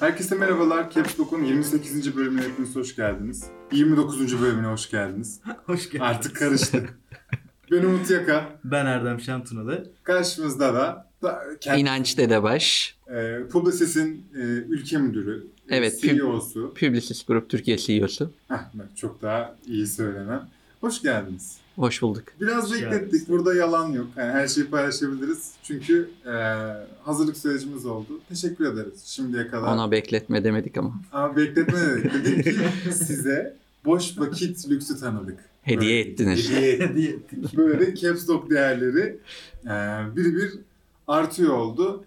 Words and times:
Herkese 0.00 0.34
merhabalar. 0.34 0.90
Caps 0.90 1.20
Lock'un 1.20 1.44
28. 1.44 2.16
bölümüne 2.16 2.42
hepiniz 2.42 2.76
hoş 2.76 2.96
geldiniz. 2.96 3.44
29. 3.72 4.40
bölümüne 4.40 4.66
hoş 4.66 4.90
geldiniz. 4.90 5.40
Hoş 5.66 5.90
geldiniz. 5.90 6.10
Artık 6.10 6.36
karıştı. 6.36 6.88
ben 7.70 7.82
Umut 7.82 8.10
Yaka. 8.10 8.58
Ben 8.64 8.86
Erdem 8.86 9.20
Şantunalı. 9.20 9.90
Karşımızda 10.02 10.74
da, 10.74 11.06
da 11.22 11.42
kendi, 11.60 11.80
İnanç 11.80 12.18
Dedebaş, 12.18 12.96
e, 13.08 13.38
Publisis'in 13.52 14.26
e, 14.34 14.38
ülke 14.68 14.98
müdürü, 14.98 15.46
e, 15.68 15.76
Evet, 15.76 16.00
CEO'su. 16.00 16.74
Publicis 16.80 17.26
Group 17.26 17.50
Türkiye 17.50 17.76
CEO'su. 17.76 18.32
Heh, 18.48 18.56
çok 18.96 19.22
daha 19.22 19.56
iyi 19.66 19.86
söylemem. 19.86 20.48
Hoş 20.80 21.02
geldiniz. 21.02 21.56
Hoş 21.80 22.02
bulduk. 22.02 22.24
Biraz 22.40 22.72
beklettik. 22.72 23.28
Burada 23.28 23.54
yalan 23.54 23.92
yok. 23.92 24.06
Yani 24.16 24.32
her 24.32 24.48
şeyi 24.48 24.66
paylaşabiliriz. 24.66 25.52
Çünkü 25.62 26.10
e, 26.26 26.32
hazırlık 27.04 27.36
sürecimiz 27.36 27.86
oldu. 27.86 28.20
Teşekkür 28.28 28.72
ederiz 28.72 29.04
şimdiye 29.04 29.48
kadar. 29.48 29.74
Ona 29.74 29.90
bekletme 29.90 30.44
demedik 30.44 30.76
ama. 30.76 30.94
Ama 31.12 31.36
bekletme 31.36 31.80
dedik. 31.80 32.14
Dedik 32.14 32.44
ki 32.44 32.92
size 32.92 33.56
boş 33.84 34.18
vakit 34.18 34.70
lüksü 34.70 35.00
tanıdık. 35.00 35.38
Hediye 35.62 36.04
Böyle 36.04 36.10
ettiniz. 36.10 36.50
Hediye 36.50 36.78
Hediye 36.78 37.10
ettik. 37.10 37.56
Böyle 37.56 37.94
caps 37.94 38.28
lock 38.28 38.50
değerleri 38.50 39.18
e, 39.64 39.70
bir 40.16 40.24
bir 40.36 40.52
artıyor 41.06 41.54
oldu. 41.54 42.04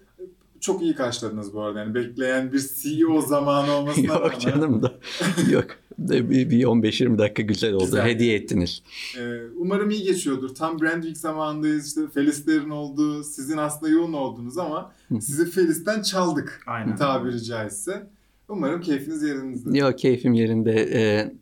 Çok 0.64 0.82
iyi 0.82 0.94
karşıladınız 0.94 1.54
bu 1.54 1.62
arada. 1.62 1.78
Yani 1.78 1.94
bekleyen 1.94 2.52
bir 2.52 2.62
CEO 2.82 3.20
zamanı 3.20 3.72
olmasına 3.72 4.06
Yok 4.06 4.24
rağmen. 4.24 4.38
canım 4.38 4.82
da. 4.82 4.94
Yok. 5.50 5.66
Bir, 5.98 6.50
bir 6.50 6.64
15-20 6.64 7.18
dakika 7.18 7.42
güzel 7.42 7.72
oldu. 7.72 7.84
Güzel. 7.84 8.04
Hediye 8.06 8.34
ettiniz. 8.34 8.82
E, 9.18 9.22
umarım 9.56 9.90
iyi 9.90 10.02
geçiyordur. 10.02 10.54
Tam 10.54 10.80
Brand 10.80 11.02
Week 11.02 11.18
zamanındayız. 11.18 11.86
İşte 11.86 12.00
Felis'lerin 12.14 12.70
olduğu, 12.70 13.24
sizin 13.24 13.56
aslında 13.56 13.92
yoğun 13.92 14.12
olduğunuz 14.12 14.58
ama 14.58 14.92
sizi 15.20 15.50
Felis'ten 15.50 16.02
çaldık 16.02 16.62
Aynen. 16.66 16.96
tabiri 16.96 17.42
caizse. 17.44 18.10
Umarım 18.48 18.80
keyfiniz 18.80 19.22
yerinizde. 19.22 19.78
Yok 19.78 19.98
keyfim 19.98 20.32
yerinde. 20.32 20.88
Ee, 20.92 21.34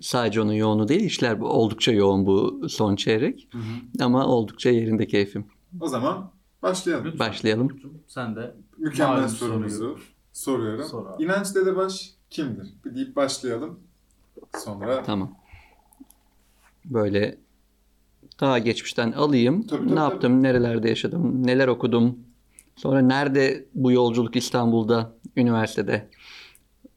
sadece 0.00 0.40
onun 0.40 0.52
yoğunu 0.52 0.88
değil. 0.88 1.04
işler 1.04 1.38
oldukça 1.40 1.92
yoğun 1.92 2.26
bu 2.26 2.68
son 2.68 2.96
çeyrek. 2.96 3.48
Hı 3.52 3.58
hı. 3.58 4.04
Ama 4.04 4.26
oldukça 4.26 4.70
yerinde 4.70 5.06
keyfim. 5.06 5.44
O 5.80 5.88
zaman 5.88 6.30
başlayalım. 6.62 7.04
Lütfen. 7.04 7.28
Başlayalım. 7.28 7.80
Sen 8.08 8.36
de 8.36 8.54
Mükemmel 8.78 9.28
sorumuzu 9.28 9.76
soruyu. 9.78 9.98
soruyorum. 10.32 10.84
Sor 10.84 11.06
abi. 11.06 11.24
İnanç 11.24 11.54
Dedebaş 11.54 12.10
kimdir? 12.30 12.68
Bir 12.84 12.94
deyip 12.94 13.16
başlayalım. 13.16 13.80
Sonra 14.58 15.02
Tamam. 15.02 15.34
Böyle 16.84 17.38
daha 18.40 18.58
geçmişten 18.58 19.12
alayım. 19.12 19.66
Tabii, 19.66 19.84
ne 19.84 19.88
tabii, 19.88 20.00
yaptım, 20.00 20.42
nerelerde 20.42 20.88
yaşadım, 20.88 21.46
neler 21.46 21.68
okudum. 21.68 22.18
Sonra 22.76 23.00
nerede 23.00 23.64
bu 23.74 23.92
yolculuk 23.92 24.36
İstanbul'da, 24.36 25.12
üniversitede 25.36 26.08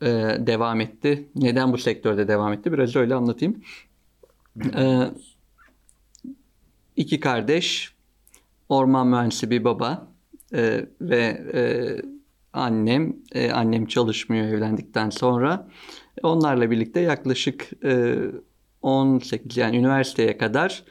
e, 0.02 0.08
devam 0.40 0.82
etti. 0.82 1.30
Neden 1.36 1.74
bu 1.74 1.78
sektörde 1.78 2.28
devam 2.28 2.54
etti? 2.54 2.74
Biraz 2.74 2.96
öyle 2.96 3.16
anlatayım. 3.16 3.64
Ee, 4.76 5.12
iki 6.96 7.20
kardeş, 7.20 7.93
orman 8.70 9.08
mühendisi 9.08 9.50
bir 9.50 9.64
baba 9.64 10.08
e, 10.54 10.86
ve 11.02 11.22
e, 11.54 11.62
annem. 12.54 13.16
E, 13.36 13.52
annem 13.52 13.86
çalışmıyor 13.86 14.46
evlendikten 14.46 15.10
sonra. 15.10 15.68
Onlarla 16.24 16.72
birlikte 16.72 17.00
yaklaşık 17.00 17.70
e, 17.84 18.16
18 18.82 19.58
yani 19.58 19.78
üniversiteye 19.78 20.38
kadar 20.38 20.84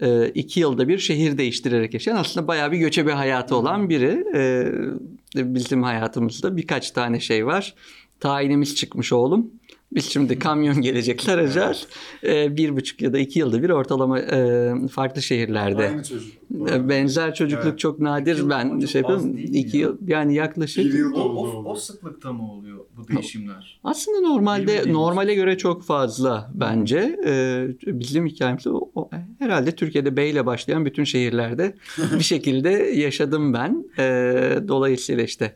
e, 0.00 0.28
iki 0.28 0.60
yılda 0.60 0.88
bir 0.88 0.98
şehir 0.98 1.38
değiştirerek 1.38 1.94
yaşayan 1.94 2.16
aslında 2.16 2.48
bayağı 2.48 2.72
bir 2.72 2.78
göçebe 2.78 3.12
hayatı 3.12 3.56
olan 3.56 3.88
biri. 3.88 4.24
E, 4.34 5.54
bizim 5.54 5.82
hayatımızda 5.82 6.56
birkaç 6.56 6.90
tane 6.90 7.20
şey 7.20 7.46
var. 7.46 7.74
Tayinimiz 8.20 8.74
çıkmış 8.74 9.12
oğlum. 9.12 9.50
Biz 9.92 10.04
şimdi 10.04 10.38
kamyon 10.38 10.80
gelecekler 10.80 11.34
arayacağız. 11.34 11.86
E, 12.24 12.56
bir 12.56 12.76
buçuk 12.76 13.02
ya 13.02 13.12
da 13.12 13.18
iki 13.18 13.38
yılda 13.38 13.62
bir 13.62 13.70
ortalama 13.70 14.18
e, 14.20 14.72
farklı 14.90 15.22
şehirlerde. 15.22 15.88
aynı 15.88 16.02
çocuk. 16.04 16.32
E, 16.70 16.88
Benzer 16.88 17.34
çocukluk 17.34 17.66
Evet. 17.68 17.78
çok 17.78 18.00
nadir. 18.00 18.34
İki 18.38 18.50
ben 18.50 18.80
şey 18.86 19.00
yapıyorum. 19.00 19.36
iki 19.38 19.76
ya? 19.76 19.82
yıl 19.82 19.96
yani 20.06 20.34
yaklaşık 20.34 20.84
Bir 20.84 20.98
yıl 20.98 21.14
O, 21.14 21.20
oldu 21.20 21.62
o, 21.64 21.70
o 21.70 21.74
sıklıkta 21.74 22.32
mı 22.32 22.52
oluyor 22.52 22.78
bu 22.96 23.08
değişimler? 23.08 23.80
Aslında 23.84 24.20
normalde 24.28 24.92
normale 24.92 25.34
göre 25.34 25.58
çok 25.58 25.84
fazla 25.84 26.50
bence. 26.54 27.16
Ee, 27.26 27.66
bizim 27.86 28.26
hikayemizde 28.26 28.70
o, 28.70 28.90
o- 28.94 29.10
herhalde 29.38 29.72
Türkiye'de 29.72 30.16
B 30.16 30.28
ile 30.28 30.46
başlayan 30.46 30.84
bütün 30.84 31.04
şehirlerde 31.04 31.74
bir 32.18 32.24
şekilde 32.24 32.70
yaşadım 32.70 33.52
ben. 33.54 33.84
Ee, 33.98 34.58
dolayısıyla 34.68 35.22
işte 35.24 35.54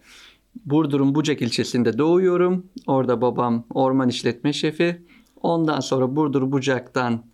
Burdur'un 0.65 1.15
Bucak 1.15 1.43
ilçesinde 1.43 1.99
doğuyorum. 1.99 2.67
Orada 2.87 3.21
babam 3.21 3.67
orman 3.71 4.09
işletme 4.09 4.53
şefi. 4.53 5.03
Ondan 5.43 5.81
sonra 5.81 6.17
Burdur 6.17 6.53
Bucak'tan 6.53 7.25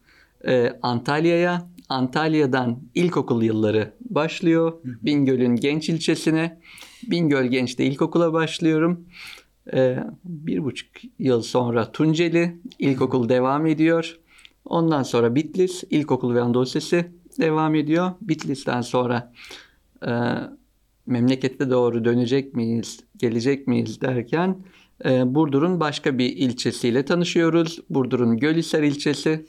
e, 0.46 0.72
Antalya'ya, 0.82 1.68
Antalya'dan 1.88 2.78
ilkokul 2.94 3.42
yılları 3.42 3.92
başlıyor. 4.10 4.72
Bingöl'ün 4.84 5.56
genç 5.56 5.88
ilçesine. 5.88 6.60
Bingöl 7.02 7.46
Genç'te 7.46 7.84
ilkokula 7.84 8.32
başlıyorum. 8.32 9.04
Ee, 9.72 9.98
bir 10.24 10.64
buçuk 10.64 10.88
yıl 11.18 11.42
sonra 11.42 11.92
Tunceli 11.92 12.60
ilkokul 12.78 13.28
devam 13.28 13.66
ediyor. 13.66 14.18
Ondan 14.64 15.02
sonra 15.02 15.34
Bitlis 15.34 15.84
ilkokul 15.90 16.34
ve 16.34 16.40
Anadolu 16.40 16.66
devam 17.40 17.74
ediyor. 17.74 18.10
Bitlis'ten 18.20 18.80
sonra 18.80 19.32
e, 20.06 20.12
memlekete 21.08 21.70
doğru 21.70 22.04
dönecek 22.04 22.54
miyiz, 22.54 23.00
gelecek 23.16 23.66
miyiz 23.66 24.00
derken 24.00 24.56
e, 25.04 25.34
Burdur'un 25.34 25.80
başka 25.80 26.18
bir 26.18 26.36
ilçesiyle 26.36 27.04
tanışıyoruz. 27.04 27.80
Burdur'un 27.90 28.36
Gölhisar 28.36 28.82
ilçesi. 28.82 29.46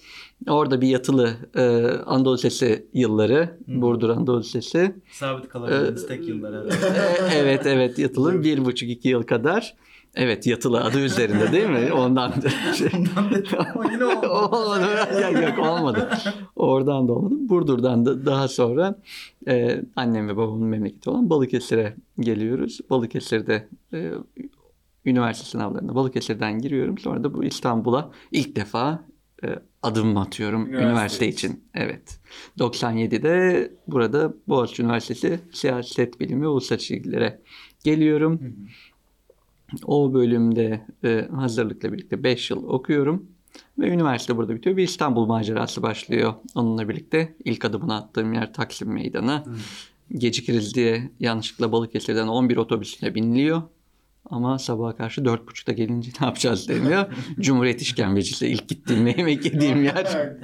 Orada 0.47 0.81
bir 0.81 0.88
yatılı 0.88 1.34
e, 1.56 1.62
Anadolu 2.06 2.36
Lisesi 2.36 2.86
yılları. 2.94 3.58
Burdur 3.68 4.09
Anadolu 4.09 4.40
Lisesi. 4.40 4.96
Sabit 5.12 5.50
kalabildiğiniz 5.50 6.03
Ee, 6.03 6.08
tek 6.08 6.28
yıllar 6.28 6.53
herhalde. 6.53 6.70
E, 7.36 7.38
evet 7.38 7.66
evet 7.66 8.00
yatılı 8.00 8.44
bir 8.44 8.66
buçuk 8.66 8.90
iki 8.90 9.09
yıl 9.09 9.24
kadar. 9.24 9.76
Evet 10.16 10.47
yatılı 10.47 10.84
adı 10.84 11.00
üzerinde 11.00 11.52
değil 11.52 11.70
mi? 11.70 11.94
Ondan 11.94 12.34
şey. 12.78 12.90
Ondan 12.94 13.31
dedim 13.31 13.58
ama 13.75 13.92
yine 13.92 14.06
olmadı. 14.06 14.30
olmadı. 14.30 14.86
Ya, 15.22 15.30
yok 15.30 15.59
olmadı. 15.59 16.09
Oradan 16.56 17.08
da 17.08 17.14
olmadı. 17.14 17.36
Burdur'dan 17.40 18.06
da 18.06 18.25
daha 18.25 18.47
sonra 18.47 18.96
e, 19.47 19.81
annem 19.96 20.28
ve 20.28 20.38
babamın 20.38 20.68
memleketi 20.68 21.09
olan 21.09 21.30
Balıkesir'e 21.30 21.96
geliyoruz. 22.20 22.80
Balıkesir'de 22.90 23.68
e, 23.94 24.12
üniversite 25.06 25.50
sınavlarına 25.50 25.96
Balıkesir'den 25.96 26.59
giriyorum. 26.59 26.97
Sonra 26.97 27.24
da 27.24 27.34
bu 27.34 27.44
İstanbul'a 27.44 28.12
ilk 28.31 28.56
defa 28.56 29.03
e, 29.44 29.47
adım 29.84 30.18
atıyorum 30.18 30.62
Üniversite 30.68 30.86
üniversite, 30.86 31.28
için. 31.28 31.64
Evet. 31.74 32.20
97'de 32.59 33.72
burada 33.88 34.34
Boğaziçi 34.47 34.84
Üniversitesi 34.84 35.40
Siyaset 35.53 36.20
Bilimi 36.20 36.41
ve 36.41 36.47
Uluslararası 36.47 36.94
İlgilere 36.94 37.41
geliyorum. 37.84 38.40
Hı 38.41 38.46
hı. 38.46 38.52
O 39.85 40.13
bölümde 40.13 40.85
e, 41.03 41.28
hazırlıkla 41.35 41.94
birlikte 41.94 42.24
5 42.24 42.50
yıl 42.50 42.63
okuyorum. 42.63 43.28
Ve 43.80 43.90
üniversite 43.90 44.38
burada 44.38 44.56
bitiyor. 44.56 44.78
Bir 44.78 44.84
İstanbul 44.84 45.25
macerası 45.25 45.81
başlıyor 45.81 46.34
onunla 46.56 46.90
birlikte. 46.90 47.35
İlk 47.46 47.66
adımını 47.66 47.96
attığım 47.96 48.34
yer 48.34 48.53
Taksim 48.53 48.94
Meydanı. 48.94 49.44
Gecikiriz 50.12 50.75
diye 50.75 51.12
yanlışlıkla 51.19 51.72
Balıkesir'den 51.72 52.28
11 52.28 52.58
otobüsüne 52.58 53.16
biniliyor. 53.16 53.62
Ama 54.25 54.59
sabaha 54.59 54.96
karşı 54.96 55.22
4.30'da 55.22 55.72
gelince 55.72 56.12
ne 56.22 56.25
yapacağız 56.25 56.69
deniyor. 56.69 57.06
Cumhuriyet 57.40 57.81
İşkembecisi 57.81 58.47
ilk 58.47 58.68
gittiğim 58.68 59.07
yemek 59.07 59.46
yediğim 59.46 59.84
yer. 59.84 60.35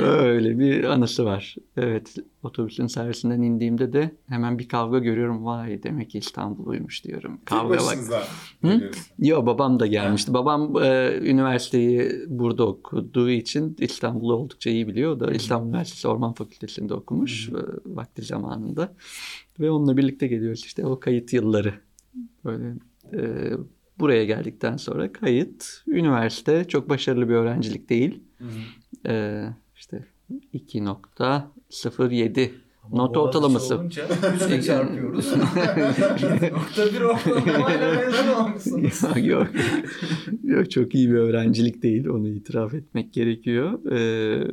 Öyle 0.00 0.58
bir 0.58 0.84
anısı 0.84 1.24
var. 1.24 1.56
Evet 1.76 2.14
otobüsün 2.42 2.86
servisinden 2.86 3.42
indiğimde 3.42 3.92
de 3.92 4.10
hemen 4.28 4.58
bir 4.58 4.68
kavga 4.68 4.98
görüyorum. 4.98 5.44
Vay 5.44 5.82
demek 5.82 6.10
ki 6.10 6.18
İstanbul'uymuş 6.18 7.04
diyorum. 7.04 7.40
Kavga 7.44 7.78
bak. 7.78 7.98
Hı? 8.62 8.90
Yo 9.18 9.46
babam 9.46 9.80
da 9.80 9.86
gelmişti. 9.86 10.34
Babam 10.34 10.82
e, 10.82 11.18
üniversiteyi 11.22 12.12
burada 12.26 12.66
okuduğu 12.66 13.30
için 13.30 13.76
İstanbul'u 13.78 14.34
oldukça 14.34 14.70
iyi 14.70 14.88
biliyor. 14.88 15.12
O 15.12 15.20
da 15.20 15.32
İstanbul 15.32 15.68
Üniversitesi 15.68 16.08
Orman 16.08 16.32
Fakültesi'nde 16.32 16.94
okumuş 16.94 17.48
e, 17.48 17.52
vakti 17.86 18.22
zamanında. 18.22 18.94
Ve 19.60 19.70
onunla 19.70 19.96
birlikte 19.96 20.26
geliyoruz 20.26 20.64
işte 20.64 20.86
o 20.86 21.00
kayıt 21.00 21.32
yılları. 21.32 21.87
Böyle 22.44 22.74
e, 23.12 23.50
buraya 23.98 24.24
geldikten 24.24 24.76
sonra 24.76 25.12
kayıt, 25.12 25.82
üniversite 25.86 26.64
çok 26.64 26.88
başarılı 26.88 27.28
bir 27.28 27.34
öğrencilik 27.34 27.88
değil. 27.90 28.20
Hı 28.38 28.44
hı. 28.44 29.12
E, 29.12 29.44
işte 29.76 30.04
2.07 30.54 32.50
Ama 32.84 32.96
Not 33.02 33.16
ortalaması. 33.16 33.76
olunca 33.78 34.06
üçle 34.36 34.62
çarpıyoruz. 34.66 35.32
Nokta 36.52 36.86
bir 36.92 37.00
ortalamayla 37.00 37.94
mezun 37.94 38.28
olmuşsunuz. 38.28 39.26
yok. 39.26 39.46
yok 40.44 40.70
çok 40.70 40.94
iyi 40.94 41.08
bir 41.10 41.14
öğrencilik 41.14 41.82
değil 41.82 42.06
onu 42.06 42.28
itiraf 42.28 42.74
etmek 42.74 43.12
gerekiyor. 43.12 43.92
Ee, 43.92 44.44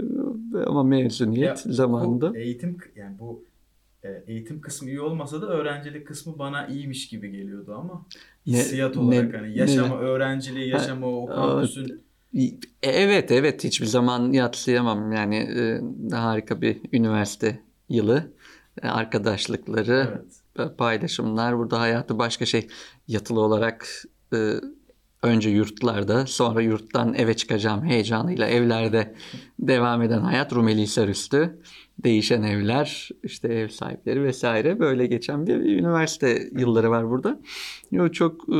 ama 0.65 0.83
mezuniyet 0.83 1.65
Ya, 1.65 1.73
zamanında. 1.73 2.37
Eğitim 2.37 2.77
yani 2.95 3.19
bu 3.19 3.43
eğitim 4.27 4.61
kısmı 4.61 4.89
iyi 4.89 5.01
olmasa 5.01 5.41
da 5.41 5.47
öğrencilik 5.47 6.07
kısmı 6.07 6.39
bana 6.39 6.67
iyiymiş 6.67 7.07
gibi 7.07 7.31
geliyordu 7.31 7.75
ama 7.79 8.05
Ne- 8.47 8.57
hissiyat 8.57 8.95
ne- 8.95 9.01
olarak 9.01 9.33
hani 9.33 9.57
yaşama, 9.57 9.95
ne- 9.99 10.05
öğrenciliği, 10.05 10.69
yaşama, 10.69 11.07
o 11.07 11.25
kampüsün 11.25 12.05
E, 12.37 12.49
Evet 12.83 13.31
evet 13.31 13.63
hiçbir 13.63 13.85
zaman 13.85 14.31
yatsıyamam 14.31 15.11
yani 15.11 15.35
e, 15.35 15.81
harika 16.15 16.61
bir 16.61 16.77
üniversite 16.93 17.59
yılı 17.89 18.31
E, 18.83 18.87
arkadaşlıkları 18.87 20.21
evet. 20.57 20.77
paylaşımlar 20.77 21.57
burada 21.57 21.79
hayatı 21.79 22.19
başka 22.19 22.45
şey 22.45 22.67
yatılı 23.07 23.39
olarak 23.41 23.87
e, 24.33 24.37
önce 25.25 25.49
yurtlarda 25.49 26.25
sonra 26.25 26.61
yurttan 26.61 27.13
eve 27.13 27.33
çıkacağım 27.33 27.85
heyecanıyla 27.85 28.47
evlerde 28.47 29.15
devam 29.59 30.01
eden 30.01 30.19
hayat 30.19 30.53
Rumeli 30.53 30.81
Hisarüstü 30.81 31.59
değişen 32.03 32.43
evler 32.43 33.09
işte 33.23 33.47
ev 33.47 33.67
sahipleri 33.67 34.23
vesaire 34.23 34.79
böyle 34.79 35.05
geçen 35.07 35.47
bir 35.47 35.55
üniversite 35.55 36.49
yılları 36.57 36.89
var 36.89 37.09
burada. 37.09 37.39
Yo, 37.91 38.09
çok 38.09 38.49
e, 38.49 38.55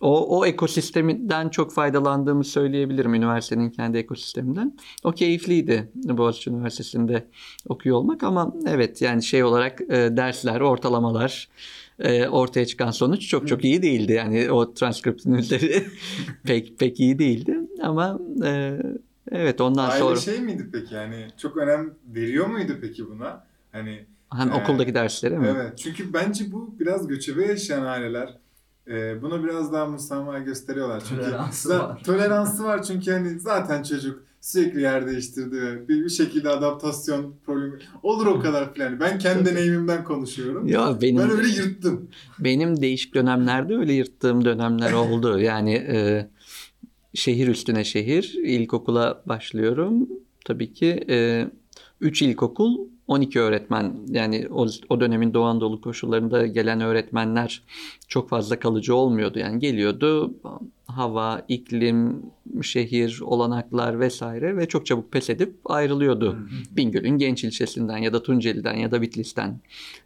o, 0.00 0.38
o 0.38 0.46
ekosisteminden 0.46 1.48
çok 1.48 1.72
faydalandığımı 1.72 2.44
söyleyebilirim 2.44 3.14
üniversitenin 3.14 3.70
kendi 3.70 3.98
ekosisteminden. 3.98 4.76
O 5.04 5.12
keyifliydi 5.12 5.90
Boğaziçi 5.94 6.50
Üniversitesi'nde 6.50 7.26
okuyor 7.68 7.96
olmak 7.96 8.22
ama 8.22 8.54
evet 8.66 9.02
yani 9.02 9.22
şey 9.22 9.44
olarak 9.44 9.80
e, 9.80 10.16
dersler, 10.16 10.60
ortalamalar 10.60 11.48
e, 12.00 12.28
ortaya 12.28 12.66
çıkan 12.66 12.90
sonuç 12.90 13.28
çok 13.28 13.48
çok 13.48 13.64
iyi 13.64 13.82
değildi. 13.82 14.12
Yani 14.12 14.50
o 14.50 14.74
transkriptin 14.74 15.32
üzeri 15.32 15.86
pek 16.44 16.78
pek 16.78 17.00
iyi 17.00 17.18
değildi 17.18 17.58
ama 17.82 18.18
e, 18.44 18.78
evet 19.32 19.60
ondan 19.60 19.90
Aile 19.90 19.98
sonra 19.98 20.16
şey 20.16 20.40
miydi 20.40 20.68
peki 20.72 20.94
yani 20.94 21.28
çok 21.36 21.56
önem 21.56 21.94
veriyor 22.14 22.46
muydu 22.46 22.72
peki 22.80 23.08
buna? 23.10 23.46
Hani 23.72 24.06
hem 24.32 24.48
e, 24.48 24.52
okuldaki 24.52 24.94
derslere 24.94 25.38
mi? 25.38 25.46
Evet. 25.56 25.78
Çünkü 25.78 26.12
bence 26.12 26.52
bu 26.52 26.74
biraz 26.80 27.08
göçebe 27.08 27.46
yaşayan 27.46 27.84
aileler 27.84 28.38
e, 28.88 29.22
buna 29.22 29.44
biraz 29.44 29.72
daha 29.72 29.86
musamaha 29.86 30.38
gösteriyorlar. 30.38 31.02
Çünkü 31.08 31.22
Toleransı 31.24 31.68
za- 31.68 31.78
var. 31.78 32.04
Toleransı 32.04 32.64
var 32.64 32.82
çünkü 32.82 33.12
hani 33.12 33.40
zaten 33.40 33.82
çocuk 33.82 34.29
sürekli 34.40 34.80
yer 34.80 35.06
değiştirdi 35.06 35.62
ve 35.62 35.88
bir, 35.88 36.04
bir 36.04 36.10
şekilde 36.10 36.48
adaptasyon 36.48 37.34
problemi 37.46 37.78
olur 38.02 38.26
o 38.26 38.40
kadar 38.40 38.74
falan. 38.74 39.00
Ben 39.00 39.18
kendi 39.18 39.46
deneyimimden 39.46 40.04
konuşuyorum. 40.04 40.66
Ya 40.66 40.98
benim 41.02 41.18
Ben 41.22 41.30
öyle 41.30 41.48
yırttım. 41.48 42.08
Benim 42.38 42.80
değişik 42.80 43.14
dönemlerde 43.14 43.76
öyle 43.76 43.92
yırttığım 43.92 44.44
dönemler 44.44 44.92
oldu. 44.92 45.38
Yani 45.38 45.74
e, 45.74 46.28
şehir 47.14 47.48
üstüne 47.48 47.84
şehir. 47.84 48.34
ilkokula 48.44 49.22
başlıyorum. 49.26 50.08
Tabii 50.44 50.72
ki 50.72 51.04
3 52.00 52.22
ilkokul 52.22 52.78
12 53.06 53.40
öğretmen. 53.40 53.96
Yani 54.08 54.46
o, 54.50 54.66
o 54.88 55.00
dönemin 55.00 55.34
Doğu 55.34 55.44
Anadolu 55.44 55.80
koşullarında 55.80 56.46
gelen 56.46 56.80
öğretmenler 56.80 57.62
çok 58.08 58.28
fazla 58.28 58.58
kalıcı 58.58 58.94
olmuyordu. 58.94 59.38
Yani 59.38 59.58
geliyordu 59.58 60.34
hava, 60.86 61.42
iklim, 61.48 62.22
şehir, 62.62 63.20
olanaklar 63.22 64.00
vesaire 64.00 64.56
ve 64.56 64.68
çok 64.68 64.86
çabuk 64.86 65.12
pes 65.12 65.30
edip 65.30 65.56
ayrılıyordu. 65.64 66.38
Bingöl'ün 66.70 67.18
genç 67.18 67.44
ilçesinden 67.44 67.98
ya 67.98 68.12
da 68.12 68.22
Tunceli'den 68.22 68.74
ya 68.74 68.90
da 68.90 69.02
Bitlis'ten 69.02 69.60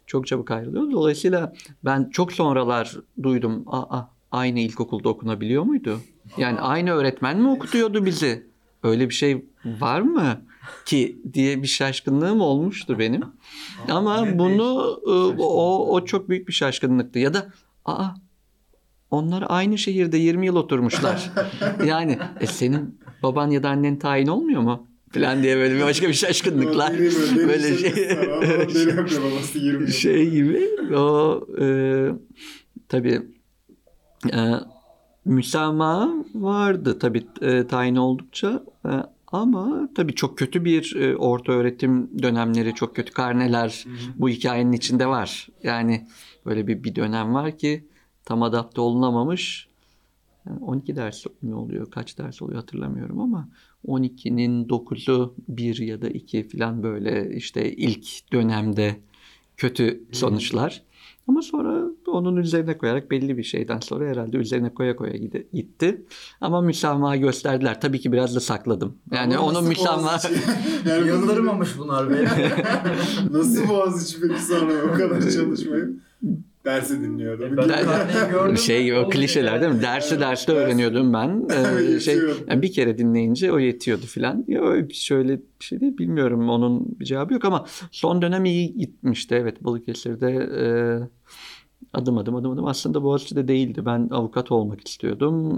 çok 0.07 0.27
çabuk 0.27 0.51
ayrılıyordu. 0.51 0.91
Dolayısıyla 0.91 1.53
ben 1.85 2.09
çok 2.09 2.33
sonralar 2.33 2.97
duydum. 3.23 3.63
Aa, 3.67 4.01
aynı 4.31 4.59
ilkokulda 4.59 5.09
okunabiliyor 5.09 5.63
muydu? 5.63 5.99
Yani 6.37 6.59
aynı 6.59 6.91
öğretmen 6.91 7.41
mi 7.41 7.49
okutuyordu 7.49 8.05
bizi? 8.05 8.47
Öyle 8.83 9.09
bir 9.09 9.13
şey 9.13 9.45
var 9.65 10.01
mı 10.01 10.41
ki 10.85 11.17
diye 11.33 11.63
bir 11.63 11.67
şaşkınlığım 11.67 12.41
olmuştu 12.41 12.99
benim. 12.99 13.23
Ama 13.89 14.39
bunu 14.39 14.99
değişik. 15.07 15.39
o, 15.39 15.93
o 15.93 16.05
çok 16.05 16.29
büyük 16.29 16.47
bir 16.47 16.53
şaşkınlıktı. 16.53 17.19
Ya 17.19 17.33
da 17.33 17.47
aa 17.85 18.07
onlar 19.11 19.43
aynı 19.47 19.77
şehirde 19.77 20.17
20 20.17 20.45
yıl 20.45 20.55
oturmuşlar. 20.55 21.31
yani 21.85 22.19
e, 22.39 22.47
senin 22.47 22.99
baban 23.23 23.49
ya 23.49 23.63
da 23.63 23.69
annen 23.69 23.99
tayin 23.99 24.27
olmuyor 24.27 24.61
mu? 24.61 24.87
Falan 25.11 25.43
diye 25.43 25.57
böyle 25.57 25.75
bir 25.75 25.81
başka 25.81 26.07
bir 26.07 26.13
şaşkınlıklar. 26.13 26.97
Böyle 27.35 27.77
şey. 27.77 27.95
Benim 28.75 28.97
yok 28.97 29.11
ya 29.11 29.17
babası 29.21 29.59
20 29.59 29.81
yıl. 29.81 29.91
şey 29.91 30.29
gibi 30.29 30.69
o 30.95 31.41
e, 31.61 31.65
tabii 32.89 33.21
e, 34.33 34.39
müsamaha 35.25 36.09
vardı 36.35 36.99
tabii 36.99 37.27
e, 37.41 37.67
tayin 37.67 37.95
oldukça 37.95 38.63
e, 38.85 38.89
ama 39.41 39.89
tabii 39.95 40.15
çok 40.15 40.37
kötü 40.37 40.65
bir 40.65 40.95
e, 40.95 41.15
orta 41.15 41.51
öğretim 41.51 42.21
dönemleri 42.21 42.75
çok 42.75 42.95
kötü 42.95 43.13
karneler 43.13 43.85
bu 44.15 44.29
hikayenin 44.29 44.71
içinde 44.71 45.07
var. 45.07 45.47
Yani 45.63 46.07
böyle 46.45 46.67
bir, 46.67 46.83
bir 46.83 46.95
dönem 46.95 47.33
var 47.33 47.57
ki 47.57 47.85
tam 48.25 48.43
adapte 48.43 48.81
olunamamış. 48.81 49.67
Yani 50.47 50.59
12 50.59 50.95
ders 50.95 51.25
mi 51.41 51.55
oluyor? 51.55 51.91
Kaç 51.91 52.17
ders 52.17 52.41
oluyor 52.41 52.59
hatırlamıyorum 52.59 53.19
ama 53.19 53.49
12'nin 53.87 54.65
9'u 54.67 55.35
1 55.47 55.77
ya 55.77 56.01
da 56.01 56.09
2 56.09 56.47
falan 56.47 56.83
böyle 56.83 57.35
işte 57.35 57.75
ilk 57.75 58.31
dönemde 58.33 58.99
kötü 59.57 60.03
sonuçlar. 60.11 60.81
Ama 61.27 61.41
sonra 61.41 61.83
onun 62.07 62.35
üzerine 62.35 62.77
koyarak 62.77 63.11
belli 63.11 63.37
bir 63.37 63.43
şeyden 63.43 63.79
sonra 63.79 64.09
herhalde 64.09 64.37
üzerine 64.37 64.73
koya 64.73 64.95
koya 64.95 65.13
gitti. 65.53 66.05
Ama 66.41 66.61
müsamaha 66.61 67.15
gösterdiler. 67.15 67.81
Tabii 67.81 67.99
ki 67.99 68.11
biraz 68.11 68.35
da 68.35 68.39
sakladım. 68.39 68.97
Yani 69.11 69.37
Ama 69.37 69.47
onun 69.47 69.67
müsamaha... 69.67 70.19
Yani 70.85 71.07
Yıldırmamış 71.07 71.77
bunlar 71.77 72.09
beni. 72.09 72.27
Nasıl 73.31 73.69
Boğaziçi 73.69 74.21
peki 74.21 74.41
sonra 74.41 74.73
o 74.93 74.97
kadar 74.97 75.21
çalışmayıp 75.21 75.99
dersi 76.65 77.01
dinliyordu. 77.01 77.43
E 77.43 77.57
ben- 77.57 78.29
gördüm. 78.31 78.57
şey 78.57 78.83
gibi 78.83 78.97
o 78.97 79.09
klişeler 79.09 79.61
değil 79.61 79.73
mi? 79.73 79.81
Dersi 79.81 80.19
derste 80.19 80.51
öğreniyordum 80.51 81.13
ben. 81.13 81.47
Ee, 81.55 81.99
şey 81.99 82.19
yani 82.47 82.61
bir 82.61 82.71
kere 82.73 82.97
dinleyince 82.97 83.51
o 83.51 83.59
yetiyordu 83.59 84.05
filan. 84.05 84.45
Ya 84.47 84.61
şöyle 84.93 85.37
bir 85.37 85.65
şey 85.65 85.79
değil 85.79 85.97
bilmiyorum 85.97 86.49
onun 86.49 86.99
bir 86.99 87.05
cevabı 87.05 87.33
yok 87.33 87.45
ama 87.45 87.65
son 87.91 88.21
dönem 88.21 88.45
iyi 88.45 88.77
gitmişti 88.77 89.35
evet 89.35 89.63
Balıkesir'de 89.63 90.29
e, 90.31 90.65
adım 91.93 92.17
adım 92.17 92.35
adım 92.35 92.51
adım 92.51 92.65
aslında 92.65 93.03
Boğaziçi'de 93.03 93.47
değildi. 93.47 93.85
Ben 93.85 94.07
avukat 94.11 94.51
olmak 94.51 94.87
istiyordum. 94.87 95.51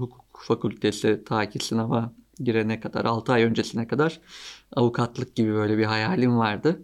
Hukuk 0.00 0.40
fakültesi 0.46 1.22
ta 1.26 1.48
ki 1.48 1.58
sınava 1.58 2.12
girene 2.40 2.80
kadar 2.80 3.04
6 3.04 3.32
ay 3.32 3.42
öncesine 3.42 3.86
kadar 3.86 4.20
avukatlık 4.76 5.36
gibi 5.36 5.52
böyle 5.52 5.78
bir 5.78 5.84
hayalim 5.84 6.38
vardı. 6.38 6.82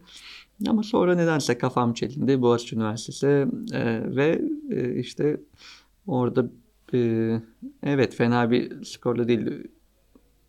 Ama 0.68 0.82
sonra 0.82 1.14
nedense 1.14 1.58
kafam 1.58 1.94
çelindi 1.94 2.42
Boğaziçi 2.42 2.76
Üniversitesi 2.76 3.26
e, 3.72 4.16
ve 4.16 4.42
e, 4.70 4.94
işte 5.00 5.40
orada 6.06 6.46
e, 6.94 7.30
evet 7.82 8.14
fena 8.14 8.50
bir 8.50 8.84
skorla 8.84 9.28
değil 9.28 9.50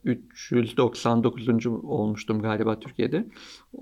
399. 0.05 1.67
olmuştum 1.67 2.41
galiba 2.41 2.79
Türkiye'de. 2.79 3.27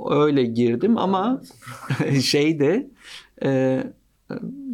Öyle 0.10 0.44
girdim 0.46 0.98
ama 0.98 1.42
şey 2.22 2.60
de 2.60 2.90
e, 3.44 3.84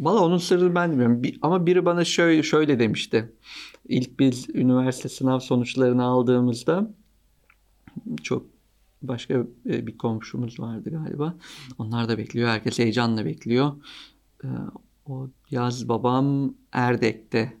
valla 0.00 0.20
onun 0.24 0.38
sırrını 0.38 0.74
ben 0.74 0.90
bilmiyorum. 0.90 1.22
Bir- 1.22 1.38
ama 1.42 1.66
biri 1.66 1.84
bana 1.84 2.04
şöyle 2.04 2.42
şöyle 2.42 2.78
demişti. 2.78 3.32
İlk 3.88 4.18
biz 4.20 4.48
üniversite 4.54 5.08
sınav 5.08 5.38
sonuçlarını 5.38 6.04
aldığımızda 6.04 6.90
çok 8.22 8.46
başka 9.02 9.34
e, 9.66 9.86
bir 9.86 9.98
komşumuz 9.98 10.60
vardı 10.60 10.90
galiba. 10.90 11.34
Onlar 11.78 12.08
da 12.08 12.18
bekliyor. 12.18 12.48
Herkes 12.48 12.78
heyecanla 12.78 13.24
bekliyor. 13.24 13.72
Ee, 14.44 14.48
O 15.06 15.28
yaz 15.50 15.88
babam 15.88 16.54
Erdek'te 16.72 17.52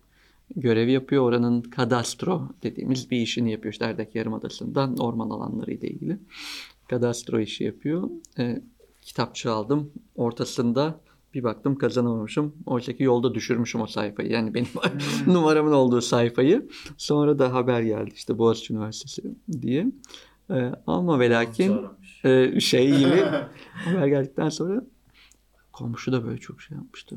görev 0.56 0.88
yapıyor. 0.88 1.22
Oranın 1.24 1.62
kadastro 1.62 2.48
dediğimiz 2.62 3.10
bir 3.10 3.20
işini 3.20 3.52
yapıyor. 3.52 3.72
İşte 3.72 3.84
Erdek 3.84 4.14
Yarımadası'nda 4.14 4.90
orman 4.98 5.30
alanları 5.30 5.72
ile 5.72 5.88
ilgili. 5.88 6.18
Kadastro 6.88 7.40
işi 7.40 7.64
yapıyor. 7.64 8.10
Ee, 8.38 8.62
kitapçı 9.02 9.52
aldım. 9.52 9.90
Ortasında 10.16 11.00
bir 11.34 11.42
baktım 11.42 11.76
kazanamamışım. 11.76 12.54
Oysa 12.66 12.92
ki 12.92 13.02
yolda 13.02 13.34
düşürmüşüm 13.34 13.80
o 13.80 13.86
sayfayı. 13.86 14.30
Yani 14.30 14.54
benim 14.54 14.68
numaramın 15.26 15.72
olduğu 15.72 16.00
sayfayı. 16.00 16.68
Sonra 16.96 17.38
da 17.38 17.52
haber 17.52 17.82
geldi 17.82 18.10
işte 18.14 18.38
Boğaziçi 18.38 18.72
Üniversitesi 18.72 19.22
diye. 19.62 19.86
Ee, 20.50 20.72
ama 20.86 21.20
ve 21.20 21.30
lakin 21.30 21.80
e, 22.24 22.60
şey 22.60 22.98
gibi 22.98 23.24
haber 23.72 24.06
geldikten 24.06 24.48
sonra 24.48 24.82
komşu 25.72 26.12
da 26.12 26.24
böyle 26.24 26.38
çok 26.38 26.62
şey 26.62 26.76
yapmıştı. 26.76 27.16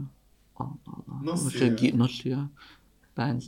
Allah 0.56 0.70
Allah. 0.88 1.32
Nasıl 1.32 1.52
Şey, 1.52 1.68
ya? 1.68 1.98
Nasıl 1.98 2.30
ya? 2.30 2.50
Ben 3.18 3.42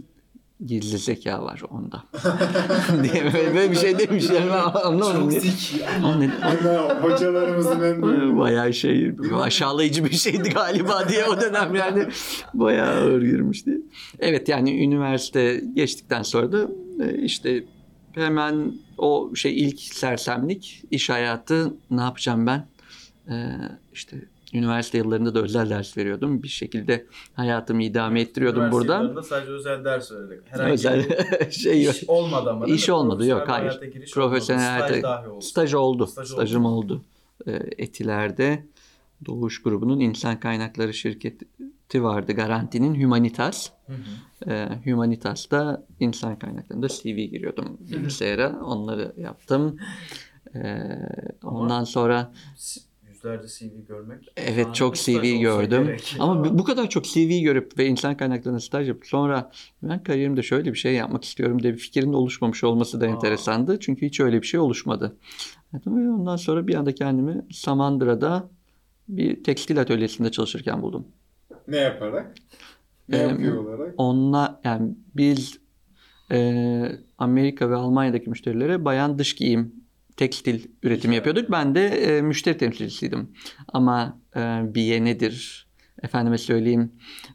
gizli 0.65 0.97
zeka 0.97 1.43
var 1.43 1.61
onda. 1.69 2.03
diye 3.03 3.23
böyle, 3.33 3.55
böyle 3.55 3.71
bir 3.71 3.75
şey 3.75 3.99
demiş 3.99 4.29
yani 4.29 4.49
ben 4.49 4.81
anlamadım. 4.81 5.21
Çok 5.21 5.33
zeki. 5.33 5.85
Hocalarımızın 7.01 7.81
en. 7.81 8.39
Bayağı 8.39 8.73
şey 8.73 9.11
aşağılayıcı 9.41 10.05
bir 10.05 10.15
şeydi 10.15 10.49
galiba 10.49 11.09
diye 11.09 11.25
o 11.25 11.41
dönem 11.41 11.75
yani 11.75 12.07
bayağı 12.53 12.89
ağır 12.89 13.21
girmişti. 13.21 13.81
Evet 14.19 14.49
yani 14.49 14.83
üniversite 14.83 15.63
geçtikten 15.73 16.23
sonra 16.23 16.51
da 16.51 16.67
e, 17.03 17.17
işte 17.17 17.63
hemen 18.15 18.73
o 18.97 19.31
şey 19.35 19.59
ilk 19.63 19.79
sersemlik 19.79 20.83
iş 20.91 21.09
hayatı 21.09 21.73
ne 21.91 22.01
yapacağım 22.01 22.47
ben? 22.47 22.67
Ee, 23.29 23.33
işte 23.93 24.17
Üniversite 24.53 24.97
yıllarında 24.97 25.35
da 25.35 25.41
özel 25.41 25.69
ders 25.69 25.97
veriyordum. 25.97 26.43
Bir 26.43 26.47
şekilde 26.47 27.05
hayatımı 27.33 27.83
idame 27.83 28.21
ettiriyordum 28.21 28.71
burada. 28.71 29.23
sadece 29.23 29.51
özel 29.51 29.85
ders 29.85 30.11
vererek. 30.11 30.39
Herhangi 30.45 30.73
Özel 30.73 31.05
bir 31.45 31.51
şey 31.51 31.83
yok. 31.83 31.95
olmadı 32.07 32.49
ama. 32.49 32.65
İş 32.65 32.89
olmadı, 32.89 33.25
yok, 33.27 33.43
hayır. 33.49 33.79
hayata 33.81 34.11
Profesyonel 34.13 34.75
olmadı. 34.77 34.93
Staj 34.93 35.03
hayata- 35.03 35.29
oldu. 35.29 35.41
Staj 35.41 35.73
oldu. 35.73 36.07
Staj 36.07 36.27
Stajım 36.27 36.65
oldu. 36.65 36.93
oldu. 36.93 37.03
Ee, 37.47 37.59
Etiler'de 37.77 38.65
Doğuş 39.25 39.61
grubunun 39.61 39.99
insan 39.99 40.39
kaynakları 40.39 40.93
şirketi 40.93 41.45
vardı. 42.03 42.33
Garanti'nin 42.33 43.01
Humanitas. 43.03 43.69
Hı 43.87 43.93
hı. 43.93 44.51
Ee, 44.51 44.69
Humanitas'ta 44.85 45.85
insan 45.99 46.39
kaynaklarında 46.39 46.87
CV 46.87 47.15
giriyordum 47.25 47.77
bilgisayara. 47.79 48.59
Onları 48.63 49.13
yaptım. 49.17 49.77
Ee, 50.55 50.79
ondan 51.43 51.83
sonra 51.83 52.33
Yüzlerce 53.09 53.47
CV 53.47 53.85
görmek. 53.87 54.27
Evet, 54.37 54.67
Aa, 54.67 54.73
çok 54.73 54.95
CV 54.95 55.39
gördüm. 55.39 55.85
gerek. 55.87 56.15
ama 56.19 56.57
bu- 56.57 56.63
kadar 56.63 56.89
çok 56.89 57.05
CV 57.05 57.41
görüp 57.41 57.77
ve 57.77 57.85
insan 57.87 58.17
kaynaklarında 58.17 58.59
staj 58.59 58.87
yapıp 58.87 59.05
sonra 59.05 59.51
ben 59.83 60.03
kariyerimde 60.03 60.43
şöyle 60.43 60.73
bir 60.73 60.77
şey 60.77 60.93
yapmak 60.95 61.23
istiyorum 61.23 61.63
diye 61.63 61.73
bir 61.73 61.77
fikrin 61.77 62.13
oluşmamış 62.13 62.63
olması 62.63 63.01
da 63.01 63.05
Aa. 63.05 63.09
enteresandı. 63.09 63.79
Çünkü 63.79 64.05
hiç 64.05 64.19
öyle 64.19 64.41
bir 64.41 64.47
şey 64.47 64.59
oluşmadı. 64.59 65.15
Evet, 65.73 65.87
ve 65.87 65.89
Ondan 65.91 66.35
sonra 66.35 66.67
bir 66.67 66.75
anda 66.75 66.95
kendimi 66.95 67.45
Samandıra'da 67.51 68.49
bir 69.07 69.43
tekstil 69.43 69.81
atölyesinde 69.81 70.31
çalışırken 70.31 70.81
buldum. 70.81 71.07
Ne 71.67 71.77
yaparak? 71.77 72.35
Ne 73.09 73.17
yapıyor 73.17 73.57
olarak? 73.63 73.93
Onunla 73.97 74.61
yani 74.63 74.95
biz 75.15 75.59
e, 76.31 76.91
Amerika 77.17 77.69
ve 77.69 77.75
Almanya'daki 77.75 78.29
müşterilere 78.29 78.85
bayan 78.85 79.19
dış 79.19 79.35
giyim 79.35 79.75
tekstil 80.17 80.67
üretimi 80.83 81.15
yapıyorduk. 81.15 81.51
Ben 81.51 81.75
de 81.75 81.87
e, 81.87 82.21
müşteri 82.21 82.57
temsilcisiydim. 82.57 83.31
Ama 83.67 84.19
e, 84.35 84.39
biye 84.75 85.03
nedir? 85.05 85.65
Efendime 86.03 86.37
söyleyeyim 86.37 86.91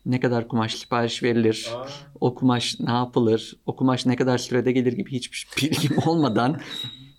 ne 0.06 0.20
kadar 0.20 0.48
kumaş 0.48 0.74
sipariş 0.74 1.22
verilir? 1.22 1.70
Aa, 1.76 1.88
O 2.20 2.34
kumaş 2.34 2.80
ne 2.80 2.90
yapılır? 2.90 3.56
O 3.66 3.76
kumaş 3.76 4.06
ne 4.06 4.16
kadar 4.16 4.38
sürede 4.38 4.72
gelir 4.72 4.92
gibi 4.92 5.10
hiçbir 5.12 5.46
bilgim 5.62 5.96
olmadan 6.06 6.60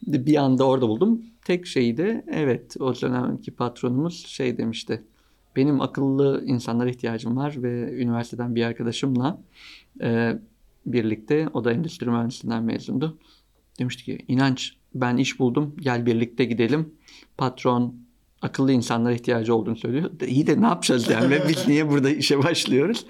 bir 0.07 0.35
anda 0.35 0.67
orada 0.67 0.87
buldum. 0.87 1.21
Tek 1.45 1.65
şeyi 1.67 1.97
de 1.97 2.25
evet 2.31 2.75
o 2.79 2.95
dönemki 3.01 3.51
patronumuz 3.51 4.27
şey 4.27 4.57
demişti. 4.57 5.03
Benim 5.55 5.81
akıllı 5.81 6.43
insanlara 6.45 6.89
ihtiyacım 6.89 7.37
var 7.37 7.55
ve 7.57 8.01
üniversiteden 8.01 8.55
bir 8.55 8.63
arkadaşımla 8.63 9.41
e, 10.01 10.39
birlikte 10.85 11.47
o 11.53 11.63
da 11.63 11.71
endüstri 11.71 12.09
mühendisliğinden 12.09 12.63
mezundu. 12.63 13.17
Demişti 13.79 14.03
ki 14.03 14.17
inanç 14.27 14.73
ben 14.95 15.17
iş 15.17 15.39
buldum 15.39 15.75
gel 15.79 16.05
birlikte 16.05 16.45
gidelim. 16.45 16.93
Patron 17.37 17.95
akıllı 18.41 18.71
insanlara 18.71 19.13
ihtiyacı 19.13 19.55
olduğunu 19.55 19.75
söylüyor. 19.75 20.11
İyi 20.27 20.47
de 20.47 20.61
ne 20.61 20.65
yapacağız 20.65 21.09
yani 21.09 21.37
biz 21.49 21.67
niye 21.67 21.89
burada 21.89 22.09
işe 22.09 22.43
başlıyoruz? 22.43 23.05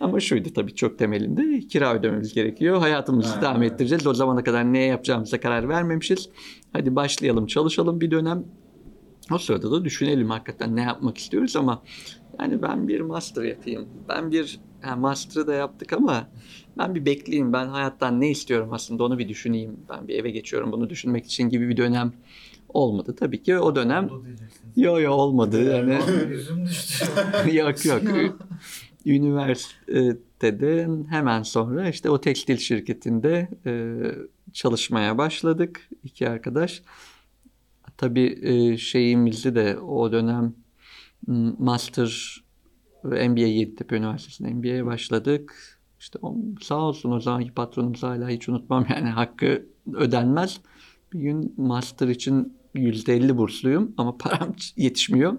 Ama 0.00 0.20
şuydu 0.20 0.48
tabii 0.54 0.74
çok 0.74 0.98
temelinde 0.98 1.60
kira 1.60 1.94
ödememiz 1.94 2.34
gerekiyor. 2.34 2.78
Hayatımızı 2.78 3.34
Ha, 3.34 3.42
devam 3.42 3.62
evet. 3.62 3.72
ettireceğiz. 3.72 4.06
O 4.06 4.14
zamana 4.14 4.44
kadar 4.44 4.72
ne 4.72 4.78
yapacağımıza 4.78 5.40
karar 5.40 5.68
vermemişiz. 5.68 6.28
Hadi 6.72 6.96
başlayalım 6.96 7.46
çalışalım 7.46 8.00
bir 8.00 8.10
dönem. 8.10 8.44
O 9.34 9.38
sırada 9.38 9.70
da 9.70 9.84
düşünelim 9.84 10.30
hakikaten 10.30 10.76
ne 10.76 10.82
yapmak 10.82 11.18
istiyoruz 11.18 11.56
ama 11.56 11.82
yani 12.40 12.62
ben 12.62 12.88
bir 12.88 13.00
master 13.00 13.42
yapayım. 13.42 13.88
Ben 14.08 14.32
bir 14.32 14.60
yani 14.84 15.00
master'ı 15.00 15.46
da 15.46 15.54
yaptık 15.54 15.92
ama 15.92 16.28
ben 16.78 16.94
bir 16.94 17.06
bekleyeyim. 17.06 17.52
Ben 17.52 17.66
hayattan 17.66 18.20
ne 18.20 18.30
istiyorum 18.30 18.68
aslında 18.72 19.04
onu 19.04 19.18
bir 19.18 19.28
düşüneyim. 19.28 19.76
Ben 19.88 20.08
bir 20.08 20.14
eve 20.18 20.30
geçiyorum 20.30 20.72
bunu 20.72 20.90
düşünmek 20.90 21.26
için 21.26 21.48
gibi 21.48 21.68
bir 21.68 21.76
dönem 21.76 22.12
olmadı. 22.68 23.16
Tabii 23.18 23.42
ki 23.42 23.58
o 23.58 23.76
dönem 23.76 24.10
yo 24.76 25.00
yo 25.00 25.12
olmadı. 25.12 25.64
Yani 25.64 25.98
Yüzüm 26.30 26.66
düştü. 26.66 27.04
yok 27.52 27.84
yok. 27.84 28.02
Üniversitede 29.06 30.88
hemen 31.10 31.42
sonra 31.42 31.88
işte 31.88 32.10
o 32.10 32.20
tekstil 32.20 32.56
şirketinde 32.56 33.48
çalışmaya 34.52 35.18
başladık 35.18 35.88
iki 36.04 36.28
arkadaş. 36.28 36.82
Tabii 38.00 38.38
e, 38.42 38.76
şeyimizi 38.76 39.54
de 39.54 39.78
o 39.78 40.12
dönem 40.12 40.54
master 41.58 42.40
MBA 43.04 43.40
Yeditepe 43.40 43.96
Üniversitesi'nde 43.96 44.50
MBA'ye 44.50 44.86
başladık. 44.86 45.54
İşte 45.98 46.18
sağ 46.62 46.78
olsun 46.78 47.10
o 47.10 47.20
zamanki 47.20 47.54
patronumuz 47.54 48.02
hala 48.02 48.28
hiç 48.28 48.48
unutmam 48.48 48.86
yani 48.90 49.08
hakkı 49.08 49.66
ödenmez. 49.94 50.60
Bir 51.12 51.18
gün 51.18 51.54
master 51.56 52.08
için 52.08 52.56
%50 52.74 53.36
bursluyum 53.36 53.94
ama 53.96 54.18
param 54.18 54.54
yetişmiyor. 54.76 55.38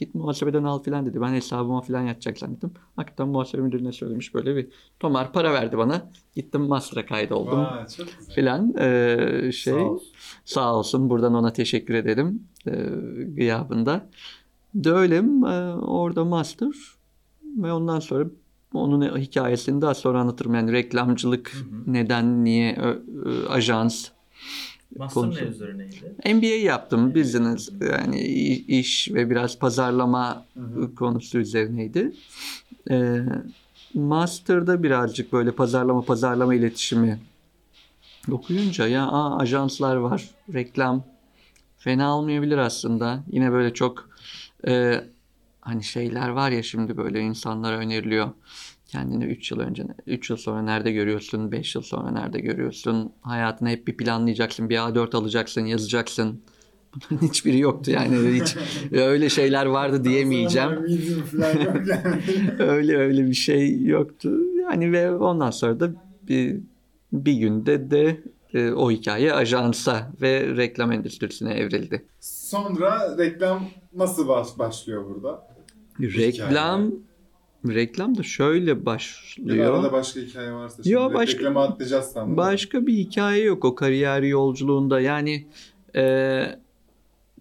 Git 0.00 0.14
muhasebeden 0.14 0.64
al 0.64 0.82
filan 0.82 1.06
dedi. 1.06 1.20
Ben 1.20 1.32
hesabıma 1.32 1.80
filan 1.80 2.02
yatacak 2.02 2.38
zannettim. 2.38 2.70
Hakikaten 2.96 3.28
muhasebe 3.28 3.62
müdürüne 3.62 3.92
söylemiş 3.92 4.34
böyle 4.34 4.56
bir 4.56 4.68
tomar 5.00 5.32
para 5.32 5.52
verdi 5.52 5.78
bana. 5.78 6.10
Gittim 6.34 6.60
master'a 6.60 7.06
kaydoldum 7.06 7.66
filan. 8.34 8.74
Ee, 8.78 9.50
şey 9.52 9.72
Sağ 9.74 9.80
olsun. 9.84 10.08
sağ 10.44 10.74
olsun 10.76 11.10
buradan 11.10 11.34
ona 11.34 11.52
teşekkür 11.52 11.94
ederim 11.94 12.42
e, 12.66 12.70
gıyabında. 13.34 14.06
Döylem 14.84 15.44
e, 15.44 15.74
orada 15.74 16.24
master 16.24 16.72
ve 17.56 17.72
ondan 17.72 18.00
sonra 18.00 18.24
onun 18.74 19.16
hikayesini 19.18 19.80
daha 19.82 19.94
sonra 19.94 20.20
anlatırım. 20.20 20.54
Yani 20.54 20.72
reklamcılık 20.72 21.52
neden, 21.86 22.44
niye, 22.44 22.76
ö- 22.76 23.02
ö- 23.24 23.48
ajans. 23.48 24.08
Master 24.96 25.22
Konusu. 25.22 25.44
ne 25.44 25.48
üzerineydi? 25.48 26.14
MBA 26.34 26.46
yaptım 26.64 27.14
business 27.14 27.68
yani 27.80 28.20
iş 28.68 29.08
ve 29.14 29.30
biraz 29.30 29.58
pazarlama 29.58 30.44
Hı 30.54 30.60
hı. 30.60 30.94
konusu 30.94 31.38
üzerineydi. 31.38 32.12
Ee, 32.90 33.20
master'da 33.94 34.82
birazcık 34.82 35.32
böyle 35.32 35.52
pazarlama 35.52 36.02
pazarlama 36.04 36.54
iletişimi 36.54 37.18
okuyunca 38.30 38.86
ya 38.88 39.06
aa, 39.06 39.38
ajanslar 39.38 39.96
var, 39.96 40.30
reklam 40.54 41.04
fena 41.78 42.16
olmayabilir 42.16 42.58
aslında. 42.58 43.24
Yine 43.30 43.52
böyle 43.52 43.74
çok 43.74 44.10
e, 44.68 45.04
hani 45.60 45.84
şeyler 45.84 46.28
var 46.28 46.50
ya 46.50 46.62
şimdi 46.62 46.96
böyle 46.96 47.20
insanlara 47.20 47.76
öneriliyor. 47.76 48.30
Kendini 48.90 49.24
3 49.24 49.50
yıl 49.50 49.60
önce, 49.60 49.86
3 50.06 50.30
yıl 50.30 50.36
sonra 50.36 50.62
nerede 50.62 50.92
görüyorsun, 50.92 51.52
5 51.52 51.74
yıl 51.74 51.82
sonra 51.82 52.10
nerede 52.10 52.40
görüyorsun. 52.40 53.12
Hayatını 53.20 53.68
hep 53.68 53.86
bir 53.86 53.96
planlayacaksın, 53.96 54.70
bir 54.70 54.76
A4 54.76 55.16
alacaksın, 55.16 55.64
yazacaksın. 55.64 56.40
Bunların 56.94 57.26
hiçbiri 57.26 57.58
yoktu 57.58 57.90
yani 57.90 58.40
hiç 58.40 58.56
öyle 58.92 59.28
şeyler 59.28 59.66
vardı 59.66 60.04
diyemeyeceğim. 60.04 60.70
Öyle 62.58 62.96
öyle 62.96 63.26
bir 63.26 63.34
şey 63.34 63.82
yoktu. 63.82 64.38
Yani 64.62 64.92
ve 64.92 65.14
ondan 65.14 65.50
sonra 65.50 65.80
da 65.80 65.90
bir, 66.28 66.60
bir 67.12 67.32
günde 67.32 67.90
de 67.90 68.20
e, 68.54 68.70
o 68.70 68.90
hikaye 68.90 69.32
ajansa 69.34 70.12
ve 70.22 70.56
reklam 70.56 70.92
endüstrisine 70.92 71.52
evrildi. 71.52 72.04
Sonra 72.20 73.18
reklam 73.18 73.68
nasıl 73.96 74.28
baş, 74.28 74.58
başlıyor 74.58 75.04
burada? 75.10 75.46
Reklam 76.00 76.92
reklam 77.68 78.18
da 78.18 78.22
şöyle 78.22 78.70
Ya 78.70 78.76
da 78.76 78.80
arada 78.80 78.86
başlıyor. 78.86 79.92
başka 79.92 80.20
hikaye 80.20 80.52
varsa 80.52 80.82
şimdi 80.82 80.94
Yo, 80.94 81.12
başka- 81.14 81.38
reklama 81.38 81.62
atlayacağız 81.64 82.04
sandım. 82.04 82.36
Başka 82.36 82.86
bir 82.86 82.92
hikaye 82.92 83.44
yok 83.44 83.64
o 83.64 83.74
kariyer 83.74 84.22
yolculuğunda. 84.22 85.00
Yani 85.00 85.46
e, 85.96 86.42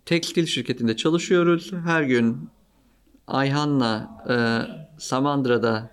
tekstil 0.05 0.45
şirketinde 0.45 0.95
çalışıyoruz. 0.95 1.71
Her 1.85 2.03
gün 2.03 2.37
Ayhan'la 3.27 4.09
e, 4.29 4.35
Samandıra'da 4.99 5.89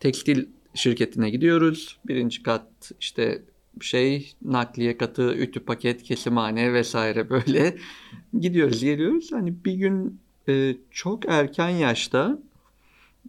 tekstil 0.00 0.46
şirketine 0.74 1.30
gidiyoruz. 1.30 1.98
Birinci 2.06 2.42
kat 2.42 2.66
işte 3.00 3.42
şey 3.80 4.32
nakliye 4.42 4.96
katı, 4.98 5.34
ütü 5.34 5.60
paket, 5.60 6.02
kesimhane 6.02 6.72
vesaire 6.72 7.30
böyle 7.30 7.76
gidiyoruz 8.40 8.84
geliyoruz. 8.84 9.32
Hani 9.32 9.54
bir 9.64 9.72
gün 9.72 10.20
e, 10.48 10.76
çok 10.90 11.28
erken 11.28 11.68
yaşta 11.68 12.38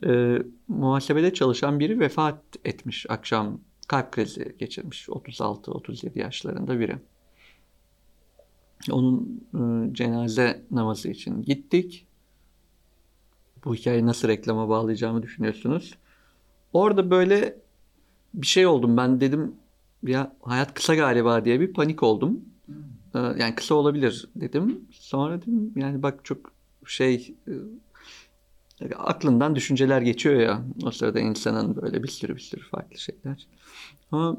e, 0.06 0.42
muhasebede 0.68 1.34
çalışan 1.34 1.80
biri 1.80 2.00
vefat 2.00 2.44
etmiş 2.66 3.06
akşam 3.10 3.60
kalp 3.88 4.12
krizi 4.12 4.56
geçirmiş 4.60 5.08
36-37 5.08 6.20
yaşlarında 6.20 6.80
biri. 6.80 6.98
Onun 8.92 9.44
e, 9.54 9.94
cenaze 9.94 10.64
namazı 10.72 11.10
için 11.10 11.44
gittik. 11.44 12.08
Bu 13.66 13.76
hikayeyi 13.76 14.06
nasıl 14.06 14.28
reklama 14.28 14.70
bağlayacağımı 14.70 15.24
düşünüyorsunuz. 15.24 15.98
Orada 16.74 17.12
böyle 17.12 17.58
bir 18.34 18.48
şey 18.48 18.66
oldum. 18.66 18.98
Ben 18.98 19.22
dedim 19.22 19.56
ya 20.04 20.36
hayat 20.42 20.74
kısa 20.74 20.96
galiba 20.96 21.46
diye 21.46 21.60
bir 21.60 21.74
panik 21.74 22.04
oldum. 22.04 22.42
E, 23.16 23.20
yani 23.20 23.56
kısa 23.56 23.76
olabilir 23.76 24.30
dedim. 24.36 24.82
Sonra 24.92 25.42
dedim 25.42 25.74
yani 25.76 26.04
bak 26.04 26.26
çok 26.26 26.52
şey 26.86 27.36
e, 27.48 27.54
aklından 28.96 29.56
düşünceler 29.56 30.02
geçiyor 30.02 30.36
ya 30.36 30.64
o 30.84 30.92
sırada 30.92 31.20
insanın 31.20 31.82
böyle 31.82 32.04
bir 32.04 32.08
sürü 32.08 32.36
bir 32.36 32.42
sürü 32.42 32.62
farklı 32.62 32.98
şeyler. 32.98 33.48
Ama 34.12 34.38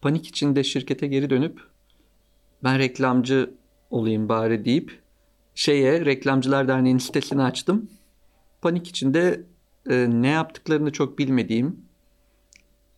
panik 0.00 0.26
içinde 0.26 0.64
şirkete 0.64 1.06
geri 1.06 1.30
dönüp 1.30 1.60
ben 2.64 2.78
reklamcı 2.78 3.54
olayım 3.90 4.28
bari 4.28 4.64
deyip 4.64 5.02
şeye 5.54 6.04
Reklamcılar 6.04 6.68
Derneği'nin 6.68 6.98
sitesini 6.98 7.42
açtım. 7.42 7.88
panik 8.62 8.88
içinde 8.88 9.44
e, 9.90 10.06
ne 10.10 10.28
yaptıklarını 10.28 10.92
çok 10.92 11.18
bilmediğim, 11.18 11.76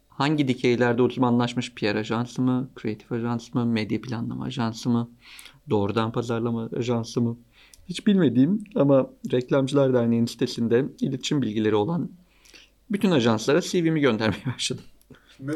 hangi 0.09 0.49
dikeylerde 0.49 1.03
uzmanlaşmış 1.03 1.75
PR 1.75 1.97
ajansı 1.97 2.43
mı, 2.43 2.69
kreatif 2.75 3.12
ajans 3.12 3.55
mı, 3.55 3.67
medya 3.67 4.00
planlama 4.00 4.45
ajansı 4.45 4.91
mı, 4.91 5.11
doğrudan 5.71 6.12
pazarlama 6.12 6.69
ajansı 6.76 7.21
mı 7.21 7.37
hiç 7.88 8.07
bilmediğim 8.07 8.64
ama 8.75 9.11
Reklamcılar 9.33 9.95
Derneği'nin 9.95 10.26
sitesinde 10.26 10.85
iletişim 11.00 11.43
bilgileri 11.43 11.75
olan 11.75 12.11
bütün 12.91 13.11
ajanslara 13.11 13.61
CV'mi 13.61 14.00
göndermeye 14.00 14.47
başladım. 14.55 14.85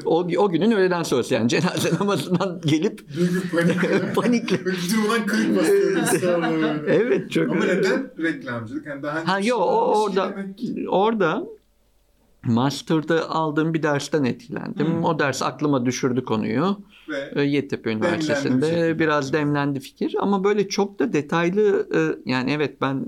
O, 0.04 0.26
o 0.38 0.49
günün 0.49 0.70
öğleden 0.70 1.02
sonrası 1.02 1.35
yani 1.35 1.49
cenaze 1.49 1.90
namazından 2.00 2.61
gelip 2.66 3.08
bir 3.08 3.50
panik. 3.50 4.14
Panikle. 4.14 4.58
Durmadan 4.64 5.26
kırık 5.26 5.56
basıyoruz 5.56 6.25
evet 6.87 7.30
çok 7.30 7.50
Ama 7.50 7.64
neden 7.64 8.11
reklamcılık? 8.18 8.87
Yani 8.87 9.02
daha 9.02 9.28
Ha 9.28 9.38
önce 9.38 9.49
yo 9.49 9.56
bir 10.08 10.14
şey 10.14 10.23
o 10.23 10.56
ki 10.56 10.88
orada 10.88 10.88
orada 10.88 11.57
master'da 12.45 13.30
aldığım 13.30 13.75
bir 13.75 13.83
dersten 13.83 14.25
etkilendim. 14.25 14.87
Hmm. 14.87 15.04
O 15.04 15.18
ders 15.18 15.42
aklıma 15.42 15.87
düşürdü 15.87 16.25
konuyu. 16.25 16.78
Ve 17.09 17.33
E, 17.37 17.42
Yeditepe 17.42 17.90
Demlendi 17.90 18.07
Üniversitesi'nde 18.07 18.66
şekilde. 18.66 18.99
biraz 18.99 19.33
demlendi 19.33 19.80
fikir 19.80 20.14
ama 20.21 20.45
böyle 20.45 20.68
çok 20.68 20.99
da 20.99 21.12
detaylı 21.12 21.88
e, 21.95 22.30
yani 22.30 22.50
evet 22.52 22.80
ben 22.80 23.07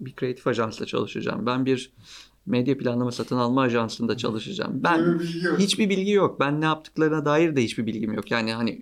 bir 0.00 0.12
kreatif 0.12 0.46
ajansla 0.46 0.86
çalışacağım. 0.86 1.46
Ben 1.46 1.66
bir 1.66 1.92
medya 2.46 2.78
planlama 2.78 3.12
satın 3.12 3.36
alma 3.36 3.62
ajansında 3.62 4.16
çalışacağım. 4.16 4.72
Ben 4.74 5.18
bilgi 5.20 5.48
hiçbir 5.58 5.88
bilgi 5.88 6.10
yok. 6.10 6.40
Ben 6.40 6.60
ne 6.60 6.64
yaptıklarına 6.64 7.24
dair 7.24 7.56
de 7.56 7.62
hiçbir 7.62 7.86
bilgim 7.86 8.12
yok. 8.12 8.30
Yani 8.30 8.52
hani 8.52 8.80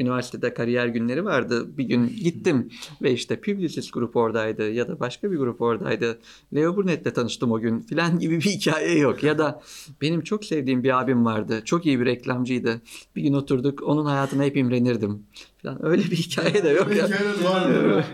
üniversitede 0.00 0.54
kariyer 0.54 0.86
günleri 0.86 1.24
vardı. 1.24 1.78
Bir 1.78 1.84
gün 1.84 2.06
gittim 2.06 2.70
ve 3.02 3.12
işte 3.12 3.40
Publicis 3.40 3.90
grup 3.90 4.16
oradaydı 4.16 4.70
ya 4.70 4.88
da 4.88 5.00
başka 5.00 5.32
bir 5.32 5.36
grup 5.36 5.60
oradaydı. 5.60 6.18
Leo 6.54 6.76
Burnett'le 6.76 7.14
tanıştım 7.14 7.52
o 7.52 7.60
gün 7.60 7.80
filan 7.80 8.18
gibi 8.18 8.36
bir 8.36 8.50
hikaye 8.50 8.98
yok. 8.98 9.22
Ya 9.22 9.38
da 9.38 9.62
benim 10.00 10.20
çok 10.20 10.44
sevdiğim 10.44 10.82
bir 10.84 11.00
abim 11.00 11.24
vardı. 11.24 11.62
Çok 11.64 11.86
iyi 11.86 12.00
bir 12.00 12.06
reklamcıydı. 12.06 12.80
Bir 13.16 13.22
gün 13.22 13.32
oturduk 13.32 13.82
onun 13.82 14.04
hayatına 14.04 14.44
hep 14.44 14.56
imrenirdim. 14.56 15.22
Falan. 15.62 15.86
Öyle 15.86 16.02
bir 16.02 16.16
hikaye 16.16 16.64
de 16.64 16.68
yok. 16.68 16.96
Ya. 16.96 17.06
hikayeler 17.06 17.44
var 17.44 17.68
mı? 17.70 18.04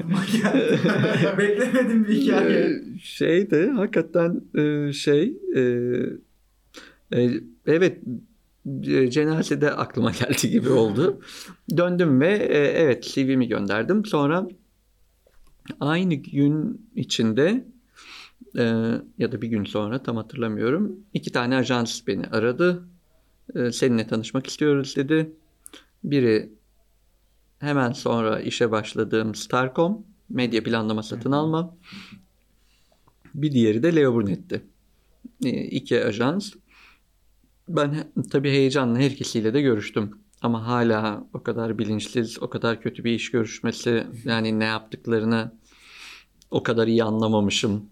Beklemedim 1.39 2.09
bir 2.09 2.15
hikaye. 2.15 2.59
Ee, 2.59 2.99
şey 3.03 3.51
de 3.51 3.71
hakikaten 3.71 4.43
şey 4.93 5.37
e, 5.55 5.61
e, 7.13 7.31
evet 7.67 7.99
cenazede 9.11 9.71
aklıma 9.71 10.11
geldi 10.21 10.51
gibi 10.51 10.71
oldu. 10.71 11.21
Döndüm 11.77 12.21
ve 12.21 12.33
e, 12.37 12.59
evet 12.59 13.05
CV'mi 13.05 13.49
gönderdim. 13.49 14.05
Sonra 14.05 14.49
aynı 15.81 16.15
gün 16.15 16.87
içinde 16.97 17.65
e, 18.59 18.63
ya 19.19 19.33
da 19.33 19.43
bir 19.43 19.49
gün 19.49 19.65
sonra 19.65 20.03
tam 20.03 20.17
hatırlamıyorum. 20.17 20.97
iki 21.15 21.33
tane 21.33 21.57
ajans 21.57 22.07
beni 22.07 22.27
aradı. 22.27 22.89
E, 23.55 23.73
seninle 23.73 24.07
tanışmak 24.07 24.47
istiyoruz 24.47 24.97
dedi. 24.97 25.33
Biri 26.05 26.53
hemen 27.59 27.93
sonra 27.93 28.41
işe 28.41 28.71
başladığım 28.71 29.35
Starcom 29.35 30.07
medya 30.29 30.63
planlama 30.63 31.03
satın 31.03 31.33
alma. 31.33 31.77
Bir 33.35 33.53
diğeri 33.53 33.83
de 33.83 33.97
Leo 33.97 34.15
Burnett'ti. 34.15 34.63
E, 35.45 35.51
iki 35.51 36.05
ajans. 36.05 36.53
Ben 37.69 38.13
tabii 38.31 38.51
heyecanla 38.51 38.99
her 38.99 39.11
ikisiyle 39.11 39.55
de 39.55 39.61
görüştüm. 39.61 40.11
Ama 40.43 40.67
hala 40.67 41.27
o 41.33 41.43
kadar 41.43 41.79
bilinçsiz, 41.79 42.43
o 42.43 42.51
kadar 42.51 42.81
kötü 42.83 43.05
bir 43.05 43.13
iş 43.13 43.31
görüşmesi, 43.31 44.07
yani 44.25 44.59
ne 44.59 44.65
yaptıklarını 44.65 45.53
o 46.51 46.63
kadar 46.63 46.87
iyi 46.87 47.05
anlamamışım 47.05 47.83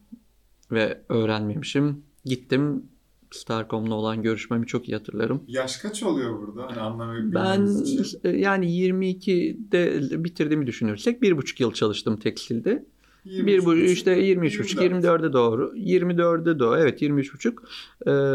ve 0.72 1.00
öğrenmemişim. 1.08 2.02
Gittim 2.24 2.84
Starcom'la 3.30 3.94
olan 3.94 4.22
görüşmemi 4.22 4.66
çok 4.66 4.88
iyi 4.88 4.92
hatırlarım. 4.96 5.42
Yaş 5.48 5.76
kaç 5.76 6.02
oluyor 6.02 6.38
burada? 6.38 6.66
Hani 6.66 6.80
anlamayı 6.80 7.34
Ben 7.34 7.66
için. 7.66 8.20
yani 8.24 8.66
22'de 8.66 10.24
bitirdiğimi 10.24 10.66
düşünürsek 10.66 11.22
bir 11.22 11.36
buçuk 11.36 11.60
yıl 11.60 11.72
çalıştım 11.72 12.16
tekstilde. 12.16 12.86
Bir 13.24 13.64
bu 13.64 13.76
işte 13.76 14.10
23 14.20 14.60
buçuk 14.60 14.80
24'e 14.82 15.32
doğru 15.32 15.72
24'e 15.76 16.58
doğru 16.58 16.80
evet 16.80 17.02
23 17.02 17.34
buçuk 17.34 17.62
Ee, 18.06 18.34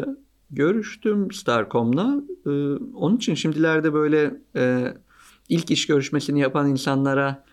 görüştüm 0.52 1.32
Starcom'la 1.32 2.22
Ee, 2.46 2.50
onun 2.96 3.18
için 3.18 3.36
şimdilerde 3.36 3.94
böyle 3.94 4.34
e, 4.56 4.94
ilk 5.50 5.72
iş 5.72 5.88
görüşmesini 5.88 6.40
yapan 6.40 6.70
insanlara 6.70 7.44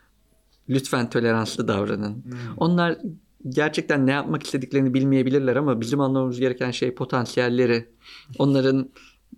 lütfen 0.69 1.11
toleranslı 1.11 1.69
davranın. 1.69 2.15
Hmm. 2.15 2.33
Onlar 2.57 2.99
gerçekten 3.49 4.07
ne 4.07 4.11
yapmak 4.11 4.43
istediklerini 4.43 4.95
bilmeyebilirler 4.95 5.57
ama 5.57 5.81
bizim 5.81 6.01
anlamamız 6.01 6.41
gereken 6.41 6.71
şey 6.71 6.95
potansiyelleri. 6.95 7.89
Onların 8.39 8.91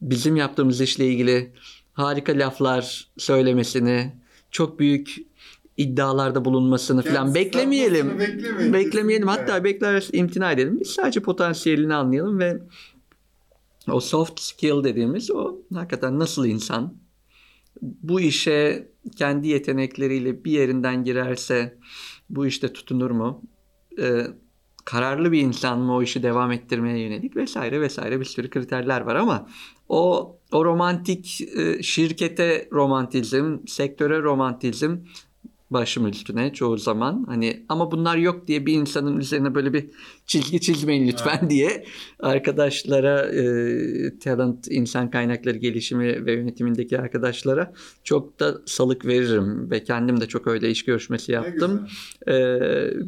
bizim 0.03 0.37
yaptığımız 0.37 0.81
işle 0.81 1.07
ilgili 1.07 1.53
harika 1.93 2.33
laflar 2.33 3.09
söylemesini, 3.17 4.13
çok 4.51 4.79
büyük 4.79 5.17
iddialarda 5.77 6.45
bulunmasını 6.45 7.03
falan 7.03 7.15
Kendisi 7.15 7.35
beklemeyelim. 7.35 8.19
Beklemeyelim. 8.19 8.73
Kesinlikle. 8.73 9.25
Hatta 9.25 9.65
bekler 9.65 10.09
imtina 10.13 10.53
edelim. 10.53 10.81
Biz 10.81 10.89
sadece 10.89 11.21
potansiyelini 11.21 11.95
anlayalım 11.95 12.39
ve 12.39 12.61
o 13.89 14.01
soft 14.01 14.41
skill 14.41 14.85
dediğimiz 14.85 15.31
o 15.31 15.57
hakikaten 15.75 16.19
nasıl 16.19 16.47
insan 16.47 16.95
bu 17.83 18.21
işe 18.21 18.89
kendi 19.17 19.49
yetenekleriyle 19.49 20.45
bir 20.45 20.53
yerinden 20.53 21.05
girerse 21.05 21.79
bu 22.31 22.47
işte 22.47 22.73
tutunur 22.73 23.11
mu? 23.11 23.43
Ee, 23.99 24.27
kararlı 24.85 25.33
bir 25.33 25.41
insan 25.41 25.79
mı 25.79 25.95
o 25.95 26.03
işi 26.03 26.23
devam 26.23 26.53
ettirmeye 26.53 26.99
yönelik 26.99 27.37
vesaire 27.37 27.81
vesaire 27.81 28.21
bir 28.21 28.25
sürü 28.25 28.51
kriterler 28.51 29.01
var 29.01 29.15
ama 29.15 29.49
o 29.89 30.37
o 30.53 30.65
romantik 30.65 31.41
e, 31.41 31.83
şirkete 31.83 32.69
romantizm, 32.73 33.59
sektöre 33.67 34.23
romantizm 34.23 34.97
başım 35.71 36.09
üstüne 36.09 36.53
çoğu 36.53 36.77
zaman 36.79 37.25
hani 37.29 37.65
ama 37.69 37.93
bunlar 37.93 38.17
yok 38.17 38.49
diye 38.49 38.67
bir 38.67 38.73
insanın 38.73 39.19
üzerine 39.19 39.55
böyle 39.55 39.73
bir 39.73 39.87
çizgi 40.27 40.61
çizmeyin 40.61 41.09
lütfen 41.09 41.39
Evet. 41.41 41.51
diye 41.51 41.85
arkadaşlara 42.21 43.23
e, 43.23 44.19
talent 44.19 44.67
insan 44.71 45.11
kaynakları 45.11 45.59
gelişimi 45.59 46.27
ve 46.27 46.33
yönetimindeki 46.33 46.99
arkadaşlara 46.99 47.73
çok 48.05 48.41
da 48.41 48.55
salık 48.67 49.07
veririm 49.07 49.71
ve 49.71 49.85
kendim 49.85 50.21
de 50.21 50.27
çok 50.27 50.47
öyle 50.47 50.71
iş 50.71 50.85
görüşmesi 50.85 51.33
yaptım. 51.33 51.87
Ee, 52.29 52.59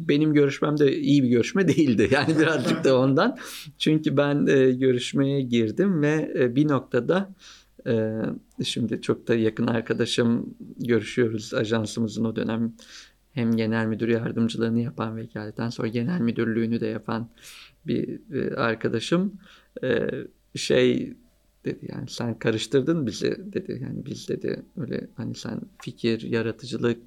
benim 0.07 0.33
görüşmem 0.33 0.77
de 0.79 0.97
iyi 0.97 1.23
bir 1.23 1.27
görüşme 1.29 1.67
değildi. 1.75 2.09
Yani 2.11 2.39
birazcık 2.39 2.83
da 2.83 2.99
ondan. 2.99 3.37
Çünkü 3.77 4.17
ben 4.17 4.45
e, 4.47 4.71
görüşmeye 4.71 5.41
girdim 5.41 6.01
ve 6.01 6.33
e, 6.39 6.55
bir 6.55 6.67
noktada 6.67 7.33
e, 7.87 8.21
şimdi 8.63 9.01
çok 9.01 9.27
da 9.27 9.35
yakın 9.35 9.67
arkadaşım 9.67 10.55
görüşüyoruz 10.77 11.53
ajansımızın 11.53 12.25
o 12.25 12.35
dönem. 12.35 12.73
Hem 13.31 13.55
genel 13.55 13.85
müdür 13.85 14.07
yardımcılığını 14.07 14.81
yapan 14.81 15.17
vekaleten 15.17 15.69
sonra 15.69 15.87
genel 15.87 16.19
müdürlüğünü 16.19 16.81
de 16.81 16.87
yapan 16.87 17.29
bir 17.87 18.19
e, 18.33 18.55
arkadaşım. 18.55 19.33
E, 19.83 20.09
şey 20.55 21.13
dedi 21.65 21.87
yani 21.91 22.09
sen 22.09 22.39
karıştırdın 22.39 23.05
bizi 23.07 23.53
dedi. 23.53 23.79
Yani 23.81 24.05
biz 24.05 24.29
dedi 24.29 24.63
öyle 24.77 25.07
hani 25.15 25.35
sen 25.35 25.61
fikir 25.81 26.21
yaratıcılık 26.21 27.01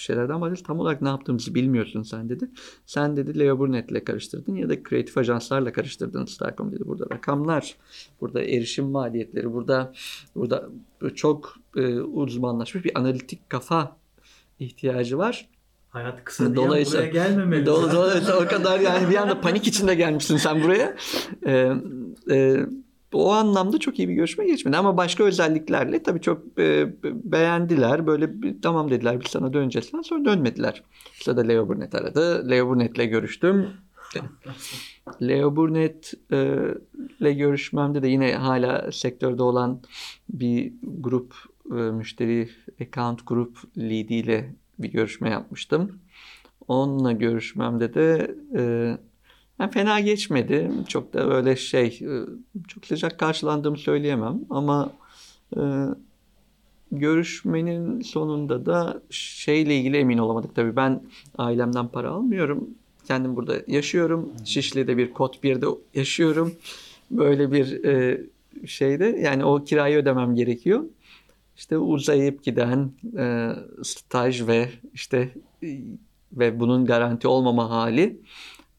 bir 0.00 0.04
şeylerden 0.04 0.40
bahsediyorsun 0.40 0.64
tam 0.64 0.78
olarak 0.80 1.02
ne 1.02 1.08
yaptığımızı 1.08 1.54
bilmiyorsun 1.54 2.02
sen 2.02 2.28
dedi. 2.28 2.50
Sen 2.86 3.16
dedi 3.16 3.38
Leo 3.38 3.58
Burnett'le 3.58 4.04
karıştırdın 4.04 4.54
ya 4.56 4.68
da 4.68 4.82
kreatif 4.82 5.18
ajanslarla 5.18 5.72
karıştırdın 5.72 6.24
Starcom 6.24 6.72
dedi. 6.72 6.82
Burada 6.86 7.14
rakamlar, 7.14 7.76
burada 8.20 8.42
erişim 8.42 8.84
maliyetleri, 8.84 9.52
burada 9.52 9.92
burada 10.34 10.68
çok 11.14 11.56
e, 11.76 12.00
uzmanlaşmış 12.00 12.84
bir 12.84 12.98
analitik 12.98 13.50
kafa 13.50 13.96
ihtiyacı 14.58 15.18
var. 15.18 15.48
Hayat 15.90 16.24
kısa 16.24 16.44
diye 16.46 16.56
Dolayısıyla- 16.56 17.00
buraya 17.00 17.10
gelmemeli. 17.10 17.66
Dolayısıyla 17.66 18.40
o 18.44 18.46
kadar 18.46 18.80
yani 18.80 19.10
bir 19.10 19.16
anda 19.16 19.40
panik 19.40 19.66
içinde 19.66 19.94
gelmişsin 19.94 20.36
sen 20.36 20.62
buraya. 20.62 20.96
Ee, 21.46 21.72
e, 22.30 22.66
o 23.12 23.32
anlamda 23.32 23.78
çok 23.78 23.98
iyi 23.98 24.08
bir 24.08 24.14
görüşme 24.14 24.46
geçmedi 24.46 24.76
ama 24.76 24.96
başka 24.96 25.24
özelliklerle 25.24 26.02
tabii 26.02 26.20
çok 26.20 26.58
e, 26.58 26.88
beğendiler. 27.04 28.06
Böyle 28.06 28.42
bir, 28.42 28.62
tamam 28.62 28.90
dediler 28.90 29.20
biz 29.20 29.30
sana 29.30 29.52
döneceğiz 29.52 29.90
falan 29.90 30.02
sonra 30.02 30.24
dönmediler. 30.24 30.82
De 31.26 31.48
Leo 31.48 31.68
Burnett 31.68 31.94
aradı. 31.94 32.50
Leo 32.50 32.68
Burnett'le 32.68 33.10
görüştüm. 33.10 33.68
Leo 35.22 35.56
Burnett 35.56 36.14
e, 37.20 37.32
görüşmemde 37.32 38.02
de 38.02 38.08
yine 38.08 38.34
hala 38.34 38.92
sektörde 38.92 39.42
olan 39.42 39.80
bir 40.28 40.72
grup 40.82 41.34
e, 41.70 41.74
müşteri 41.74 42.48
account 42.80 43.26
grup 43.26 43.58
leadiyle 43.78 44.54
bir 44.78 44.92
görüşme 44.92 45.30
yapmıştım. 45.30 46.00
Onunla 46.68 47.12
görüşmemde 47.12 47.94
de 47.94 48.34
e, 48.56 48.96
yani 49.60 49.70
fena 49.70 50.00
geçmedi. 50.00 50.70
Çok 50.88 51.12
da 51.12 51.28
böyle 51.28 51.56
şey 51.56 51.86
e, 51.86 52.12
çok 52.68 52.86
sıcak 52.86 53.18
karşılandığımı 53.18 53.78
söyleyemem 53.78 54.40
ama 54.50 54.92
e, 55.56 55.60
görüşmenin 56.92 58.00
sonunda 58.00 58.66
da 58.66 59.02
şeyle 59.10 59.76
ilgili 59.76 59.96
emin 59.96 60.18
olamadık. 60.18 60.54
Tabii 60.54 60.76
ben 60.76 61.02
ailemden 61.38 61.88
para 61.88 62.10
almıyorum. 62.10 62.68
kendim 63.08 63.36
burada 63.36 63.56
yaşıyorum. 63.66 64.32
Şişli'de 64.44 64.96
bir 64.96 65.12
kod 65.12 65.34
1'de 65.34 65.66
yaşıyorum. 65.94 66.54
Böyle 67.10 67.52
bir 67.52 67.84
e, 67.84 68.20
şeyde 68.66 69.04
yani 69.04 69.44
o 69.44 69.64
kirayı 69.64 69.98
ödemem 69.98 70.34
gerekiyor. 70.34 70.84
İşte 71.56 71.78
uzayıp 71.78 72.44
giden 72.44 72.90
e, 73.18 73.50
staj 73.82 74.46
ve 74.46 74.68
işte 74.94 75.30
e, 75.62 75.80
ve 76.32 76.60
bunun 76.60 76.84
garanti 76.84 77.28
olmama 77.28 77.70
hali 77.70 78.20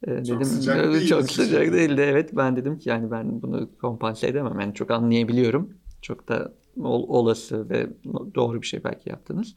Çok 0.06 0.26
dedim 0.26 0.44
sıcak 0.44 1.08
çok 1.08 1.30
sıcak 1.32 1.64
şey. 1.64 1.74
değildi. 1.74 2.02
Evet 2.02 2.30
ben 2.38 2.56
dedim 2.56 2.80
ki 2.80 2.90
yani 2.90 3.12
ben 3.12 3.42
bunu 3.42 3.70
kompanse 3.82 4.28
edemem. 4.28 4.60
Yani 4.60 4.74
çok 4.74 4.92
anlayabiliyorum. 4.92 5.70
Çok 6.02 6.28
da 6.28 6.54
ol- 6.78 7.10
olası 7.10 7.70
ve 7.70 7.88
doğru 8.36 8.62
bir 8.62 8.68
şey 8.68 8.84
belki 8.84 9.10
yaptınız. 9.10 9.56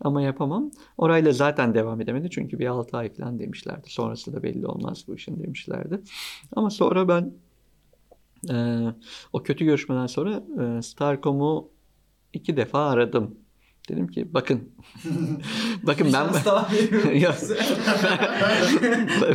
Ama 0.00 0.22
yapamam. 0.22 0.70
Orayla 0.98 1.32
zaten 1.32 1.74
devam 1.74 2.00
edemedi. 2.00 2.30
Çünkü 2.30 2.58
bir 2.58 2.66
6 2.66 2.96
ay 2.96 3.14
falan 3.14 3.38
demişlerdi. 3.38 3.90
Sonrası 3.90 4.32
da 4.32 4.42
belli 4.42 4.66
olmaz 4.66 5.04
bu 5.08 5.14
işin 5.14 5.42
demişlerdi. 5.42 6.00
Ama 6.56 6.70
sonra 6.70 7.08
ben 7.08 7.32
e, 8.50 8.86
o 9.32 9.42
kötü 9.42 9.64
görüşmeden 9.64 10.06
sonra 10.06 10.42
e, 10.78 10.82
Starcom'u 10.82 11.68
iki 12.32 12.56
defa 12.56 12.88
aradım. 12.90 13.38
Dedim 13.88 14.08
ki 14.08 14.34
bakın 14.34 14.60
bakın 15.82 16.12
ben 16.12 16.26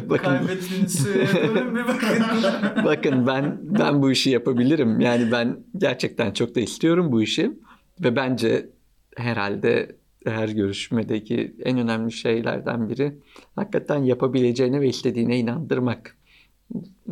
bakın. 0.09 0.33
Bakın 2.85 3.27
ben 3.27 3.59
ben 3.61 4.01
bu 4.01 4.11
işi 4.11 4.29
yapabilirim. 4.29 4.99
Yani 4.99 5.31
ben 5.31 5.59
gerçekten 5.77 6.31
çok 6.31 6.55
da 6.55 6.59
istiyorum 6.59 7.11
bu 7.11 7.21
işi 7.21 7.51
ve 8.03 8.15
bence 8.15 8.69
herhalde 9.17 9.95
her 10.25 10.49
görüşmedeki 10.49 11.55
en 11.63 11.77
önemli 11.77 12.11
şeylerden 12.11 12.89
biri 12.89 13.17
hakikaten 13.55 14.03
yapabileceğine 14.03 14.81
ve 14.81 14.87
istediğine 14.87 15.39
inandırmak. 15.39 16.17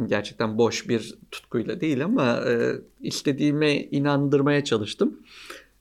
Gerçekten 0.06 0.58
boş 0.58 0.90
bir 0.90 1.16
tutkuyla 1.32 1.82
değil 1.82 2.06
ama 2.06 2.42
e, 2.48 2.72
istediğime 3.02 3.76
inandırmaya 3.76 4.64
çalıştım. 4.64 5.20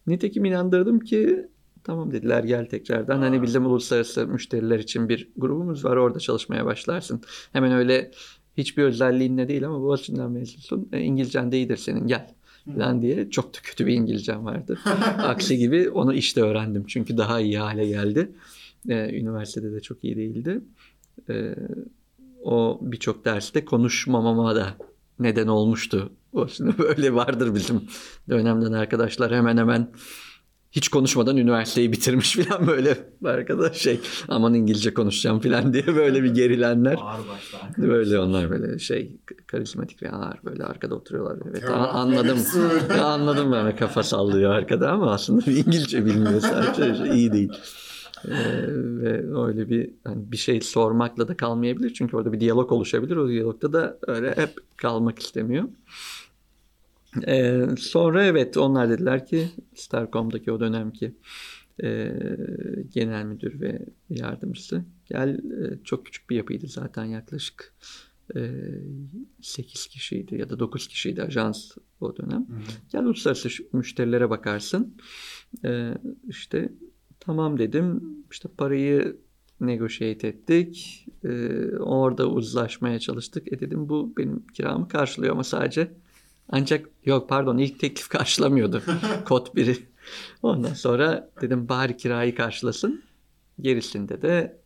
Nitekim 0.09 0.45
inandırdım 0.45 1.01
ki 1.01 1.49
tamam 1.85 2.13
dediler 2.13 2.45
gel 2.45 2.67
tekrardan. 2.67 3.19
Hani 3.19 3.43
bizim 3.43 3.67
uluslararası 3.67 4.27
müşteriler 4.27 4.79
için 4.79 5.09
bir 5.09 5.29
grubumuz 5.37 5.85
var 5.85 5.97
orada 5.97 6.19
çalışmaya 6.19 6.67
başlarsın. 6.67 7.21
Hemen 7.53 7.73
öyle 7.73 8.11
hiçbir 8.57 8.83
özelliğinle 8.83 9.49
değil 9.49 9.67
ama 9.67 9.83
bu 9.83 9.93
açıdan 9.93 10.33
mezunsun. 10.33 10.89
E, 10.93 11.01
İngilizcen 11.01 11.53
de 11.53 11.57
iyidir 11.57 11.77
senin 11.77 12.07
gel 12.07 12.35
falan 12.75 13.03
diye 13.03 13.31
çok 13.31 13.55
da 13.55 13.59
kötü 13.63 13.87
bir 13.87 13.95
İngilizcem 13.95 14.45
vardı. 14.45 14.79
Aksi 15.19 15.59
gibi 15.59 15.91
onu 15.91 16.15
işte 16.15 16.43
öğrendim 16.43 16.85
çünkü 16.87 17.17
daha 17.17 17.41
iyi 17.41 17.59
hale 17.59 17.87
geldi. 17.87 18.33
E, 18.89 19.21
üniversitede 19.21 19.73
de 19.73 19.81
çok 19.81 20.05
iyi 20.05 20.17
değildi. 20.17 20.61
E, 21.29 21.55
o 22.45 22.79
birçok 22.83 23.25
derste 23.25 23.65
konuşmamama 23.65 24.57
da 24.57 24.75
neden 25.19 25.47
olmuştu. 25.47 26.13
O 26.33 26.49
şimdi 26.49 26.79
böyle 26.79 27.15
vardır 27.15 27.55
bizim 27.55 27.83
dönemden 28.29 28.73
arkadaşlar 28.73 29.33
hemen 29.35 29.57
hemen 29.57 29.91
hiç 30.73 30.89
konuşmadan 30.89 31.37
üniversiteyi 31.37 31.93
bitirmiş 31.93 32.37
falan 32.37 32.67
böyle 32.67 32.99
arkadaş 33.25 33.77
şey 33.77 34.01
aman 34.29 34.55
İngilizce 34.55 34.95
konuşacağım 34.95 35.41
falan 35.41 35.73
diye 35.73 35.87
böyle 35.87 36.23
bir 36.23 36.35
gerilenler. 36.35 36.99
Böyle 37.79 38.19
onlar 38.19 38.51
böyle 38.51 38.79
şey 38.79 39.17
karizmatik 39.47 40.03
ve 40.03 40.11
ağır 40.11 40.39
böyle 40.45 40.65
arkada 40.65 40.95
oturuyorlar. 40.95 41.39
Evet 41.51 41.65
a- 41.71 41.89
anladım. 41.89 42.39
anladım 43.03 43.53
ben 43.53 43.77
kafa 43.77 44.03
sallıyor 44.03 44.51
arkada 44.55 44.91
ama 44.93 45.13
aslında 45.13 45.47
bir 45.47 45.57
İngilizce 45.57 46.07
bilmiyor 46.07 46.41
sadece 46.41 46.95
şey, 46.95 47.19
iyi 47.19 47.33
değil. 47.33 47.53
Ee, 48.25 48.31
ve 48.73 49.39
öyle 49.47 49.69
bir 49.71 49.91
hani 50.05 50.33
bir 50.33 50.37
şey 50.37 50.61
sormakla 50.61 51.29
da 51.29 51.37
kalmayabilir 51.37 51.95
çünkü 51.95 52.17
orada 52.17 52.33
bir 52.33 52.41
diyalog 52.41 52.73
oluşabilir. 52.73 53.17
O 53.17 53.29
diyalogda 53.29 53.73
da 53.73 53.99
öyle 54.07 54.37
hep 54.37 54.51
kalmak 54.77 55.19
istemiyor. 55.19 55.65
Ee, 57.27 57.67
sonra 57.79 58.25
evet 58.25 58.57
onlar 58.57 58.91
dediler 58.91 59.27
ki 59.27 59.49
Starcom'daki 59.75 60.53
o 60.53 60.61
dönemki 60.61 61.15
e, 61.83 62.13
genel 62.91 63.25
müdür 63.25 63.61
ve 63.61 63.87
yardımcısı 64.11 64.85
gel 65.05 65.29
e, 65.29 65.85
çok 65.85 66.07
küçük 66.07 66.31
bir 66.31 66.37
yapıydı 66.37 66.67
zaten 66.67 67.05
yaklaşık 67.05 67.75
e, 68.37 68.51
8 69.41 69.87
kişiydi 69.87 70.35
ya 70.35 70.51
da 70.51 70.59
9 70.59 70.89
kişiydi 70.89 71.23
ajans 71.23 71.71
o 72.01 72.17
dönem. 72.17 72.47
Gel 72.93 73.05
uluslararası 73.05 73.49
müşterilere 73.73 74.31
bakarsın. 74.31 74.97
E, 75.65 75.95
işte 76.29 76.73
tamam 77.21 77.59
dedim. 77.59 78.03
İşte 78.31 78.49
parayı 78.59 79.17
negotiate 79.61 80.29
ettik. 80.29 81.07
E, 81.25 81.29
orada 81.79 82.31
uzlaşmaya 82.31 82.99
çalıştık. 82.99 83.53
E 83.53 83.61
dedim 83.61 83.89
bu 83.89 84.15
benim 84.17 84.47
kiramı 84.47 84.89
karşılıyor 84.89 85.33
ama 85.33 85.45
sadece 85.45 85.93
ancak 86.49 86.87
yok 87.05 87.29
pardon 87.29 87.59
ilk 87.59 87.81
teklif 87.81 88.09
karşılamıyordu. 88.19 88.83
Kod 89.25 89.55
biri. 89.55 89.77
Ondan 90.43 90.75
sonra 90.75 91.31
dedim 91.41 91.69
bari 91.69 91.97
kirayı 91.97 92.35
karşılasın. 92.35 93.03
Gerisinde 93.61 94.23
de 94.23 94.61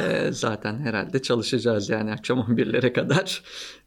e, 0.00 0.32
zaten 0.32 0.78
herhalde 0.78 1.22
çalışacağız 1.22 1.88
yani 1.88 2.12
akşam 2.12 2.38
11'lere 2.50 2.92
kadar 2.92 3.42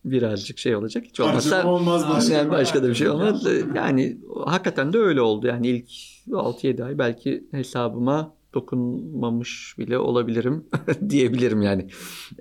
birazcık 0.05 0.57
şey 0.57 0.75
olacak. 0.75 1.05
Hiç 1.05 1.19
olmazsa 1.19 1.67
olmaz 1.67 2.09
başka. 2.09 2.33
yani 2.33 2.49
başka 2.49 2.83
da 2.83 2.89
bir 2.89 2.95
şey 2.95 3.09
olmaz. 3.09 3.47
Yani 3.75 4.17
hakikaten 4.45 4.93
de 4.93 4.97
öyle 4.97 5.21
oldu. 5.21 5.47
Yani 5.47 5.67
ilk 5.67 5.89
6-7 6.27 6.83
ay 6.83 6.97
belki 6.97 7.43
hesabıma 7.51 8.33
dokunmamış 8.54 9.76
bile 9.78 9.98
olabilirim 9.98 10.66
diyebilirim 11.10 11.62
yani. 11.62 11.88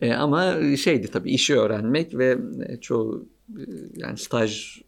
E, 0.00 0.14
ama 0.14 0.54
şeydi 0.76 1.08
tabii 1.08 1.30
işi 1.30 1.56
öğrenmek 1.58 2.18
ve 2.18 2.38
e, 2.68 2.80
çoğu 2.80 3.26
e, 3.58 3.62
yani 3.96 4.18
staj 4.18 4.82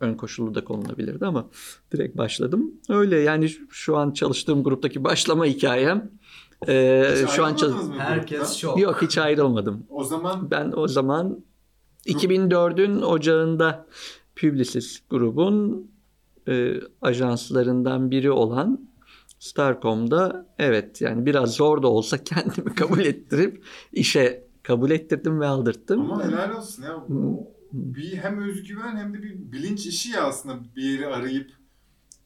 ön 0.00 0.14
koşulu 0.14 0.54
da 0.54 0.64
konulabilirdi 0.64 1.26
ama 1.26 1.48
direkt 1.92 2.16
başladım. 2.16 2.72
Öyle 2.88 3.18
yani 3.18 3.50
şu 3.70 3.96
an 3.96 4.10
çalıştığım 4.10 4.62
gruptaki 4.62 5.04
başlama 5.04 5.46
hikayem 5.46 6.10
e, 6.68 7.04
Hiç 7.22 7.30
şu 7.30 7.44
an 7.44 7.54
çalış-? 7.54 7.98
Herkes 7.98 8.56
şok. 8.56 8.80
Yok 8.80 9.02
hiç 9.02 9.18
ayrılmadım. 9.18 9.86
O 9.88 10.04
zaman 10.04 10.50
Ben 10.50 10.72
o 10.76 10.88
zaman 10.88 11.44
2004'ün 12.06 13.00
ocağında 13.02 13.86
Publicis 14.36 15.02
grubun 15.10 15.90
e, 16.48 16.74
ajanslarından 17.02 18.10
biri 18.10 18.30
olan 18.30 18.87
Starcom'da 19.38 20.46
evet 20.58 21.00
yani 21.00 21.26
biraz 21.26 21.54
zor 21.54 21.82
da 21.82 21.88
olsa 21.88 22.18
kendimi 22.24 22.74
kabul 22.74 22.98
ettirip 23.00 23.64
işe 23.92 24.48
kabul 24.62 24.90
ettirdim 24.90 25.40
ve 25.40 25.46
aldırttım. 25.46 26.00
ama 26.00 26.24
helal 26.24 26.56
olsun 26.56 26.82
ya. 26.82 27.04
Bu 27.08 27.46
Bir 27.72 28.16
hem 28.16 28.42
özgüven 28.48 28.96
hem 28.96 29.14
de 29.14 29.22
bir 29.22 29.52
bilinç 29.52 29.86
işi 29.86 30.10
ya 30.10 30.24
aslında 30.24 30.54
bir 30.76 30.82
yeri 30.82 31.06
arayıp 31.06 31.50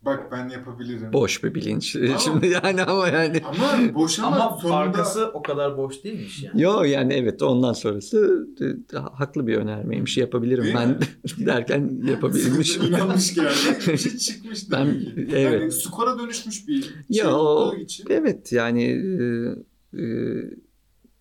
bak 0.05 0.33
ben 0.33 0.49
yapabilirim. 0.49 1.13
Boş 1.13 1.45
bir 1.45 1.55
bilinç. 1.55 1.97
Ama- 1.97 2.19
Şimdi 2.19 2.47
yani 2.47 2.83
ama 2.83 3.09
yani 3.09 3.41
Ama 3.45 3.95
boş 3.95 4.19
ama, 4.19 4.37
Ama 4.37 4.57
sonunda 4.61 4.77
arkası 4.77 5.31
o 5.35 5.43
kadar 5.43 5.77
boş 5.77 6.05
değilmiş 6.05 6.43
yani. 6.43 6.63
Yo 6.63 6.83
yani 6.83 7.13
evet 7.15 7.43
ondan 7.43 7.73
sonrası 7.73 8.47
e, 8.93 8.97
haklı 8.97 9.47
bir 9.47 9.57
önermeymiş 9.57 10.19
yapabilirim 10.19 10.65
Değil 10.65 10.75
ben 10.77 10.89
mi? 10.89 10.99
derken 11.47 12.01
yapabilmişim. 12.11 12.83
İnanmış 12.89 13.35
geldi. 13.35 13.49
Bir 13.89 13.97
şey 13.97 14.17
çıkmış 14.17 14.71
Ben- 14.71 14.93
ki. 15.01 15.15
evet. 15.33 15.61
Yani 15.61 15.73
skora 15.73 16.19
dönüşmüş 16.19 16.69
bir 16.69 16.83
şey 16.83 16.93
Ya 17.09 17.37
o- 17.37 17.39
olduğu 17.39 17.77
için. 17.77 18.07
Evet 18.11 18.53
yani 18.53 18.85
e, 18.85 20.03
e, 20.03 20.05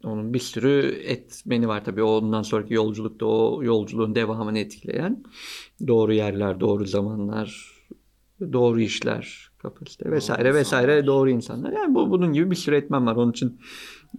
onun 0.03 0.33
bir 0.33 0.39
sürü 0.39 0.95
etmeni 1.05 1.67
var 1.67 1.85
tabii. 1.85 2.03
Ondan 2.03 2.41
sonraki 2.41 2.73
yolculukta 2.73 3.25
o 3.25 3.63
yolculuğun 3.63 4.15
devamını 4.15 4.59
etkileyen 4.59 5.23
doğru 5.87 6.13
yerler, 6.13 6.59
doğru 6.59 6.85
zamanlar, 6.85 7.70
doğru 8.53 8.81
işler, 8.81 9.51
kapasite 9.57 10.11
vesaire 10.11 10.49
Doğru 10.49 10.55
vesaire 10.57 10.91
insanlar. 10.91 11.07
doğru 11.07 11.29
insanlar. 11.29 11.71
Yani 11.71 11.95
bu 11.95 12.11
bunun 12.11 12.33
gibi 12.33 12.51
bir 12.51 12.55
sürü 12.55 12.75
etmen 12.75 13.05
var. 13.05 13.15
Onun 13.15 13.31
için 13.31 13.59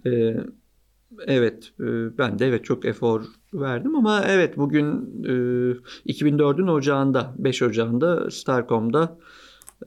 e, 0.05 0.37
evet 1.27 1.73
e, 1.79 2.17
ben 2.17 2.39
de 2.39 2.47
evet 2.47 2.65
çok 2.65 2.85
efor 2.85 3.23
verdim 3.53 3.95
ama 3.95 4.23
evet 4.27 4.57
bugün 4.57 4.85
e, 5.23 5.31
2004'ün 6.11 6.67
ocağında 6.67 7.33
5 7.37 7.61
ocağında 7.61 8.31
Starcom'da 8.31 9.17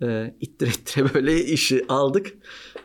e, 0.02 0.34
ittire 0.40 0.70
ittire 0.70 1.06
böyle 1.14 1.44
işi 1.44 1.84
aldık. 1.88 2.32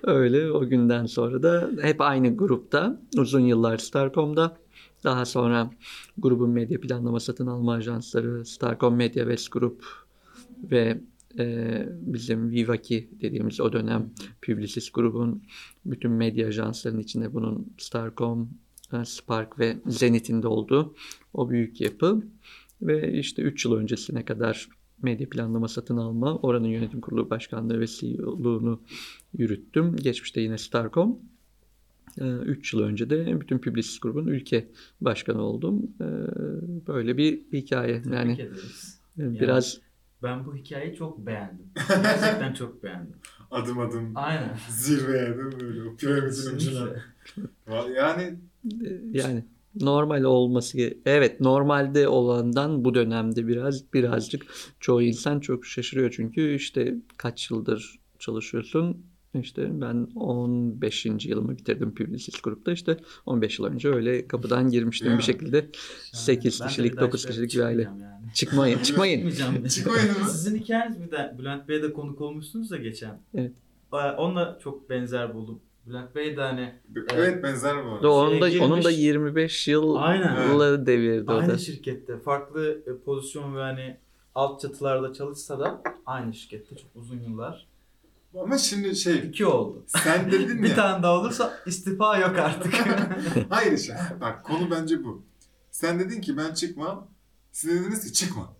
Öyle 0.03 0.51
o 0.51 0.67
günden 0.67 1.05
sonra 1.05 1.43
da 1.43 1.69
hep 1.81 2.01
aynı 2.01 2.37
grupta 2.37 3.01
uzun 3.17 3.39
yıllar 3.39 3.77
Starcom'da. 3.77 4.57
Daha 5.03 5.25
sonra 5.25 5.71
grubun 6.17 6.49
medya 6.49 6.81
planlama 6.81 7.19
satın 7.19 7.47
alma 7.47 7.73
ajansları 7.73 8.45
Starcom 8.45 8.95
Media 8.95 9.23
West 9.23 9.51
Group 9.51 9.83
ve 10.71 11.01
e, 11.39 11.85
bizim 11.91 12.49
Vivaki 12.51 13.09
dediğimiz 13.21 13.59
o 13.61 13.73
dönem 13.73 14.09
Publicis 14.41 14.91
grubun 14.91 15.43
bütün 15.85 16.11
medya 16.11 16.47
ajanslarının 16.47 16.99
içinde 17.01 17.33
bunun 17.33 17.73
Starcom, 17.77 18.49
e, 18.93 19.05
Spark 19.05 19.59
ve 19.59 19.77
Zenith'in 19.87 20.43
de 20.43 20.47
olduğu 20.47 20.95
o 21.33 21.49
büyük 21.49 21.81
yapı. 21.81 22.23
Ve 22.81 23.13
işte 23.13 23.41
3 23.41 23.65
yıl 23.65 23.73
öncesine 23.73 24.25
kadar 24.25 24.69
medya 25.01 25.29
planlama 25.29 25.67
satın 25.67 25.97
alma, 25.97 26.35
oranın 26.37 26.67
yönetim 26.67 27.01
kurulu 27.01 27.29
başkanlığı 27.29 27.79
ve 27.79 27.87
CEO'luğunu 27.87 28.81
yürüttüm. 29.37 29.95
Geçmişte 29.95 30.41
yine 30.41 30.57
Starcom. 30.57 31.19
3 32.17 32.73
yıl 32.73 32.81
önce 32.81 33.09
de 33.09 33.41
bütün 33.41 33.57
Publicis 33.59 33.99
grubun 33.99 34.27
ülke 34.27 34.67
başkanı 35.01 35.41
oldum. 35.41 35.91
Ee, 36.01 36.05
Böyle 36.87 37.17
bir 37.17 37.39
hikaye. 37.53 38.01
Tebrik 38.01 38.13
Yani 38.13 38.33
ederiz. 38.33 38.99
e, 39.19 39.39
biraz 39.39 39.79
Ben 40.23 40.45
bu 40.45 40.55
hikayeyi 40.55 40.95
çok 40.95 41.25
beğendim. 41.25 41.65
Gerçekten 41.89 42.53
çok 42.53 42.83
beğendim. 42.83 43.15
Adım 43.51 43.79
adım 43.79 44.11
Aynen. 44.15 44.57
zirveye 44.69 45.37
değil 45.37 45.37
mi 45.37 45.59
böyle 45.59 45.83
o 45.83 45.95
piramidin 45.95 46.55
ucuna. 46.55 46.95
Yani 47.95 48.39
yani 49.13 49.45
normal 49.75 50.23
olması 50.23 50.77
evet 51.05 51.41
normalde 51.41 52.07
olandan 52.07 52.85
bu 52.85 52.93
dönemde 52.93 53.47
biraz 53.47 53.93
birazcık 53.93 54.45
çoğu 54.79 55.01
insan 55.01 55.39
çok 55.39 55.65
şaşırıyor 55.65 56.11
çünkü 56.11 56.55
işte 56.55 56.95
kaç 57.17 57.51
yıldır 57.51 57.99
çalışıyorsun 58.19 59.05
işte 59.33 59.81
ben 59.81 60.07
15. 60.15 61.05
yılımı 61.05 61.57
bitirdim 61.57 61.95
Publicis 61.95 62.41
grupta 62.41 62.71
işte 62.71 62.97
15 63.25 63.59
yıl 63.59 63.65
önce 63.65 63.89
öyle 63.89 64.27
kapıdan 64.27 64.69
girmiştim 64.69 65.17
bir 65.17 65.23
şekilde 65.23 65.69
8 66.11 66.59
Ben 66.59 66.65
de 66.65 66.69
kişilik 66.69 66.91
bir 66.91 66.97
daha 66.97 67.05
9 67.05 67.19
hiç 67.19 67.27
kişilik 67.27 67.53
bir 67.53 67.59
aile. 67.59 67.81
Yani. 67.81 68.03
Çıkmayın 68.33 68.79
çıkmayın. 68.83 69.29
Çıkmayacağım. 69.29 69.67
Çıkmayın 69.67 70.19
mı? 70.19 70.29
Sizin 70.29 70.59
hikayeniz 70.59 71.01
bir 71.01 71.11
de 71.11 71.35
Bülent 71.39 71.67
Bey'e 71.67 71.83
de 71.83 71.93
konuk 71.93 72.21
olmuşsunuz 72.21 72.71
da 72.71 72.77
geçen. 72.77 73.19
Evet. 73.33 73.51
Onunla 73.91 74.59
çok 74.63 74.89
benzer 74.89 75.33
buldum. 75.33 75.61
Bülent 75.87 76.15
Bey 76.15 76.37
de 76.37 76.41
hani 76.41 76.73
evet 77.13 77.43
benzer 77.43 77.85
bu 77.85 77.89
arada. 77.89 78.11
Onun 78.11 78.41
da 78.41 78.63
onun 78.63 78.83
da 78.83 78.91
girmiş. 78.91 79.05
25 79.05 79.67
yılla 79.67 79.99
Aynen. 79.99 80.85
devirdi 80.85 81.31
o 81.31 81.35
aynı 81.35 81.53
da. 81.53 81.57
şirkette 81.57 82.19
farklı 82.19 82.81
e, 82.87 83.03
pozisyon 83.05 83.55
ve 83.55 83.59
hani 83.59 83.97
alt 84.35 84.61
çatılarda 84.61 85.13
çalışsa 85.13 85.59
da 85.59 85.81
aynı 86.05 86.33
şirkette 86.33 86.75
çok 86.75 86.95
uzun 86.95 87.19
yıllar. 87.19 87.70
Ama 88.39 88.57
şimdi 88.57 88.95
şey 88.95 89.17
İki 89.19 89.45
oldu. 89.45 89.83
sen 89.87 90.31
dedin 90.31 90.63
bir 90.63 90.69
ya. 90.69 90.75
tane 90.75 91.03
daha 91.03 91.19
olursa 91.19 91.57
istifa 91.65 92.17
yok 92.17 92.37
artık. 92.37 92.73
Hayır 93.49 93.71
işte. 93.71 93.97
Bak 94.21 94.43
konu 94.43 94.71
bence 94.71 95.03
bu. 95.03 95.23
Sen 95.71 95.99
dedin 95.99 96.21
ki 96.21 96.37
ben 96.37 96.53
çıkmam. 96.53 97.07
Siz 97.51 97.69
dediniz 97.69 98.03
ki 98.05 98.13
çıkma. 98.13 98.53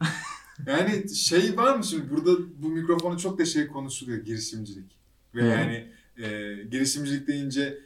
Yani 0.67 1.15
şey 1.15 1.57
var 1.57 1.75
mı 1.77 1.84
şimdi 1.84 2.10
burada 2.10 2.31
bu 2.57 2.69
mikrofonu 2.69 3.19
çok 3.19 3.39
da 3.39 3.45
şey 3.45 3.67
konuşuluyor 3.67 4.17
girişimcilik. 4.25 4.91
Ve 5.36 5.41
Hı. 5.41 5.45
yani 5.45 5.91
e, 6.17 6.27
girişimcilik 6.63 7.27
deyince 7.27 7.77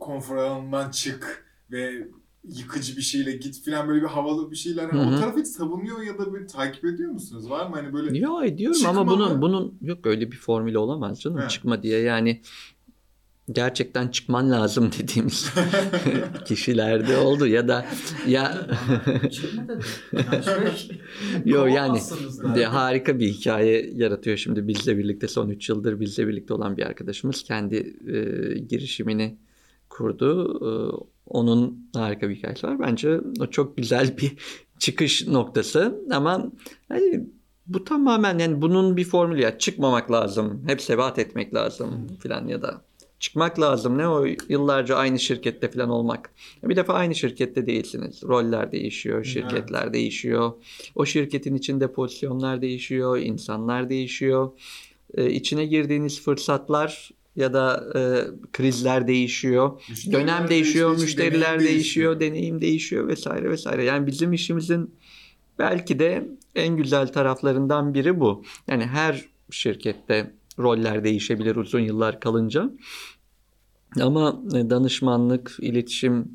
konfor 0.00 0.36
alanından 0.36 0.90
çık 0.90 1.44
ve 1.70 2.08
yıkıcı 2.44 2.96
bir 2.96 3.02
şeyle 3.02 3.32
git 3.32 3.64
falan 3.64 3.88
böyle 3.88 4.02
bir 4.02 4.06
havalı 4.08 4.50
bir 4.50 4.56
şeyler. 4.56 4.88
Hı 4.88 4.98
O 4.98 5.12
hı. 5.12 5.20
tarafı 5.20 5.40
hiç 5.40 5.46
savunuyor 5.46 6.02
ya 6.02 6.18
da 6.18 6.32
böyle 6.32 6.46
takip 6.46 6.84
ediyor 6.84 7.10
musunuz? 7.10 7.50
Var 7.50 7.66
mı 7.66 7.76
hani 7.76 7.92
böyle 7.92 8.18
Ya 8.18 8.44
ediyorum 8.44 8.78
Çıkma 8.80 8.90
ama 9.00 9.10
bunun 9.10 9.32
mı? 9.32 9.42
bunun 9.42 9.78
yok 9.82 10.06
öyle 10.06 10.32
bir 10.32 10.36
formülü 10.36 10.78
olamaz 10.78 11.20
canım 11.20 11.40
He. 11.42 11.48
çıkma 11.48 11.82
diye 11.82 11.98
yani 12.00 12.40
gerçekten 13.52 14.08
çıkman 14.08 14.50
lazım 14.50 14.90
dediğimiz 14.98 15.50
kişilerde 16.44 17.16
oldu 17.16 17.46
ya 17.46 17.68
da 17.68 17.86
ya 18.28 18.66
şey, 19.30 19.50
Yo 21.44 21.66
yani 21.66 22.00
de 22.54 22.66
harika 22.66 23.18
bir 23.18 23.28
hikaye 23.28 23.90
yaratıyor 23.94 24.36
şimdi 24.36 24.68
bizle 24.68 24.98
birlikte 24.98 25.28
son 25.28 25.48
3 25.48 25.68
yıldır 25.68 26.00
bizle 26.00 26.28
birlikte 26.28 26.54
olan 26.54 26.76
bir 26.76 26.82
arkadaşımız 26.86 27.42
kendi 27.42 27.76
e, 28.06 28.58
girişimini 28.58 29.38
kurdu. 29.88 30.58
E, 30.62 30.70
onun 31.28 31.90
harika 31.94 32.28
bir 32.28 32.36
hikayesi 32.36 32.66
var. 32.66 32.80
Bence 32.80 33.20
o 33.40 33.46
çok 33.46 33.76
güzel 33.76 34.16
bir 34.22 34.32
çıkış 34.78 35.26
noktası 35.26 36.00
ama 36.10 36.52
hani 36.88 37.26
bu 37.66 37.84
tamamen 37.84 38.38
yani 38.38 38.62
bunun 38.62 38.96
bir 38.96 39.04
formülü 39.04 39.40
ya 39.40 39.58
çıkmamak 39.58 40.12
lazım. 40.12 40.62
Hep 40.66 40.80
sebat 40.80 41.18
etmek 41.18 41.54
lazım 41.54 42.06
filan 42.20 42.48
ya 42.48 42.62
da 42.62 42.82
çıkmak 43.20 43.60
lazım. 43.60 43.98
Ne 43.98 44.08
o 44.08 44.26
yıllarca 44.48 44.96
aynı 44.96 45.18
şirkette 45.18 45.70
falan 45.70 45.90
olmak. 45.90 46.30
Bir 46.62 46.76
defa 46.76 46.92
aynı 46.92 47.14
şirkette 47.14 47.66
değilsiniz. 47.66 48.22
Roller 48.22 48.72
değişiyor, 48.72 49.24
şirketler 49.24 49.92
değişiyor. 49.92 50.52
O 50.94 51.06
şirketin 51.06 51.54
içinde 51.54 51.92
pozisyonlar 51.92 52.62
değişiyor, 52.62 53.18
insanlar 53.18 53.90
değişiyor. 53.90 54.50
Ee, 55.14 55.30
içine 55.30 55.66
girdiğiniz 55.66 56.20
fırsatlar 56.20 57.10
ya 57.38 57.52
da 57.52 57.84
e, 57.94 58.00
krizler 58.52 59.06
değişiyor. 59.06 59.80
müşteriler 59.88 60.20
Dönem 60.20 60.48
değişiyor, 60.48 60.88
değiştiği 60.88 61.16
için 61.16 61.24
müşteriler 61.24 61.60
deneyim 61.60 61.74
değişiyor, 61.74 62.20
deneyim 62.20 62.60
değişiyor 62.60 63.08
vesaire 63.08 63.50
vesaire. 63.50 63.84
Yani 63.84 64.06
bizim 64.06 64.32
işimizin 64.32 64.94
belki 65.58 65.98
de 65.98 66.28
en 66.54 66.76
güzel 66.76 67.08
taraflarından 67.08 67.94
biri 67.94 68.20
bu. 68.20 68.44
Yani 68.68 68.86
her 68.86 69.24
şirkette 69.50 70.32
roller 70.58 71.04
değişebilir 71.04 71.56
uzun 71.56 71.80
yıllar 71.80 72.20
kalınca. 72.20 72.70
Ama 74.00 74.42
e, 74.54 74.70
danışmanlık, 74.70 75.56
iletişim 75.60 76.28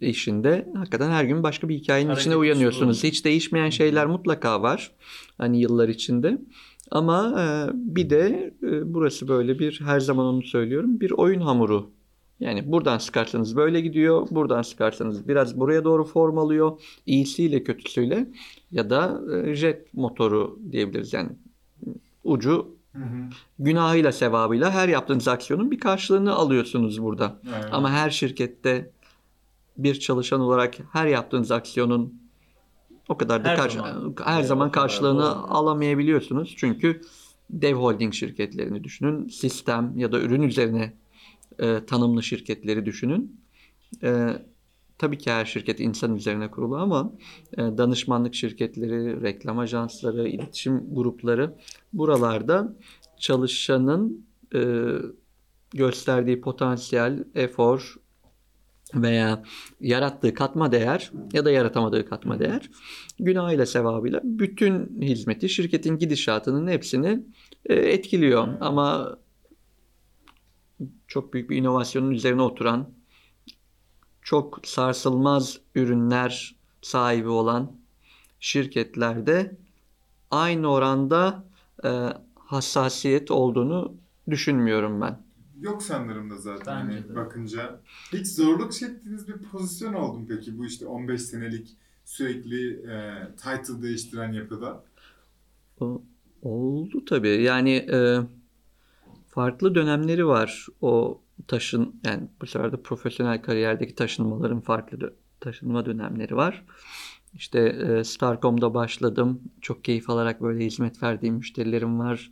işinde 0.00 0.68
hakikaten 0.76 1.10
her 1.10 1.24
gün 1.24 1.42
başka 1.42 1.68
bir 1.68 1.74
hikayenin 1.74 2.08
Hareket 2.08 2.22
içine 2.22 2.36
uyanıyorsunuz. 2.36 2.96
içinde 2.98 3.12
Hiç 3.12 3.24
değişmeyen 3.24 3.70
şeyler 3.70 4.06
mutlaka 4.06 4.62
var. 4.62 4.90
Hani 5.38 5.60
yıllar 5.60 5.88
içinde. 5.88 6.38
Ama 6.90 7.42
e, 7.42 7.70
bir 7.74 8.10
de 8.10 8.54
e, 8.62 8.94
burası 8.94 9.28
böyle 9.28 9.58
bir 9.58 9.80
her 9.84 10.00
zaman 10.00 10.26
onu 10.26 10.42
söylüyorum 10.42 11.00
bir 11.00 11.10
oyun 11.10 11.40
hamuru. 11.40 11.90
Yani 12.40 12.72
buradan 12.72 12.98
sıkarsanız 12.98 13.56
böyle 13.56 13.80
gidiyor. 13.80 14.26
Buradan 14.30 14.62
sıkarsanız 14.62 15.28
biraz 15.28 15.60
buraya 15.60 15.84
doğru 15.84 16.04
form 16.04 16.38
alıyor. 16.38 16.80
İyisiyle 17.06 17.64
kötüsüyle 17.64 18.28
ya 18.70 18.90
da 18.90 19.20
e, 19.34 19.54
jet 19.54 19.94
motoru 19.94 20.58
diyebiliriz. 20.72 21.12
Yani 21.12 21.28
ucu 22.24 22.76
Hı 22.92 23.02
hı. 23.02 23.28
günahıyla 23.58 24.12
sevabıyla 24.12 24.70
her 24.70 24.88
yaptığınız 24.88 25.28
aksiyonun 25.28 25.70
bir 25.70 25.80
karşılığını 25.80 26.34
alıyorsunuz 26.34 27.02
burada. 27.02 27.40
Evet. 27.54 27.68
Ama 27.72 27.90
her 27.90 28.10
şirkette 28.10 28.90
bir 29.78 29.94
çalışan 29.94 30.40
olarak 30.40 30.74
her 30.92 31.06
yaptığınız 31.06 31.50
aksiyonun 31.50 32.25
o 33.08 33.16
kadar 33.16 33.44
da 33.44 33.48
Her 33.48 33.56
karşı- 33.56 33.76
zaman. 33.78 34.14
her 34.24 34.42
zaman 34.42 34.70
karşılığını 34.70 35.48
alamayabiliyorsunuz. 35.48 36.54
Çünkü 36.56 37.00
dev 37.50 37.74
holding 37.74 38.14
şirketlerini 38.14 38.84
düşünün, 38.84 39.28
sistem 39.28 39.92
ya 39.98 40.12
da 40.12 40.20
ürün 40.20 40.42
üzerine 40.42 40.92
e, 41.58 41.84
tanımlı 41.86 42.22
şirketleri 42.22 42.86
düşünün. 42.86 43.40
E, 44.02 44.28
tabii 44.98 45.18
ki 45.18 45.30
her 45.30 45.44
şirket 45.44 45.80
insan 45.80 46.16
üzerine 46.16 46.50
kurulu 46.50 46.76
ama 46.76 47.12
e, 47.52 47.56
danışmanlık 47.58 48.34
şirketleri, 48.34 49.22
reklam 49.22 49.58
ajansları, 49.58 50.28
iletişim 50.28 50.94
grupları 50.94 51.54
buralarda 51.92 52.76
çalışanın 53.18 54.26
e, 54.54 54.60
gösterdiği 55.74 56.40
potansiyel, 56.40 57.24
efor 57.34 57.96
veya 59.02 59.42
yarattığı 59.80 60.34
katma 60.34 60.72
değer 60.72 61.10
ya 61.32 61.44
da 61.44 61.50
yaratamadığı 61.50 62.08
katma 62.08 62.38
değer 62.38 62.70
günahıyla 63.18 63.66
sevabıyla 63.66 64.20
bütün 64.24 65.02
hizmeti 65.02 65.48
şirketin 65.48 65.98
gidişatının 65.98 66.68
hepsini 66.68 67.20
e, 67.64 67.74
etkiliyor. 67.74 68.48
Ama 68.60 69.18
çok 71.06 71.32
büyük 71.32 71.50
bir 71.50 71.56
inovasyonun 71.56 72.10
üzerine 72.10 72.42
oturan 72.42 72.90
çok 74.22 74.60
sarsılmaz 74.64 75.58
ürünler 75.74 76.56
sahibi 76.82 77.28
olan 77.28 77.72
şirketlerde 78.40 79.56
aynı 80.30 80.72
oranda 80.72 81.44
e, 81.84 81.88
hassasiyet 82.34 83.30
olduğunu 83.30 83.94
düşünmüyorum 84.30 85.00
ben. 85.00 85.25
Yok 85.60 85.82
sanırım 85.82 86.30
da 86.30 86.36
zaten 86.38 86.86
Bence 86.88 86.98
hani 87.00 87.08
de. 87.08 87.16
bakınca. 87.16 87.80
Hiç 88.12 88.26
zorluk 88.26 88.72
çektiğiniz 88.72 89.28
bir 89.28 89.38
pozisyon 89.38 89.94
oldu 89.94 90.18
mu 90.18 90.26
peki 90.28 90.58
bu 90.58 90.66
işte 90.66 90.86
15 90.86 91.22
senelik 91.22 91.76
sürekli 92.04 92.72
e, 92.72 93.28
title 93.36 93.82
değiştiren 93.82 94.32
yapıda? 94.32 94.84
O- 95.80 96.02
Oldu 96.42 97.04
tabii. 97.04 97.42
Yani 97.42 97.70
e, 97.74 98.18
farklı 99.28 99.74
dönemleri 99.74 100.26
var. 100.26 100.66
O 100.80 101.20
taşın 101.48 102.00
yani 102.04 102.28
bu 102.40 102.46
sefer 102.46 102.72
de 102.72 102.82
profesyonel 102.82 103.42
kariyerdeki 103.42 103.94
taşınmaların 103.94 104.60
farklı 104.60 104.98
dö- 104.98 105.12
taşınma 105.40 105.86
dönemleri 105.86 106.36
var. 106.36 106.64
İşte 107.36 107.60
e, 107.60 108.04
Starcom'da 108.04 108.74
başladım. 108.74 109.40
Çok 109.60 109.84
keyif 109.84 110.10
alarak 110.10 110.42
böyle 110.42 110.64
hizmet 110.64 111.02
verdiğim 111.02 111.34
müşterilerim 111.34 111.98
var. 111.98 112.30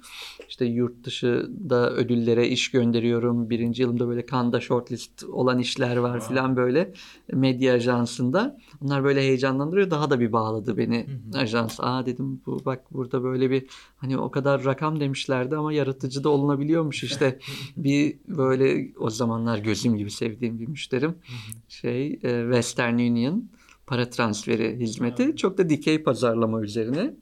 İşte 0.48 0.64
yurt 0.64 1.04
dışında 1.04 1.90
ödüllere 1.92 2.48
iş 2.48 2.70
gönderiyorum. 2.70 3.50
Birinci 3.50 3.82
yılımda 3.82 4.08
böyle 4.08 4.26
Kanda 4.26 4.60
shortlist 4.60 5.24
olan 5.24 5.58
işler 5.58 5.96
var 5.96 6.14
Wow. 6.14 6.28
filan 6.34 6.56
böyle 6.56 6.92
medya 7.32 7.74
ajansında. 7.74 8.58
Onlar 8.80 9.04
böyle 9.04 9.20
heyecanlandırıyor. 9.20 9.90
Daha 9.90 10.10
da 10.10 10.20
bir 10.20 10.32
bağladı 10.32 10.76
beni 10.76 11.06
Hı 11.32 11.38
hı. 11.38 11.40
ajans. 11.42 11.80
Aa 11.80 12.06
dedim 12.06 12.40
bu 12.46 12.64
bak 12.64 12.80
burada 12.92 13.22
böyle 13.22 13.50
bir 13.50 13.66
hani 13.96 14.18
o 14.18 14.30
kadar 14.30 14.64
rakam 14.64 15.00
demişlerdi 15.00 15.56
ama 15.56 15.72
yaratıcı 15.72 16.24
da 16.24 16.28
olunabiliyormuş 16.28 17.04
işte. 17.04 17.38
bir 17.76 18.16
böyle 18.28 18.88
o 18.98 19.10
zamanlar 19.10 19.58
gözüm 19.58 19.96
gibi 19.96 20.10
sevdiğim 20.10 20.58
bir 20.58 20.68
müşterim. 20.68 21.14
Şey 21.68 22.06
e, 22.06 22.42
Western 22.42 22.94
Union 22.94 23.44
para 23.86 24.10
transferi 24.10 24.80
hizmeti. 24.80 25.36
Çok 25.36 25.58
da 25.58 25.68
dikey 25.68 26.02
pazarlama 26.02 26.62
üzerine. 26.62 27.14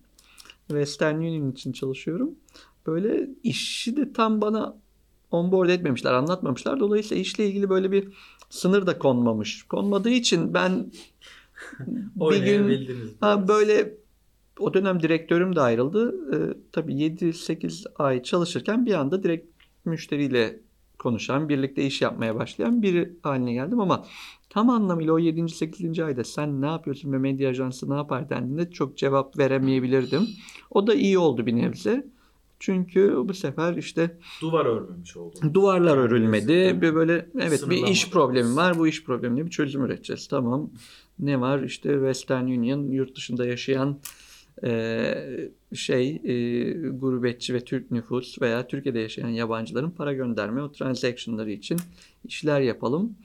Western 0.68 1.14
Union 1.14 1.50
için 1.50 1.72
çalışıyorum. 1.72 2.30
Böyle 2.86 3.30
işi 3.42 3.96
de 3.96 4.12
tam 4.12 4.40
bana 4.40 4.76
onboard 5.30 5.68
etmemişler, 5.68 6.12
anlatmamışlar. 6.12 6.80
Dolayısıyla 6.80 7.20
işle 7.20 7.46
ilgili 7.46 7.70
böyle 7.70 7.92
bir 7.92 8.08
sınır 8.50 8.86
da 8.86 8.98
konmamış. 8.98 9.62
Konmadığı 9.62 10.10
için 10.10 10.54
ben 10.54 10.92
bir 12.16 12.42
gün 12.42 12.90
ha, 13.20 13.48
böyle 13.48 13.94
o 14.58 14.74
dönem 14.74 15.02
direktörüm 15.02 15.56
de 15.56 15.60
ayrıldı. 15.60 16.14
Ee, 16.34 16.56
tabii 16.72 16.94
7-8 16.94 17.84
ay 17.96 18.22
çalışırken 18.22 18.86
bir 18.86 18.94
anda 18.94 19.22
direkt 19.22 19.46
müşteriyle 19.84 20.60
konuşan, 21.02 21.48
birlikte 21.48 21.84
iş 21.86 22.02
yapmaya 22.02 22.34
başlayan 22.34 22.82
biri 22.82 23.12
haline 23.22 23.52
geldim 23.52 23.80
ama 23.80 24.04
tam 24.50 24.70
anlamıyla 24.70 25.12
o 25.12 25.18
7. 25.18 25.48
8. 25.48 25.98
ayda 26.00 26.24
sen 26.24 26.62
ne 26.62 26.66
yapıyorsun 26.66 27.12
ve 27.12 27.18
medya 27.18 27.50
ajansı 27.50 27.90
ne 27.90 27.94
yapar 27.94 28.28
dendiğinde 28.30 28.70
çok 28.70 28.96
cevap 28.98 29.38
veremeyebilirdim. 29.38 30.28
O 30.70 30.86
da 30.86 30.94
iyi 30.94 31.18
oldu 31.18 31.46
bir 31.46 31.56
nebze. 31.56 32.06
Çünkü 32.60 33.14
bu 33.24 33.34
sefer 33.34 33.76
işte 33.76 34.16
Duvar 34.40 34.66
örmemiş 34.66 35.16
oldum. 35.16 35.54
duvarlar 35.54 35.96
Yani 35.96 36.00
örülmedi. 36.06 36.48
diyorsun, 36.48 36.82
Bir 36.82 36.94
böyle 36.94 37.28
evet 37.40 37.70
bir 37.70 37.86
iş 37.86 38.10
problemi 38.10 38.56
var. 38.56 38.78
Bu 38.78 38.86
iş 38.88 39.04
problemine 39.04 39.44
bir 39.46 39.50
çözüm 39.50 39.84
üreteceğiz. 39.84 40.28
Tamam. 40.28 40.70
Ne 41.18 41.40
var? 41.40 41.62
İşte 41.62 41.92
Western 41.92 42.44
Union 42.44 42.90
yurt 42.90 43.16
dışında 43.16 43.46
yaşayan 43.46 43.98
e, 44.64 44.70
şey 45.74 46.20
e, 46.24 46.72
gurbetçi 46.88 47.54
ve 47.54 47.60
Türk 47.60 47.90
nüfus 47.90 48.42
veya 48.42 48.66
Türkiye'de 48.66 48.98
yaşayan 48.98 49.28
yabancıların 49.28 49.90
para 49.90 50.12
gönderme 50.12 50.62
o 50.62 50.72
transactionları 50.72 51.50
için 51.50 51.78
işler 52.24 52.60
yapalım. 52.60 53.16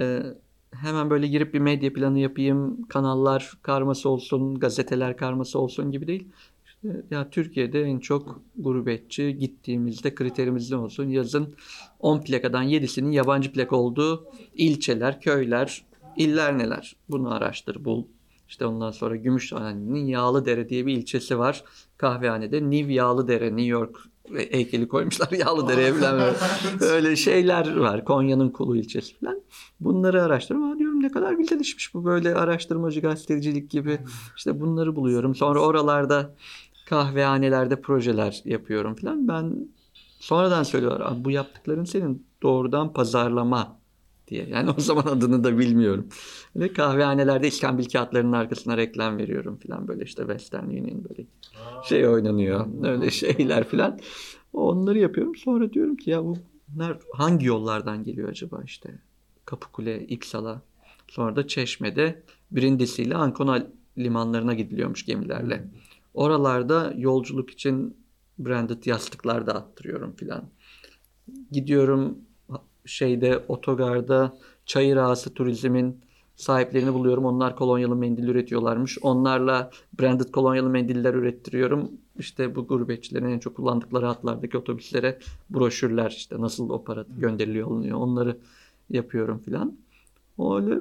E, 0.00 0.22
hemen 0.70 1.10
böyle 1.10 1.26
girip 1.26 1.54
bir 1.54 1.58
medya 1.58 1.92
planı 1.92 2.18
yapayım, 2.18 2.82
kanallar 2.82 3.52
karması 3.62 4.08
olsun, 4.08 4.54
gazeteler 4.54 5.16
karması 5.16 5.58
olsun 5.58 5.92
gibi 5.92 6.06
değil. 6.06 6.28
İşte 6.66 7.04
ya 7.10 7.30
Türkiye'de 7.30 7.82
en 7.82 7.98
çok 7.98 8.42
gurbetçi 8.56 9.36
gittiğimizde 9.38 10.14
kriterimiz 10.14 10.70
ne 10.70 10.76
olsun? 10.76 11.08
Yazın 11.08 11.54
10 12.00 12.20
plakadan 12.20 12.64
7'sinin 12.64 13.10
yabancı 13.10 13.52
plaka 13.52 13.76
olduğu 13.76 14.26
ilçeler, 14.54 15.20
köyler, 15.20 15.84
iller 16.16 16.58
neler? 16.58 16.96
Bunu 17.08 17.34
araştır, 17.34 17.84
bul. 17.84 18.04
İşte 18.48 18.66
ondan 18.66 18.90
sonra 18.90 19.16
Gümüşhane'nin 19.16 20.06
Yağlıdere 20.06 20.68
diye 20.68 20.86
bir 20.86 20.92
ilçesi 20.96 21.38
var. 21.38 21.64
Kahvehanede 21.96 22.70
New 22.70 22.92
Yağlıdere, 22.92 23.46
New 23.46 23.62
York 23.66 23.96
heykeli 24.50 24.88
koymuşlar 24.88 25.30
Yağlıdere'ye 25.38 25.92
falan 25.92 26.18
böyle. 26.20 26.36
Öyle 26.92 27.16
şeyler 27.16 27.76
var. 27.76 28.04
Konya'nın 28.04 28.48
Kulu 28.50 28.76
ilçesi 28.76 29.18
falan. 29.20 29.40
Bunları 29.80 30.22
araştırıyorum. 30.22 30.72
Aa 30.72 30.78
diyorum 30.78 31.02
ne 31.02 31.08
kadar 31.10 31.32
güzel 31.32 31.60
işmiş 31.60 31.94
bu 31.94 32.04
böyle 32.04 32.34
araştırmacı 32.34 33.00
gazetecilik 33.00 33.70
gibi. 33.70 33.98
İşte 34.36 34.60
bunları 34.60 34.96
buluyorum. 34.96 35.34
Sonra 35.34 35.60
oralarda 35.60 36.34
kahvehanelerde 36.86 37.80
projeler 37.80 38.42
yapıyorum 38.44 38.94
falan. 38.94 39.28
Ben 39.28 39.68
sonradan 40.20 40.62
söylüyorlar. 40.62 41.00
"Abi 41.12 41.24
bu 41.24 41.30
yaptıkların 41.30 41.84
senin 41.84 42.26
doğrudan 42.42 42.92
pazarlama 42.92 43.78
diye. 44.28 44.46
Yani 44.48 44.70
o 44.78 44.80
zaman 44.80 45.02
adını 45.06 45.44
da 45.44 45.58
bilmiyorum. 45.58 46.08
Ve 46.56 46.72
kahvehanelerde 46.72 47.48
iskambil 47.48 47.84
kağıtlarının 47.84 48.32
arkasına 48.32 48.76
reklam 48.76 49.18
veriyorum 49.18 49.58
falan 49.66 49.88
böyle 49.88 50.04
işte 50.04 50.22
Western 50.22 50.64
Union 50.64 51.04
böyle 51.08 51.26
şey 51.84 52.08
oynanıyor. 52.08 52.66
Öyle 52.84 53.10
şeyler 53.10 53.64
falan. 53.64 53.98
Onları 54.52 54.98
yapıyorum. 54.98 55.36
Sonra 55.36 55.72
diyorum 55.72 55.96
ki 55.96 56.10
ya 56.10 56.24
bu 56.24 56.36
bunlar 56.68 56.98
hangi 57.12 57.46
yollardan 57.46 58.04
geliyor 58.04 58.28
acaba 58.28 58.62
işte? 58.64 58.98
Kapıkule, 59.44 60.06
İpsala. 60.06 60.62
Sonra 61.08 61.36
da 61.36 61.46
Çeşme'de 61.46 62.22
Brindisi 62.50 63.02
ile 63.02 63.14
Ancona 63.14 63.66
limanlarına 63.98 64.54
gidiliyormuş 64.54 65.06
gemilerle. 65.06 65.64
Oralarda 66.14 66.94
yolculuk 66.96 67.50
için 67.50 67.96
branded 68.38 68.84
yastıklar 68.84 69.46
da 69.46 69.54
attırıyorum 69.54 70.16
filan. 70.16 70.44
Gidiyorum 71.50 72.18
şeyde 72.88 73.44
otogarda 73.48 74.36
çayır 74.66 74.96
ağası 74.96 75.34
turizmin 75.34 76.00
sahiplerini 76.36 76.94
buluyorum. 76.94 77.24
Onlar 77.24 77.56
kolonyalı 77.56 77.96
mendil 77.96 78.28
üretiyorlarmış. 78.28 78.98
Onlarla 79.02 79.70
branded 80.00 80.30
kolonyalı 80.30 80.68
mendiller 80.68 81.14
ürettiriyorum. 81.14 81.90
İşte 82.18 82.56
bu 82.56 82.66
gurbetçilerin 82.66 83.30
en 83.30 83.38
çok 83.38 83.56
kullandıkları 83.56 84.06
hatlardaki 84.06 84.58
otobüslere 84.58 85.18
broşürler 85.50 86.14
işte 86.16 86.40
nasıl 86.40 86.70
o 86.70 86.84
para 86.84 87.04
gönderiliyor 87.18 87.66
alınıyor 87.68 87.98
onları 87.98 88.36
yapıyorum 88.90 89.38
filan. 89.38 89.76
Öyle 90.38 90.80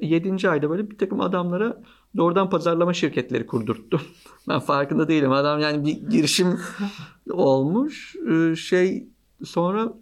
7. 0.00 0.48
ayda 0.48 0.70
böyle 0.70 0.90
bir 0.90 0.98
takım 0.98 1.20
adamlara 1.20 1.82
doğrudan 2.16 2.50
pazarlama 2.50 2.92
şirketleri 2.92 3.46
kurdurttum. 3.46 4.00
Ben 4.48 4.60
farkında 4.60 5.08
değilim. 5.08 5.32
Adam 5.32 5.60
yani 5.60 5.84
bir 5.86 6.10
girişim 6.10 6.58
olmuş. 7.30 8.16
Ee, 8.30 8.56
Şey 8.56 9.06
sonra 9.44 9.92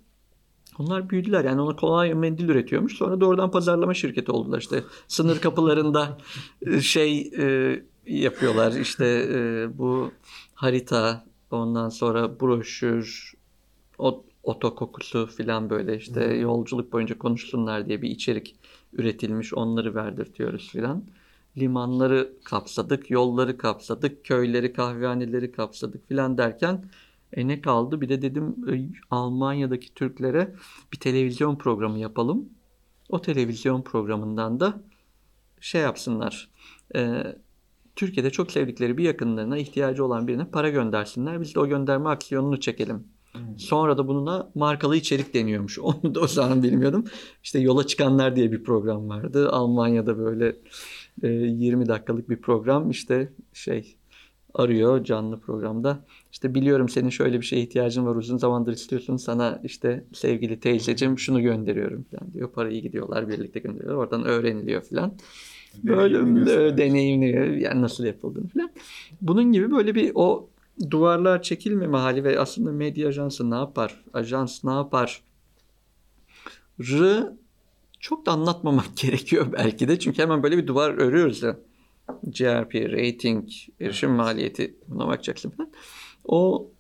onlar 0.79 1.11
büyüdüler. 1.11 1.45
Yani 1.45 1.61
ona 1.61 1.77
kolay 1.77 2.15
mendil 2.15 2.49
üretiyormuş. 2.49 2.97
Sonra 2.97 3.21
doğrudan 3.21 3.51
pazarlama 3.51 3.95
şirketi 3.95 4.33
oldular. 4.33 4.59
İşte 4.59 4.85
sınır 5.09 5.41
kapılarında 5.41 6.19
e, 6.67 6.81
şey 6.81 7.33
e, 7.39 7.83
yapıyorlar. 8.07 8.73
İşte 8.73 9.07
e, 9.33 9.69
bu 9.79 10.11
harita 10.55 11.25
ondan 11.51 11.89
sonra 11.89 12.41
broşür 12.41 13.35
ot, 13.99 14.25
otokokusu 14.43 15.27
filan 15.27 15.71
böyle 15.71 15.97
işte 15.97 16.25
yolculuk 16.25 16.93
boyunca 16.93 17.19
konuşsunlar 17.19 17.87
diye 17.87 18.03
bir 18.03 18.11
içerik 18.11 18.57
üretilmiş. 18.93 19.55
Onları 19.55 19.95
verdirtiyoruz 19.95 20.69
filan. 20.73 21.05
Limanları 21.59 22.33
kapsadık, 22.45 23.11
yolları 23.11 23.59
kapsadık, 23.59 24.25
köyleri, 24.25 24.73
kahvehaneleri 24.73 25.53
kapsadık 25.53 26.09
filan 26.09 26.39
derken 26.39 26.85
e 27.35 27.49
ne 27.49 27.61
kaldı? 27.61 28.01
Bir 28.01 28.09
de 28.09 28.23
dedim 28.23 28.57
e, 28.73 28.91
Almanya'daki 29.11 29.95
Türklere 29.95 30.55
bir 30.93 30.99
televizyon 30.99 31.57
programı 31.57 31.99
yapalım. 31.99 32.49
O 33.09 33.21
televizyon 33.21 33.83
programından 33.83 34.61
da 34.61 34.83
şey 35.61 35.83
yapsınlar. 35.83 36.51
e, 36.97 37.23
Türkiye'de 37.97 38.31
çok 38.31 38.53
sevdikleri 38.53 38.99
bir 38.99 39.05
yakınlarına 39.05 39.59
ihtiyacı 39.59 40.05
olan 40.05 40.29
birine 40.29 40.45
para 40.51 40.69
göndersinler. 40.69 41.41
Biz 41.41 41.55
de 41.55 41.61
o 41.61 41.67
gönderme 41.67 42.09
aksiyonunu 42.09 42.61
çekelim. 42.61 43.05
Sonra 43.57 43.99
da 43.99 44.09
bununla 44.09 44.51
markalı 44.55 44.97
içerik 44.97 45.35
deniyormuş. 45.35 45.79
Onu 45.83 46.15
da 46.15 46.21
o 46.21 46.27
zaman 46.27 46.63
bilmiyordum. 46.63 47.05
İşte 47.43 47.59
Yola 47.59 47.87
Çıkanlar 47.87 48.37
diye 48.37 48.53
bir 48.53 48.65
program 48.65 49.09
vardı. 49.09 49.51
Almanya'da 49.51 50.19
böyle 50.19 50.57
e, 51.23 51.29
20 51.29 51.89
dakikalık 51.89 52.31
bir 52.31 52.37
program. 52.37 52.91
İşte 52.91 53.33
şey 53.53 53.97
arıyor 54.55 55.05
canlı 55.05 55.41
programda. 55.41 55.99
İşte 56.33 56.55
biliyorum 56.55 56.89
senin 56.89 57.09
şöyle 57.09 57.41
bir 57.41 57.47
şeye 57.47 57.63
ihtiyacın 57.63 58.07
var 58.07 58.17
uzun 58.17 58.39
zamandır 58.39 58.73
istiyorsun. 58.73 59.17
Sana 59.17 59.61
işte 59.65 60.05
sevgili 60.13 60.61
teyzeciğim 60.61 61.19
şunu 61.19 61.43
gönderiyorum 61.43 62.05
falan 62.11 62.33
diyor. 62.33 62.53
Parayı 62.53 62.83
gidiyorlar 62.83 63.29
birlikte 63.29 63.61
gönderiyorlar. 63.61 63.99
Oradan 63.99 64.25
öğreniliyor 64.25 64.83
falan. 64.83 65.15
Böyle 66.47 66.79
deneyimliyor 66.79 67.47
yani 67.47 67.83
nasıl 67.83 68.05
yapıldığını 68.05 68.49
falan. 68.49 68.71
Bunun 69.21 69.53
gibi 69.53 69.71
böyle 69.71 69.95
bir 69.95 70.13
o 70.15 70.49
duvarlar 70.91 71.43
çekilmeme 71.43 71.99
hali 71.99 72.25
ve 72.25 72.41
aslında 72.41 72.73
medya 72.73 73.09
ajansı 73.09 73.51
ne 73.51 73.55
yapar? 73.55 74.05
Ajans 74.13 74.65
ne 74.65 74.73
yapar? 74.73 75.23
Rı 76.81 77.37
çok 78.01 78.27
da 78.27 78.33
anlatmamak 78.33 78.97
gerekiyor 78.97 79.47
belki 79.53 79.89
de. 79.89 79.99
Çünkü 79.99 80.23
hemen 80.23 80.43
böyle 80.43 80.59
bir 80.59 80.67
duvar 80.67 80.91
örüyoruz 80.91 81.43
ya. 81.43 81.57
GRP, 82.25 82.75
rating, 82.93 83.49
erişim 83.81 84.11
maliyeti 84.11 84.75
buna 84.89 85.07
bakacaksın 85.09 85.51
falan. 85.51 85.71
O 86.25 86.71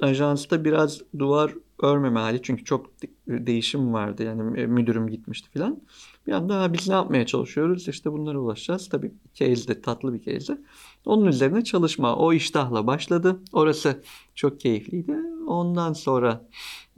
ajansta 0.00 0.64
biraz 0.64 1.00
duvar 1.18 1.54
örmeme 1.82 2.20
hali 2.20 2.42
çünkü 2.42 2.64
çok 2.64 3.02
de- 3.02 3.46
değişim 3.46 3.92
vardı. 3.92 4.22
Yani 4.22 4.66
müdürüm 4.66 5.08
gitmişti 5.08 5.50
falan. 5.58 5.80
Bir 6.26 6.32
anda 6.32 6.62
"Ha, 6.62 6.72
biz 6.72 6.88
ne 6.88 6.94
yapmaya 6.94 7.26
çalışıyoruz? 7.26 7.88
İşte 7.88 8.12
bunlara 8.12 8.38
ulaşacağız. 8.38 8.88
Tabii 8.88 9.12
case'de 9.34 9.80
tatlı 9.80 10.14
bir 10.14 10.22
case'de. 10.22 10.58
Onun 11.06 11.26
üzerine 11.26 11.64
çalışma 11.64 12.16
o 12.16 12.32
iştahla 12.32 12.86
başladı. 12.86 13.40
Orası 13.52 14.02
çok 14.34 14.60
keyifliydi. 14.60 15.16
Ondan 15.46 15.92
sonra 15.92 16.48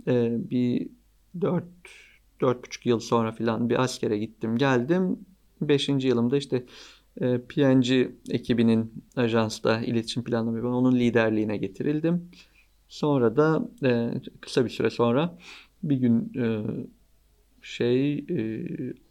e, 0.07 0.31
bir 0.51 0.89
4 1.41 1.65
dört 2.41 2.65
buçuk 2.67 2.87
yıl 2.87 2.99
sonra 3.01 3.33
falan 3.33 3.71
bir 3.71 3.83
askere 3.83 4.19
gittim 4.19 4.57
geldim. 4.59 5.19
Beşinci 5.61 6.09
yılımda 6.09 6.37
işte 6.37 6.67
e, 7.21 7.39
PNG 7.39 8.11
ekibinin 8.31 9.05
ajansta 9.17 9.81
iletişim 9.81 10.25
planlama 10.25 10.57
yapan 10.57 10.73
onun 10.73 10.95
liderliğine 10.95 11.57
getirildim. 11.57 12.31
Sonra 12.89 13.37
da 13.37 13.69
e, 13.85 14.11
kısa 14.41 14.65
bir 14.65 14.71
süre 14.71 14.91
sonra 14.91 15.39
bir 15.83 15.97
gün 15.97 16.33
e, 16.37 16.65
şey 17.63 18.19
e, 18.19 18.67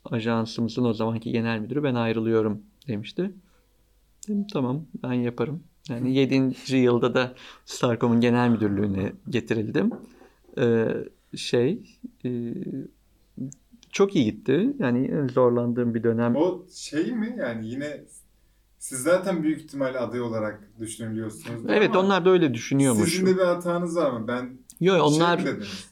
ajansımızın 0.06 0.86
o 0.86 0.94
zamanki 0.94 1.32
genel 1.32 1.60
müdürü 1.60 1.84
ben 1.84 1.96
ayrılıyorum 1.96 2.62
demişti. 2.88 3.32
Dedim 4.28 4.48
tamam 4.54 4.86
ben 5.04 5.14
yaparım. 5.14 5.64
Yani 5.90 6.16
7. 6.16 6.78
yılda 6.78 7.14
da 7.14 7.36
Starcom'un 7.66 8.22
genel 8.22 8.50
müdürlüğüne 8.50 9.14
getirildim. 9.30 9.92
Ee, 10.58 10.88
şey 11.36 11.80
e, 12.26 12.54
çok 13.92 14.16
iyi 14.16 14.26
gitti. 14.26 14.74
Yani 14.80 15.30
zorlandığım 15.34 15.94
bir 15.94 16.04
dönem. 16.04 16.36
O 16.36 16.66
şey 16.76 17.12
mi 17.12 17.36
yani 17.40 17.68
yine 17.68 18.04
siz 18.80 19.00
zaten 19.00 19.44
büyük 19.44 19.62
ihtimalle 19.62 20.00
aday 20.00 20.22
olarak 20.22 20.72
düşünülüyorsunuz. 20.80 21.62
Evet 21.68 21.96
onlar 21.96 22.26
da 22.26 22.30
öyle 22.30 22.54
düşünüyormuş. 22.54 23.12
Sizin 23.12 23.26
de 23.26 23.36
bir 23.38 23.42
hatanız 23.42 23.96
var 23.96 24.12
mı? 24.12 24.28
Ben 24.28 24.58
Yok 24.80 25.02
onlar 25.08 25.38
şey 25.38 25.48
dediniz? 25.48 25.92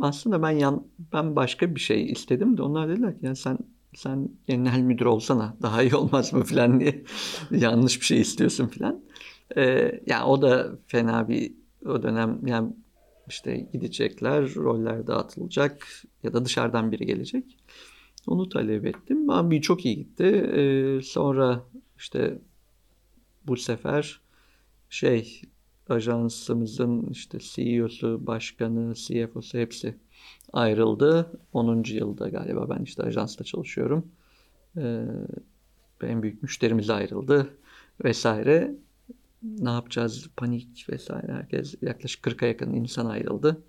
aslında 0.00 0.42
ben 0.42 0.50
yan, 0.50 0.86
ben 1.12 1.36
başka 1.36 1.74
bir 1.74 1.80
şey 1.80 2.12
istedim 2.12 2.56
de 2.56 2.62
onlar 2.62 2.88
dediler 2.88 3.18
ki 3.18 3.26
ya 3.26 3.34
sen 3.34 3.58
sen 3.94 4.28
genel 4.46 4.80
müdür 4.80 5.06
olsana 5.06 5.56
daha 5.62 5.82
iyi 5.82 5.94
olmaz 5.94 6.32
mı 6.32 6.44
falan 6.44 6.80
diye 6.80 7.04
yanlış 7.50 8.00
bir 8.00 8.06
şey 8.06 8.20
istiyorsun 8.20 8.66
falan. 8.66 9.00
Ee, 9.56 10.00
yani 10.06 10.24
o 10.24 10.42
da 10.42 10.78
fena 10.86 11.28
bir 11.28 11.52
o 11.86 12.02
dönem 12.02 12.46
yani 12.46 12.72
işte 13.28 13.66
gidecekler, 13.72 14.54
roller 14.54 15.06
dağıtılacak 15.06 15.86
ya 16.22 16.32
da 16.32 16.44
dışarıdan 16.44 16.92
biri 16.92 17.06
gelecek. 17.06 17.44
Onu 18.26 18.48
talep 18.48 18.86
ettim. 18.86 19.30
Abi 19.30 19.60
çok 19.62 19.84
iyi 19.86 19.96
gitti. 19.96 20.24
Ee, 20.24 21.00
sonra 21.02 21.64
işte 21.96 22.38
bu 23.46 23.56
sefer 23.56 24.20
şey 24.90 25.42
ajansımızın 25.88 27.06
işte 27.10 27.38
CEO'su, 27.40 28.26
başkanı, 28.26 28.94
CFO'su 28.94 29.58
hepsi 29.58 29.94
ayrıldı. 30.52 31.40
10. 31.52 31.82
yılda 31.86 32.28
galiba 32.28 32.70
ben 32.70 32.82
işte 32.82 33.02
ajansta 33.02 33.44
çalışıyorum. 33.44 34.06
Ee, 34.76 35.04
en 36.02 36.22
büyük 36.22 36.42
müşterimiz 36.42 36.90
ayrıldı 36.90 37.48
vesaire. 38.04 38.74
Ne 39.60 39.70
yapacağız? 39.70 40.28
Panik 40.36 40.86
vesaire. 40.92 41.32
Herkes 41.32 41.74
yaklaşık 41.82 42.24
40'a 42.26 42.46
yakın 42.48 42.72
insan 42.72 43.06
ayrıldı. 43.06 43.62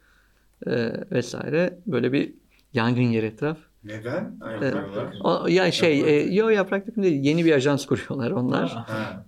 Ee, 0.68 0.92
vesaire. 1.12 1.80
Böyle 1.88 2.12
bir 2.14 2.34
yangın 2.74 3.02
yeri 3.02 3.26
etraf. 3.26 3.58
Neden? 3.84 4.38
Ayrılıyorlar. 4.42 5.14
O, 5.24 5.48
ya 5.48 5.72
şey, 5.72 6.02
e, 6.02 6.34
yo 6.34 6.50
yaprak 6.50 6.88
dökümü 6.88 7.06
değil. 7.06 7.24
Yeni 7.24 7.46
bir 7.46 7.52
ajans 7.52 7.86
kuruyorlar 7.86 8.32
onlar. 8.32 8.70
Ha. 8.70 9.26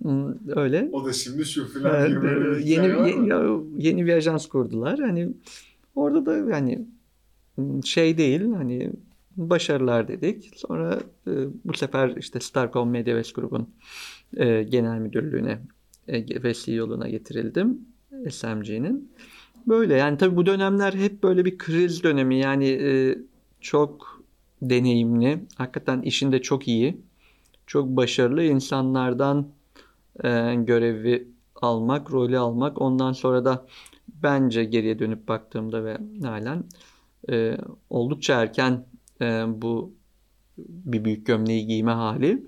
Öyle. 0.48 0.88
O 0.92 1.04
da 1.04 1.12
şimdi 1.12 1.44
şu 1.44 1.68
filan 1.68 2.08
gibi 2.08 2.22
böyle 2.22 2.58
bir 2.58 2.64
yeni 2.64 2.82
hikaye 2.86 2.96
var 2.96 3.06
ye- 3.06 3.14
mı? 3.16 3.28
ya- 3.28 3.60
yeni 3.90 4.06
bir 4.06 4.12
ajans 4.12 4.46
kurdular. 4.48 4.98
Hani 4.98 5.28
orada 5.94 6.26
da 6.26 6.36
yani 6.36 6.86
şey 7.84 8.18
değil 8.18 8.52
hani 8.52 8.92
başarılar 9.36 10.08
dedik. 10.08 10.52
Sonra 10.56 11.00
e, 11.26 11.30
bu 11.64 11.74
sefer 11.74 12.16
işte 12.16 12.40
Starcom 12.40 12.90
Mediavest 12.90 13.34
grubun 13.34 13.68
e, 14.36 14.62
genel 14.62 14.98
müdürlüğüne 14.98 15.58
e, 16.10 16.42
ve 16.42 16.54
CEO'luğuna 16.54 17.08
getirildim. 17.08 17.78
SMG'nin. 18.30 19.12
Böyle 19.66 19.94
yani 19.94 20.18
tabii 20.18 20.36
bu 20.36 20.46
dönemler 20.46 20.92
hep 20.94 21.22
böyle 21.22 21.44
bir 21.44 21.58
kriz 21.58 22.02
dönemi. 22.02 22.36
Yani 22.36 22.68
e, 22.68 23.18
çok 23.60 24.22
deneyimli, 24.62 25.44
hakikaten 25.56 26.02
işinde 26.02 26.42
çok 26.42 26.68
iyi, 26.68 27.00
çok 27.66 27.88
başarılı 27.88 28.42
insanlardan 28.42 29.48
e, 30.24 30.54
görevi 30.54 31.28
almak, 31.56 32.12
rolü 32.12 32.38
almak. 32.38 32.80
Ondan 32.80 33.12
sonra 33.12 33.44
da 33.44 33.66
bence 34.22 34.64
geriye 34.64 34.98
dönüp 34.98 35.28
baktığımda 35.28 35.84
ve 35.84 35.98
halen 36.22 36.64
e, 37.30 37.56
oldukça 37.90 38.42
erken 38.42 38.84
e, 39.20 39.44
bu 39.48 39.92
bir 40.58 41.04
büyük 41.04 41.26
gömleği 41.26 41.66
giyme 41.66 41.92
hali 41.92 42.42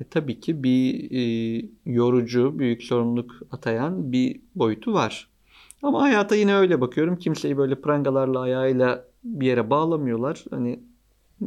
e, 0.00 0.04
tabii 0.04 0.40
ki 0.40 0.62
bir 0.62 1.10
e, 1.10 1.66
yorucu, 1.86 2.58
büyük 2.58 2.82
sorumluluk 2.82 3.32
atayan 3.50 4.12
bir 4.12 4.40
boyutu 4.54 4.92
var. 4.94 5.28
Ama 5.82 6.02
hayata 6.02 6.36
yine 6.36 6.54
öyle 6.54 6.80
bakıyorum. 6.80 7.16
Kimseyi 7.18 7.56
böyle 7.56 7.80
prangalarla 7.80 8.40
ayağıyla 8.40 9.04
bir 9.24 9.46
yere 9.46 9.70
bağlamıyorlar. 9.70 10.44
Hani 10.50 10.80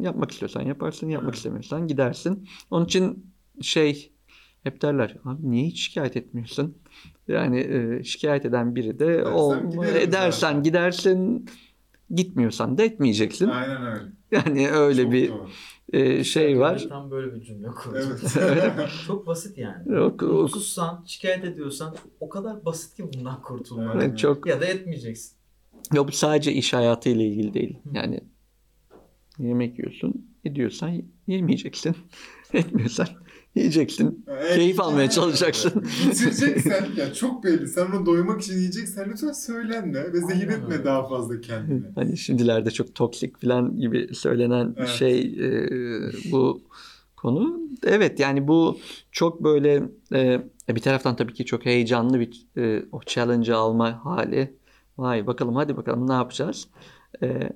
yapmak 0.01 0.31
istiyorsan 0.31 0.61
yaparsın, 0.61 1.09
yapmak 1.09 1.35
istemiyorsan 1.35 1.87
gidersin. 1.87 2.47
Onun 2.71 2.85
için 2.85 3.25
şey 3.61 4.11
hep 4.63 4.81
derler 4.81 5.17
abi 5.25 5.51
niye 5.51 5.65
hiç 5.67 5.79
şikayet 5.81 6.17
etmiyorsun? 6.17 6.77
Yani 7.27 7.59
e, 7.59 8.03
şikayet 8.03 8.45
eden 8.45 8.75
biri 8.75 8.99
de 8.99 9.05
Edersen 9.05 9.31
ol, 9.31 9.85
edersen 9.95 10.31
zaten. 10.31 10.63
gidersin 10.63 11.45
gitmiyorsan 12.15 12.77
da 12.77 12.83
etmeyeceksin. 12.83 13.49
Aynen 13.49 13.85
öyle. 13.85 14.03
Yani 14.31 14.69
öyle 14.71 15.03
Çok 15.03 15.11
bir 15.11 15.29
doğru. 15.29 15.49
E, 15.93 16.23
şey 16.23 16.59
var. 16.59 16.86
Tam 16.89 17.11
böyle 17.11 17.36
bir 17.36 17.41
cümle 17.41 17.67
kurdum. 17.67 18.17
Evet. 18.39 18.89
Çok 19.07 19.27
basit 19.27 19.57
yani. 19.57 19.93
Yok, 19.93 20.21
yok. 20.21 20.31
Mutsuzsan, 20.41 21.03
şikayet 21.07 21.45
ediyorsan 21.45 21.95
o 22.19 22.29
kadar 22.29 22.65
basit 22.65 22.95
ki 22.95 23.03
bundan 23.13 23.41
kurtulmak. 23.41 23.95
Evet. 23.95 24.17
Çok 24.17 24.47
Ya 24.47 24.61
da 24.61 24.65
etmeyeceksin. 24.65 25.38
Ya 25.93 26.07
bu 26.07 26.11
sadece 26.11 26.53
iş 26.53 26.73
hayatıyla 26.73 27.25
ilgili 27.25 27.53
değil. 27.53 27.77
Yani 27.93 28.19
yemek 29.39 29.79
yiyorsun, 29.79 30.27
ediyorsan 30.43 31.01
yemeyeceksin. 31.27 31.95
Etmiyorsan 32.53 33.07
yiyeceksin. 33.56 34.26
Evet. 34.28 34.56
Keyif 34.56 34.80
almaya 34.80 35.10
çalışacaksın. 35.10 35.84
Bitireceksen 36.10 36.88
ya 36.97 37.14
çok 37.14 37.43
belli. 37.43 37.68
Sen 37.68 37.86
onu 37.86 38.06
doymak 38.06 38.41
için 38.41 38.53
yiyeceksen 38.58 39.10
lütfen 39.12 39.32
söylenme 39.32 40.14
ve 40.14 40.20
zehir 40.22 40.47
etme 40.47 40.86
daha 40.86 41.08
fazla 41.08 41.41
kendini. 41.41 41.84
Hani 41.95 42.18
şimdilerde 42.18 42.72
çok 42.72 42.95
toksik 42.95 43.41
falan 43.41 43.80
gibi 43.80 44.16
söylenen 44.16 44.76
Evet. 44.78 44.89
şey 44.89 45.20
e, 45.22 45.70
bu 46.32 46.62
konu. 47.18 47.60
Evet 47.84 48.20
yani 48.20 48.47
bu 48.47 48.78
çok 49.12 49.43
böyle 49.43 49.84
e, 50.14 50.41
bir 50.70 50.82
taraftan 50.82 51.16
tabii 51.16 51.34
ki 51.34 51.45
çok 51.45 51.66
heyecanlı 51.66 52.20
bir 52.20 52.47
e, 52.58 52.86
o 52.91 52.99
challenge'ı 53.06 53.56
alma 53.56 54.06
hali. 54.06 54.53
Vay 54.97 55.28
bakalım 55.28 55.56
hadi 55.56 55.78
bakalım 55.78 56.10
ne 56.10 56.14
yapacağız. 56.14 56.68
E, 57.24 57.49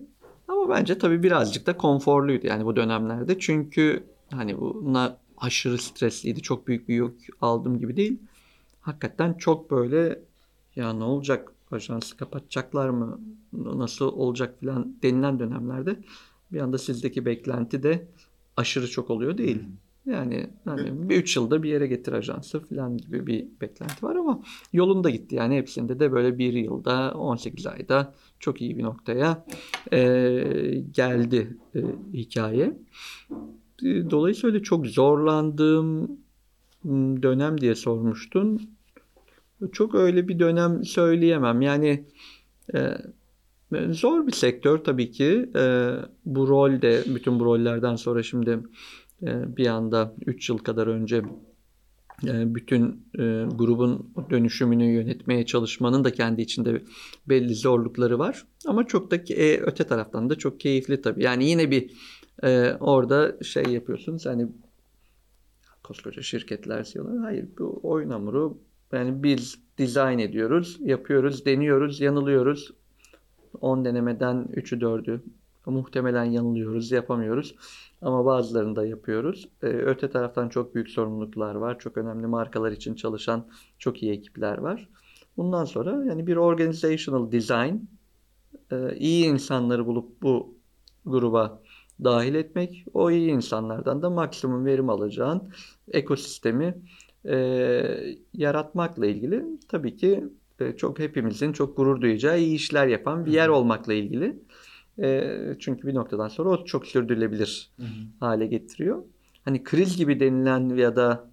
ama 0.47 0.69
bence 0.69 0.97
tabii 0.97 1.23
birazcık 1.23 1.67
da 1.67 1.77
konforluydu 1.77 2.47
yani 2.47 2.65
bu 2.65 2.75
dönemlerde. 2.75 3.39
Çünkü 3.39 4.03
hani 4.31 4.59
buna 4.59 5.17
aşırı 5.41 5.77
stresliydi. 5.77 6.41
Çok 6.41 6.67
büyük 6.67 6.89
bir 6.89 6.95
yük 6.95 7.27
aldım 7.41 7.79
gibi 7.79 7.97
değil. 7.97 8.19
Hakikaten 8.81 9.33
çok 9.33 9.71
böyle 9.71 10.19
ya 10.75 10.93
ne 10.93 11.03
olacak 11.03 11.51
ajansı 11.71 12.17
kapatacaklar 12.17 12.89
mı 12.89 13.19
nasıl 13.53 14.05
olacak 14.05 14.59
falan 14.61 14.95
denilen 15.03 15.39
dönemlerde 15.39 15.95
bir 16.51 16.59
anda 16.59 16.77
sizdeki 16.77 17.25
beklenti 17.25 17.83
de 17.83 18.07
aşırı 18.57 18.87
çok 18.89 19.09
oluyor 19.09 19.37
değil. 19.37 19.63
Yani 20.05 20.49
hani 20.65 21.09
bir 21.09 21.15
üç 21.15 21.35
yılda 21.35 21.63
bir 21.63 21.69
yere 21.69 21.87
getir 21.87 22.13
ajansı 22.13 22.67
falan 22.67 22.97
gibi 22.97 23.27
bir 23.27 23.47
beklenti 23.61 24.05
var 24.05 24.15
ama 24.15 24.43
yolunda 24.73 25.09
gitti. 25.09 25.35
Yani 25.35 25.57
hepsinde 25.57 25.99
de 25.99 26.11
böyle 26.11 26.37
bir 26.37 26.53
yılda 26.53 27.13
18 27.13 27.67
ayda 27.67 28.13
çok 28.39 28.61
iyi 28.61 28.77
bir 28.77 28.83
noktaya 28.83 29.45
e, 29.93 29.99
geldi 30.91 31.57
e, 31.75 31.79
hikaye. 32.13 32.77
E, 33.83 34.09
Dolayısıyla 34.09 34.63
çok 34.63 34.87
zorlandığım 34.87 36.17
dönem 37.21 37.61
diye 37.61 37.75
sormuştun. 37.75 38.61
Çok 39.71 39.95
öyle 39.95 40.27
bir 40.27 40.39
dönem 40.39 40.83
söyleyemem. 40.83 41.61
Yani 41.61 42.05
e, 42.75 42.97
zor 43.89 44.27
bir 44.27 44.31
sektör 44.31 44.77
tabii 44.77 45.11
ki. 45.11 45.49
E, 45.55 45.91
bu 46.25 46.47
rol 46.47 46.81
de 46.81 47.03
bütün 47.15 47.39
bu 47.39 47.45
rollerden 47.45 47.95
sonra 47.95 48.23
şimdi 48.23 48.59
e, 49.23 49.57
bir 49.57 49.67
anda 49.67 50.15
3 50.25 50.49
yıl 50.49 50.57
kadar 50.57 50.87
önce 50.87 51.23
e, 52.27 52.55
bütün 52.55 52.83
e, 53.15 53.45
grubun 53.55 54.13
dönüşümünü 54.29 54.85
yönetmeye 54.85 55.45
çalışmanın 55.45 56.03
da 56.03 56.13
kendi 56.13 56.41
içinde 56.41 56.81
belli 57.29 57.55
zorlukları 57.55 58.19
var. 58.19 58.45
Ama 58.65 58.87
çok 58.87 59.11
da 59.11 59.15
e, 59.15 59.57
öte 59.57 59.83
taraftan 59.83 60.29
da 60.29 60.35
çok 60.35 60.59
keyifli 60.59 61.01
tabii. 61.01 61.23
Yani 61.23 61.49
yine 61.49 61.71
bir 61.71 61.91
e, 62.43 62.73
orada 62.79 63.43
şey 63.43 63.63
yapıyorsunuz 63.63 64.25
hani 64.25 64.47
koskoca 65.83 66.21
şirketler 66.21 66.85
diyorlar. 66.85 67.17
Hayır 67.17 67.47
bu 67.59 67.79
oyun 67.83 68.09
hamuru 68.09 68.57
yani 68.91 69.23
biz 69.23 69.59
dizayn 69.77 70.19
ediyoruz, 70.19 70.77
yapıyoruz, 70.79 71.45
deniyoruz, 71.45 72.01
yanılıyoruz. 72.01 72.71
10 73.61 73.85
denemeden 73.85 74.47
3'ü 74.53 74.79
4'ü 74.79 75.21
muhtemelen 75.65 76.23
yanılıyoruz, 76.23 76.91
yapamıyoruz. 76.91 77.55
Ama 78.01 78.25
bazılarını 78.25 78.75
da 78.75 78.85
yapıyoruz. 78.85 79.47
Ee, 79.63 79.67
öte 79.67 80.09
taraftan 80.09 80.49
çok 80.49 80.75
büyük 80.75 80.89
sorumluluklar 80.89 81.55
var. 81.55 81.79
Çok 81.79 81.97
önemli 81.97 82.27
markalar 82.27 82.71
için 82.71 82.95
çalışan 82.95 83.47
çok 83.77 84.03
iyi 84.03 84.11
ekipler 84.11 84.57
var. 84.57 84.89
Bundan 85.37 85.65
sonra 85.65 86.05
yani 86.05 86.27
bir 86.27 86.35
organizational 86.35 87.31
design, 87.31 87.75
e, 88.71 88.95
iyi 88.95 89.25
insanları 89.25 89.85
bulup 89.85 90.21
bu 90.21 90.55
gruba 91.05 91.61
dahil 92.03 92.35
etmek, 92.35 92.85
o 92.93 93.11
iyi 93.11 93.31
insanlardan 93.31 94.01
da 94.01 94.09
maksimum 94.09 94.65
verim 94.65 94.89
alacağın 94.89 95.49
ekosistemi 95.91 96.75
e, 97.25 97.35
yaratmakla 98.33 99.05
ilgili 99.05 99.45
tabii 99.67 99.95
ki 99.95 100.23
e, 100.59 100.75
çok 100.75 100.99
hepimizin 100.99 101.53
çok 101.53 101.77
gurur 101.77 102.01
duyacağı 102.01 102.39
iyi 102.39 102.55
işler 102.55 102.87
yapan 102.87 103.25
bir 103.25 103.31
yer 103.31 103.47
olmakla 103.47 103.93
ilgili. 103.93 104.39
E, 105.01 105.37
çünkü 105.59 105.87
bir 105.87 105.95
noktadan 105.95 106.27
sonra 106.27 106.49
o 106.49 106.65
çok 106.65 106.87
sürdürülebilir 106.87 107.71
hale 108.19 108.47
getiriyor. 108.47 109.03
Hani 109.45 109.63
kriz 109.63 109.97
gibi 109.97 110.19
denilen 110.19 110.69
ya 110.69 110.95
da 110.95 111.29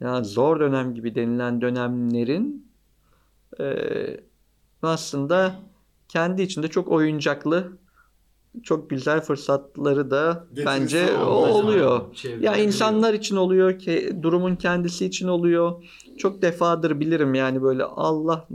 ya 0.00 0.22
zor 0.22 0.60
dönem 0.60 0.94
gibi 0.94 1.14
denilen 1.14 1.60
dönemlerin 1.60 2.66
e, 3.60 3.76
aslında 4.82 5.56
kendi 6.08 6.42
içinde 6.42 6.68
çok 6.68 6.88
oyuncaklı, 6.88 7.78
çok 8.62 8.90
güzel 8.90 9.20
fırsatları 9.20 10.10
da 10.10 10.46
Getirisi 10.48 10.66
bence 10.66 11.16
oluyor. 11.18 12.14
Çevre- 12.14 12.44
Ya 12.44 12.56
insanlar 12.56 13.14
için 13.14 13.36
oluyor 13.36 13.78
ki 13.78 14.12
durumun 14.22 14.56
kendisi 14.56 15.06
için 15.06 15.28
oluyor. 15.28 15.84
Çok 16.18 16.42
defadır 16.42 17.00
bilirim 17.00 17.34
yani 17.34 17.62
böyle 17.62 17.84
Allah 17.84 18.48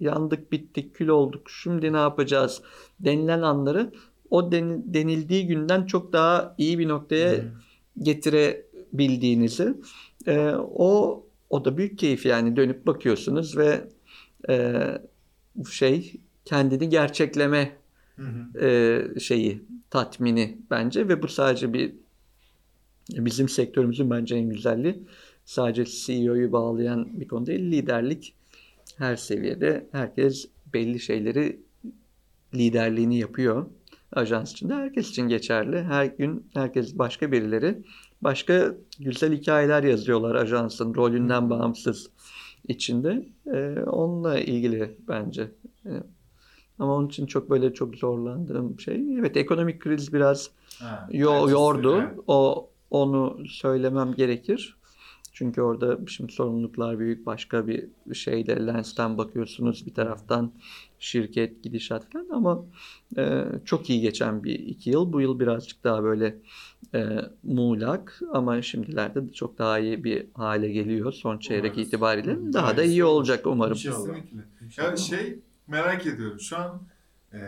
yandık 0.00 0.52
bittik 0.52 0.94
kül 0.94 1.08
olduk 1.08 1.50
şimdi 1.50 1.92
ne 1.92 1.96
yapacağız 1.96 2.62
denilen 3.00 3.42
anları 3.42 3.90
o 4.30 4.52
den- 4.52 4.94
denildiği 4.94 5.46
günden 5.46 5.86
çok 5.86 6.12
daha 6.12 6.54
iyi 6.58 6.78
bir 6.78 6.88
noktaya 6.88 7.32
Hı. 7.32 7.42
getirebildiğinizi 8.02 9.74
e, 10.26 10.52
o 10.74 11.22
o 11.50 11.64
da 11.64 11.76
büyük 11.76 11.98
keyif 11.98 12.26
yani 12.26 12.56
dönüp 12.56 12.86
bakıyorsunuz 12.86 13.56
ve 13.56 13.88
e, 14.48 14.82
şey 15.70 16.12
kendini 16.44 16.88
gerçekleme 16.88 17.76
Hı 18.18 18.22
hı. 18.22 18.66
e, 18.66 19.20
şeyi 19.20 19.62
tatmini 19.90 20.58
bence 20.70 21.08
ve 21.08 21.22
bu 21.22 21.28
sadece 21.28 21.72
bir 21.72 21.94
bizim 23.10 23.48
sektörümüzün 23.48 24.10
bence 24.10 24.36
en 24.36 24.48
güzelliği. 24.48 25.02
Sadece 25.44 25.84
CEO'yu 25.84 26.52
bağlayan 26.52 27.20
bir 27.20 27.28
konu 27.28 27.46
değil 27.46 27.60
liderlik 27.60 28.34
her 28.96 29.16
seviyede. 29.16 29.88
Herkes 29.92 30.48
belli 30.74 31.00
şeyleri 31.00 31.60
liderliğini 32.54 33.18
yapıyor. 33.18 33.66
Ajans 34.12 34.52
içinde 34.52 34.74
herkes 34.74 35.10
için 35.10 35.28
geçerli. 35.28 35.82
Her 35.82 36.04
gün 36.04 36.46
herkes 36.54 36.98
başka 36.98 37.32
birileri 37.32 37.82
başka 38.22 38.74
güzel 38.98 39.36
hikayeler 39.36 39.82
yazıyorlar 39.82 40.34
ajansın 40.34 40.94
rolünden 40.94 41.50
bağımsız 41.50 42.10
içinde. 42.68 43.28
Ee, 43.54 43.80
onunla 43.86 44.40
ilgili 44.40 44.96
bence 45.08 45.50
Ee, 45.86 45.90
ama 46.78 46.94
onun 46.94 47.06
için 47.08 47.26
çok 47.26 47.50
böyle 47.50 47.74
çok 47.74 47.94
zorlandığım 47.96 48.80
şey 48.80 49.18
evet 49.18 49.36
ekonomik 49.36 49.80
kriz 49.80 50.12
biraz 50.12 50.50
Ha, 50.80 51.08
yo 51.12 51.48
yordu. 51.50 51.98
evet. 52.00 52.18
O 52.26 52.70
onu 52.90 53.38
söylemem 53.48 54.14
gerekir. 54.14 54.78
Çünkü 55.32 55.62
orada 55.62 55.98
şimdi 56.06 56.32
sorumluluklar 56.32 56.98
büyük. 56.98 57.26
Başka 57.26 57.66
bir 57.66 57.88
şeyle 58.14 58.66
lensten 58.66 59.18
bakıyorsunuz 59.18 59.86
bir 59.86 59.94
taraftan 59.94 60.52
şirket 60.98 61.62
gidişat 61.62 62.12
falan 62.12 62.26
ama 62.30 62.64
e, 63.18 63.44
çok 63.64 63.90
iyi 63.90 64.00
geçen 64.00 64.44
bir 64.44 64.54
iki 64.58 64.90
yıl. 64.90 65.12
Bu 65.12 65.20
yıl 65.20 65.40
birazcık 65.40 65.84
daha 65.84 66.02
böyle 66.02 66.38
e, 66.94 67.06
muğlak 67.42 68.20
ama 68.32 68.62
şimdilerde 68.62 69.28
de 69.28 69.32
çok 69.32 69.58
daha 69.58 69.78
iyi 69.78 70.04
bir 70.04 70.26
hale 70.34 70.68
geliyor 70.72 71.12
son 71.12 71.38
çeyrek 71.38 71.72
Umarız. 71.72 71.88
itibariyle. 71.88 72.52
Daha 72.52 72.52
da 72.52 72.66
hayırlısı 72.66 72.88
iyi 72.90 73.04
olacak 73.04 73.46
umarım. 73.46 73.72
İnşallah. 73.72 73.96
Kesinlikle. 74.14 74.82
Ya 74.84 74.96
şey 74.96 75.38
merak 75.68 76.06
ediyorum 76.06 76.40
şu 76.40 76.56
an 76.56 76.82
e, 77.32 77.38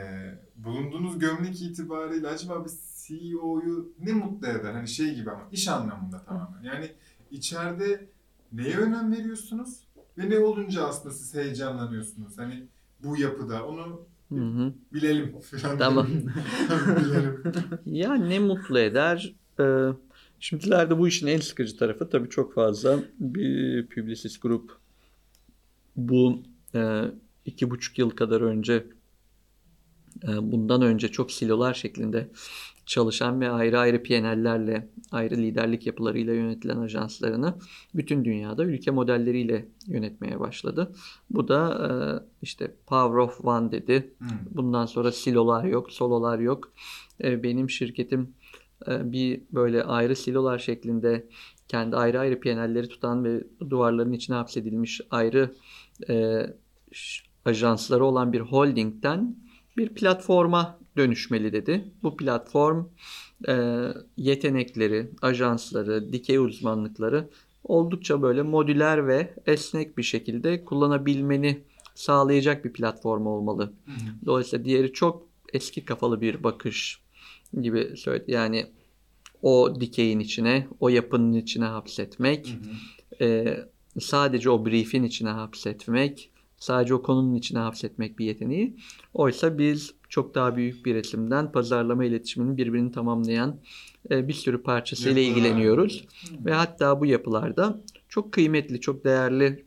bulunduğunuz 0.57 1.19
gömlek 1.19 1.63
itibariyle 1.63 2.29
acaba 2.29 2.65
bir 2.65 2.71
CEO'yu 3.07 3.93
ne 4.01 4.13
mutlu 4.13 4.47
eder? 4.47 4.73
Hani 4.73 4.89
şey 4.89 5.15
gibi 5.15 5.31
ama 5.31 5.49
iş 5.53 5.69
anlamında 5.69 6.23
tamamen. 6.25 6.63
Yani 6.63 6.91
içeride 7.31 8.09
neye 8.53 8.77
önem 8.77 9.13
veriyorsunuz 9.13 9.81
ve 10.19 10.31
ne 10.31 10.39
olunca 10.39 10.85
aslında 10.87 11.15
siz 11.15 11.35
heyecanlanıyorsunuz? 11.35 12.39
Hani 12.39 12.65
bu 13.05 13.17
yapıda 13.21 13.67
onu 13.67 14.03
Hı 14.29 14.35
hı. 14.35 14.73
bilelim 14.93 15.41
falan. 15.63 15.79
Tamam. 15.79 16.07
bilelim. 17.05 17.43
Ya 17.87 18.15
ne 18.15 18.39
mutlu 18.39 18.79
eder? 18.79 19.35
Ee, 19.61 19.89
şimdilerde 20.41 20.99
bu 20.99 21.09
işin 21.09 21.27
en 21.27 21.41
sıkıcı 21.41 21.77
tarafı 21.77 22.11
tabii 22.11 22.29
çok 22.29 22.55
fazla 22.55 22.99
bir 23.19 23.87
Publicis 23.87 24.41
Group 24.41 24.77
bu 25.97 26.43
e, 26.75 27.05
iki 27.45 27.71
buçuk 27.71 27.99
yıl 27.99 28.11
kadar 28.11 28.41
önce 28.41 28.87
e, 30.29 30.53
bundan 30.53 30.83
önce 30.83 31.09
çok 31.09 31.33
silolar 31.33 31.75
şeklinde 31.75 32.31
çalışan 32.87 33.41
ve 33.41 33.51
ayrı 33.51 33.79
ayrı 33.79 34.03
PNL'lerle, 34.03 34.89
ayrı 35.13 35.37
liderlik 35.37 35.87
yapılarıyla 35.87 36.35
yönetilen 36.35 36.77
ajanslarını 36.77 37.55
bütün 37.95 38.25
dünyada 38.25 38.65
ülke 38.65 38.91
modelleriyle 38.91 39.69
yönetmeye 39.87 40.41
başladı. 40.41 40.93
Bu 41.31 41.49
da 41.49 41.61
e, 41.87 41.91
işte 42.43 42.75
Power 42.87 43.17
of 43.19 43.45
One 43.45 43.73
dedi. 43.73 44.15
Hı. 44.19 44.25
Bundan 44.51 44.87
sonra 44.87 45.13
silolar 45.13 45.65
yok, 45.65 45.93
sololar 45.93 46.39
yok. 46.39 46.73
E, 47.25 47.43
Benim 47.43 47.71
şirketim 47.71 48.35
bir 48.89 49.41
böyle 49.53 49.85
ayrı 49.85 50.17
silolar 50.17 50.59
şeklinde 50.59 51.27
kendi 51.69 51.97
ayrı 51.97 52.21
ayrı 52.21 52.41
PNL'leri 52.41 52.89
tutan 52.89 53.25
ve 53.25 53.45
duvarların 53.71 54.13
içine 54.13 54.37
hapsedilmiş 54.37 55.01
ayrı 55.11 55.55
ajansları 57.45 58.05
olan 58.05 58.33
bir 58.33 58.41
holdingden 58.41 59.37
bir 59.77 59.89
platforma 59.89 60.79
dönüşmeli 60.97 61.53
dedi. 61.53 61.85
Bu 62.03 62.17
platform 62.17 62.85
e, 63.49 63.87
yetenekleri, 64.17 65.11
ajansları, 65.23 66.13
dikey 66.13 66.39
uzmanlıkları 66.39 67.29
oldukça 67.65 68.23
böyle 68.23 68.43
modüler 68.43 69.07
ve 69.07 69.35
esnek 69.47 69.99
bir 69.99 70.03
şekilde 70.03 70.65
kullanabilmeni 70.65 71.63
sağlayacak 71.95 72.65
bir 72.65 72.73
platform 72.73 73.27
olmalı. 73.27 73.73
Dolayısıyla 74.27 74.65
diğeri 74.65 74.93
çok 74.93 75.27
eski 75.53 75.85
kafalı 75.85 76.21
bir 76.21 76.43
bakış 76.45 77.01
gibi 77.61 77.97
söyledi. 77.97 78.33
Yani 78.33 78.67
o 79.43 79.81
dikeyin 79.81 80.21
içine, 80.21 80.69
o 80.81 80.89
yapının 80.89 81.33
içine 81.33 81.65
hapsetmek, 81.65 82.49
Hı 83.19 83.25
hı. 83.25 83.25
e, 83.25 83.59
sadece 84.01 84.51
o 84.51 84.67
briefin 84.67 85.03
içine 85.03 85.29
hapsetmek, 85.29 86.30
sadece 86.61 86.95
o 86.95 87.03
konunun 87.03 87.35
içine 87.35 87.59
hapsetmek 87.59 88.19
bir 88.19 88.27
yeteneği. 88.27 88.77
Oysa 89.15 89.59
biz 89.59 89.95
çok 90.09 90.35
daha 90.35 90.57
büyük 90.57 90.87
bir 90.87 90.95
resimden 90.95 91.53
pazarlama 91.53 92.05
iletişiminin 92.05 92.57
birbirini 92.57 92.93
tamamlayan 92.93 93.57
e, 94.11 94.29
bir 94.29 94.33
sürü 94.33 94.63
parçasıyla 94.63 95.21
Yapılar. 95.21 95.37
ilgileniyoruz. 95.37 96.05
Ve 96.45 96.55
hatta 96.55 97.01
bu 97.01 97.07
yapılarda 97.07 97.81
çok 98.09 98.33
kıymetli, 98.33 98.81
çok 98.81 99.05
değerli 99.05 99.65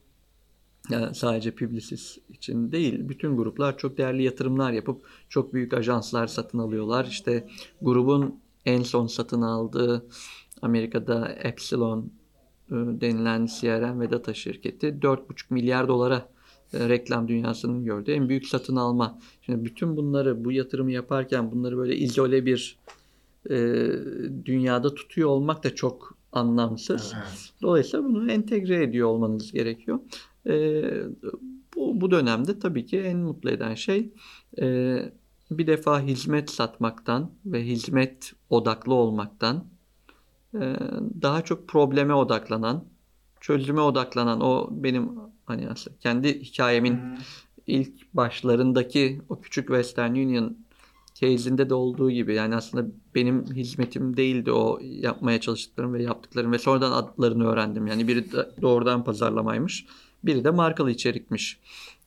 yani 0.89 1.15
sadece 1.15 1.51
Publicis 1.51 2.17
için 2.29 2.71
değil, 2.71 3.09
bütün 3.09 3.37
gruplar 3.37 3.77
çok 3.77 3.97
değerli 3.97 4.23
yatırımlar 4.23 4.71
yapıp 4.71 5.05
çok 5.29 5.53
büyük 5.53 5.73
ajanslar 5.73 6.27
satın 6.27 6.59
alıyorlar. 6.59 7.05
İşte 7.05 7.47
grubun 7.81 8.39
en 8.65 8.83
son 8.83 9.07
satın 9.07 9.41
aldığı 9.41 10.05
Amerika'da 10.61 11.29
Epsilon 11.29 12.11
e, 12.69 12.75
denilen 12.75 13.45
CRM 13.45 13.99
ve 13.99 14.11
data 14.11 14.33
şirketi 14.33 14.87
4,5 14.87 15.19
milyar 15.49 15.87
dolara 15.87 16.17
e, 16.17 16.32
reklam 16.73 17.27
dünyasının 17.27 17.85
gördüğü 17.85 18.11
en 18.11 18.29
büyük 18.29 18.47
satın 18.47 18.75
alma. 18.75 19.19
Şimdi 19.41 19.65
bütün 19.65 19.97
bunları 19.97 20.45
bu 20.45 20.51
yatırımı 20.51 20.91
yaparken 20.91 21.51
bunları 21.51 21.77
böyle 21.77 21.95
izole 21.95 22.45
bir 22.45 22.77
e, 23.49 23.87
dünyada 24.45 24.95
tutuyor 24.95 25.29
olmak 25.29 25.63
da 25.63 25.75
çok 25.75 26.17
anlamsız. 26.31 27.13
Evet. 27.15 27.51
Dolayısıyla 27.61 28.05
bunu 28.05 28.31
entegre 28.31 28.83
ediyor 28.83 29.07
olmanız 29.07 29.51
gerekiyor. 29.51 29.99
Ee, 30.47 31.03
bu, 31.75 32.01
bu 32.01 32.11
dönemde 32.11 32.59
tabii 32.59 32.85
ki 32.85 32.99
en 32.99 33.17
mutlu 33.17 33.49
eden 33.49 33.75
şey 33.75 34.09
e, 34.61 34.97
bir 35.51 35.67
defa 35.67 36.01
hizmet 36.01 36.49
satmaktan 36.49 37.31
ve 37.45 37.65
hizmet 37.65 38.33
odaklı 38.49 38.93
olmaktan 38.93 39.65
e, 40.53 40.75
daha 41.21 41.41
çok 41.41 41.67
probleme 41.67 42.13
odaklanan, 42.13 42.85
çözüme 43.41 43.81
odaklanan 43.81 44.41
o 44.41 44.69
benim 44.71 45.09
hani 45.45 45.69
aslında 45.69 45.97
kendi 45.99 46.41
hikayemin 46.41 46.93
Hı. 46.93 47.15
ilk 47.67 48.13
başlarındaki 48.13 49.21
o 49.29 49.41
küçük 49.41 49.67
Western 49.67 50.11
Union 50.11 50.57
case'inde 51.13 51.69
de 51.69 51.73
olduğu 51.73 52.11
gibi 52.11 52.33
yani 52.33 52.55
aslında 52.55 52.91
benim 53.15 53.45
hizmetim 53.45 54.17
değildi 54.17 54.51
o 54.51 54.79
yapmaya 54.81 55.41
çalıştıklarım 55.41 55.93
ve 55.93 56.03
yaptıklarım 56.03 56.51
ve 56.51 56.59
sonradan 56.59 56.91
adlarını 56.91 57.47
öğrendim. 57.47 57.87
Yani 57.87 58.07
biri 58.07 58.25
doğrudan 58.61 59.03
pazarlamaymış. 59.03 59.85
Biri 60.23 60.43
de 60.43 60.49
markalı 60.49 60.91
içerikmiş. 60.91 61.59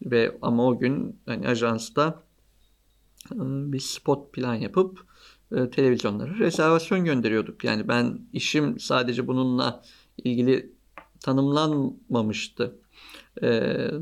Ve 0.02 0.38
ama 0.42 0.66
o 0.66 0.78
gün 0.78 1.16
hani 1.26 1.48
ajansta 1.48 2.22
bir 3.34 3.80
spot 3.80 4.32
plan 4.32 4.54
yapıp 4.54 5.06
televizyonlara 5.50 6.38
rezervasyon 6.38 7.04
gönderiyorduk. 7.04 7.64
Yani 7.64 7.88
ben 7.88 8.18
işim 8.32 8.80
sadece 8.80 9.26
bununla 9.26 9.82
ilgili 10.24 10.72
tanımlanmamıştı. 11.20 12.76
E, 13.42 13.48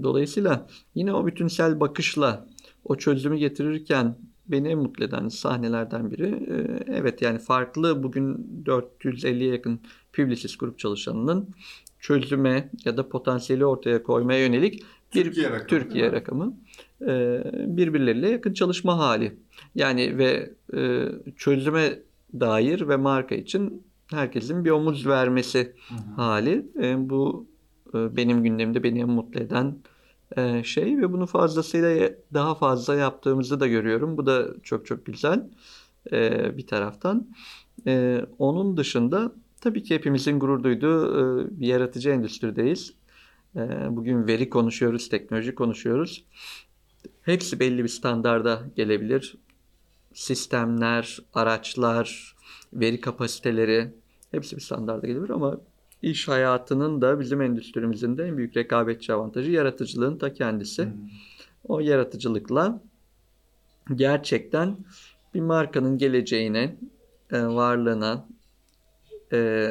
dolayısıyla 0.03 0.67
yine 0.95 1.13
o 1.13 1.27
bütünsel 1.27 1.81
bakışla 1.81 2.47
o 2.85 2.97
çözümü 2.97 3.37
getirirken 3.37 4.17
beni 4.47 4.69
en 4.69 4.79
mutlu 4.79 5.05
eden 5.05 5.29
sahnelerden 5.29 6.11
biri. 6.11 6.27
e, 6.27 6.85
evet 6.93 7.23
yani 7.23 7.39
farklı 7.39 8.03
bugün 8.03 8.47
450'ye 8.65 9.51
yakın 9.51 9.81
Publicis 10.13 10.57
grup 10.57 10.79
çalışanının 10.79 11.49
çözüme 12.01 12.71
ya 12.85 12.97
da 12.97 13.09
potansiyeli 13.09 13.67
ortaya 13.67 14.03
koymaya 14.03 14.41
yönelik 14.41 14.85
bir 15.15 15.25
Türkiye 15.25 15.51
rakamı. 15.51 15.67
Türkiye 15.67 16.13
rakamı 16.13 16.57
e, 17.03 17.43
birbirleriyle 17.77 18.31
yakın 18.31 18.53
çalışma 18.53 18.99
hali. 18.99 19.37
Yani 19.75 20.19
ve 20.19 20.51
e, 20.77 21.09
çözüme 21.37 21.99
dair 22.41 22.89
ve 22.89 22.97
marka 22.97 23.35
için 23.35 23.83
herkesin 24.11 24.65
bir 24.65 24.71
omuz 24.71 25.07
vermesi 25.07 25.73
Hı 25.89 25.95
hı. 25.95 26.23
hali. 26.23 26.67
E, 26.83 27.11
bu 27.11 27.47
benim 27.95 28.43
gündemimde 28.43 28.83
beni 28.83 29.01
en 29.01 29.09
mutlu 29.09 29.41
eden 29.41 29.77
e, 30.37 30.65
şey 30.65 30.99
ve 30.99 31.13
bunu 31.13 31.27
fazlasıyla 31.27 32.11
daha 32.35 32.55
fazla 32.55 32.95
yaptığımızı 32.95 33.61
da 33.61 33.67
görüyorum. 33.67 34.17
Bu 34.17 34.27
da 34.27 34.49
çok 34.63 34.87
çok 34.87 35.07
güzel 35.07 35.51
e, 36.13 36.57
bir 36.57 36.67
taraftan. 36.67 37.29
E, 37.87 38.21
onun 38.39 38.77
dışında 38.77 39.33
tabii 39.61 39.83
ki 39.83 39.95
hepimizin 39.95 40.39
gurur 40.39 40.63
duyduğu 40.63 41.07
e, 41.41 41.47
bir 41.61 41.67
yaratıcı 41.67 42.11
endüstrideyiz. 42.11 42.95
Bugün 43.91 44.27
veri 44.27 44.51
konuşuyoruz, 44.51 45.09
teknoloji 45.09 45.55
konuşuyoruz. 45.55 46.25
Hepsi 47.23 47.61
belli 47.61 47.85
bir 47.85 47.89
standarda 47.89 48.63
gelebilir. 48.77 49.37
Sistemler, 50.15 51.19
araçlar, 51.35 52.37
veri 52.73 53.01
kapasiteleri 53.01 53.95
hepsi 54.31 54.57
bir 54.57 54.61
standarda 54.61 55.07
gelebilir 55.07 55.31
ama 55.31 55.61
iş 56.05 56.29
hayatının 56.29 57.03
da 57.03 57.21
bizim 57.21 57.43
endüstrimizin 57.43 58.19
de 58.19 58.25
en 58.25 58.37
büyük 58.37 58.57
rekabetçi 58.57 59.13
avantajı 59.13 59.51
yaratıcılığın 59.51 60.19
ta 60.19 60.33
kendisi. 60.33 60.89
O 61.69 61.81
yaratıcılıkla 61.81 62.83
gerçekten 63.95 64.77
bir 65.35 65.41
markanın 65.41 65.99
geleceğine, 65.99 66.77
e, 67.33 67.43
varlığına, 67.43 68.29
e, 69.33 69.71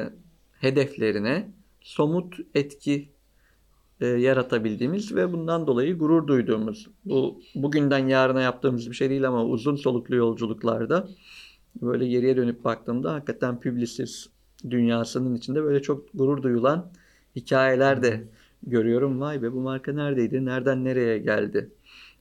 hedeflerine 0.59 1.51
somut 1.81 2.36
etki 2.55 3.09
e, 4.01 4.05
yaratabildiğimiz 4.07 5.15
ve 5.15 5.34
bundan 5.34 5.67
dolayı 5.67 5.97
gurur 5.97 6.27
duyduğumuz 6.27 6.89
bu 7.05 7.41
bugünden 7.55 8.07
yarına 8.07 8.41
yaptığımız 8.41 8.89
bir 8.89 8.95
şey 8.95 9.09
değil 9.09 9.27
ama 9.27 9.45
uzun 9.45 9.75
soluklu 9.75 10.15
yolculuklarda 10.15 11.07
böyle 11.81 12.07
geriye 12.07 12.38
dönüp 12.38 12.63
baktığımda 12.63 13.13
hakikaten 13.13 13.59
Publicis 13.59 14.32
dünyasının 14.70 15.36
içinde 15.36 15.64
böyle 15.64 15.82
çok 15.82 16.05
gurur 16.14 16.43
duyulan 16.43 16.91
hikayeler 17.36 18.03
de 18.03 18.24
görüyorum. 18.64 19.22
Vay 19.22 19.41
be 19.41 19.53
bu 19.53 19.59
marka 19.59 19.93
neredeydi? 19.93 20.45
Nereden 20.45 20.86
nereye 20.86 21.18
geldi? 21.18 21.70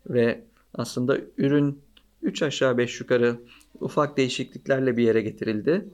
Ve 0.07 0.43
aslında 0.75 1.19
ürün 1.39 1.79
3 2.23 2.43
aşağı 2.43 2.79
5 2.79 3.01
yukarı 3.01 3.37
ufak 3.81 4.17
değişikliklerle 4.17 4.97
bir 4.97 5.03
yere 5.03 5.23
getirildi. 5.23 5.85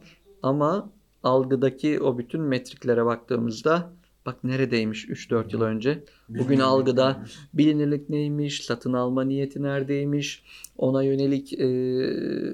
Ama 0.43 0.91
algıdaki 1.23 2.01
o 2.01 2.19
bütün 2.19 2.41
metriklere 2.41 3.05
baktığımızda 3.05 3.93
bak 4.29 4.45
neredeymiş 4.45 5.09
3-4 5.09 5.53
yıl 5.53 5.63
önce. 5.63 6.05
Bugün 6.29 6.61
algıda 6.61 7.25
bilinirlik 7.55 8.11
neymiş, 8.11 8.65
satın 8.65 8.93
alma 8.93 9.25
niyeti 9.25 9.63
neredeymiş, 9.63 10.43
ona 10.79 11.03
yönelik 11.03 11.53
e, 11.53 11.69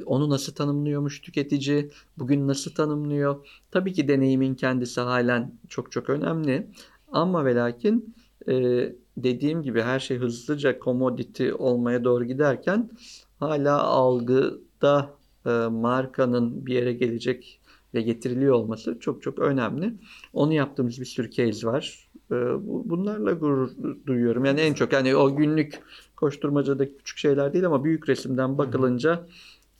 onu 0.04 0.30
nasıl 0.30 0.54
tanımlıyormuş 0.54 1.20
tüketici, 1.20 1.90
bugün 2.18 2.48
nasıl 2.48 2.74
tanımlıyor. 2.74 3.46
Tabii 3.70 3.92
ki 3.92 4.08
deneyimin 4.08 4.54
kendisi 4.54 5.00
halen 5.00 5.52
çok 5.68 5.92
çok 5.92 6.10
önemli. 6.10 6.66
Ama 7.12 7.44
ve 7.44 7.54
lakin 7.54 8.14
e, 8.48 8.54
dediğim 9.16 9.62
gibi 9.62 9.82
her 9.82 10.00
şey 10.00 10.18
hızlıca 10.18 10.78
commodity 10.78 11.52
olmaya 11.52 12.04
doğru 12.04 12.24
giderken 12.24 12.90
hala 13.40 13.82
algıda 13.82 15.10
e, 15.46 15.50
markanın 15.70 16.66
bir 16.66 16.74
yere 16.74 16.92
gelecek 16.92 17.60
ve 17.94 18.02
getiriliyor 18.02 18.54
olması 18.54 18.98
çok 19.00 19.22
çok 19.22 19.38
önemli. 19.38 19.94
Onu 20.32 20.52
yaptığımız 20.52 21.00
bir 21.00 21.06
sürü 21.06 21.30
case 21.30 21.66
var. 21.66 22.08
E, 22.30 22.34
bu- 22.34 22.82
bunlarla 22.88 23.32
gurur 23.32 23.70
duyuyorum. 24.06 24.44
Yani 24.44 24.60
en 24.60 24.74
çok 24.74 24.92
yani 24.92 25.16
o 25.16 25.36
günlük 25.36 25.80
koşturmacadaki 26.16 26.96
küçük 26.96 27.18
şeyler 27.18 27.52
değil 27.52 27.66
ama 27.66 27.84
büyük 27.84 28.08
resimden 28.08 28.58
bakılınca 28.58 29.26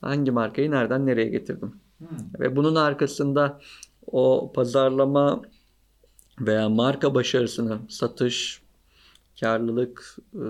hangi 0.00 0.30
markayı 0.30 0.70
nereden 0.70 1.06
nereye 1.06 1.28
getirdim? 1.28 1.72
Hmm. 1.98 2.08
Ve 2.40 2.56
bunun 2.56 2.74
arkasında 2.74 3.60
o 4.06 4.52
pazarlama 4.54 5.42
veya 6.40 6.68
marka 6.68 7.14
başarısını, 7.14 7.78
satış, 7.88 8.62
karlılık, 9.40 10.16
e, 10.34 10.44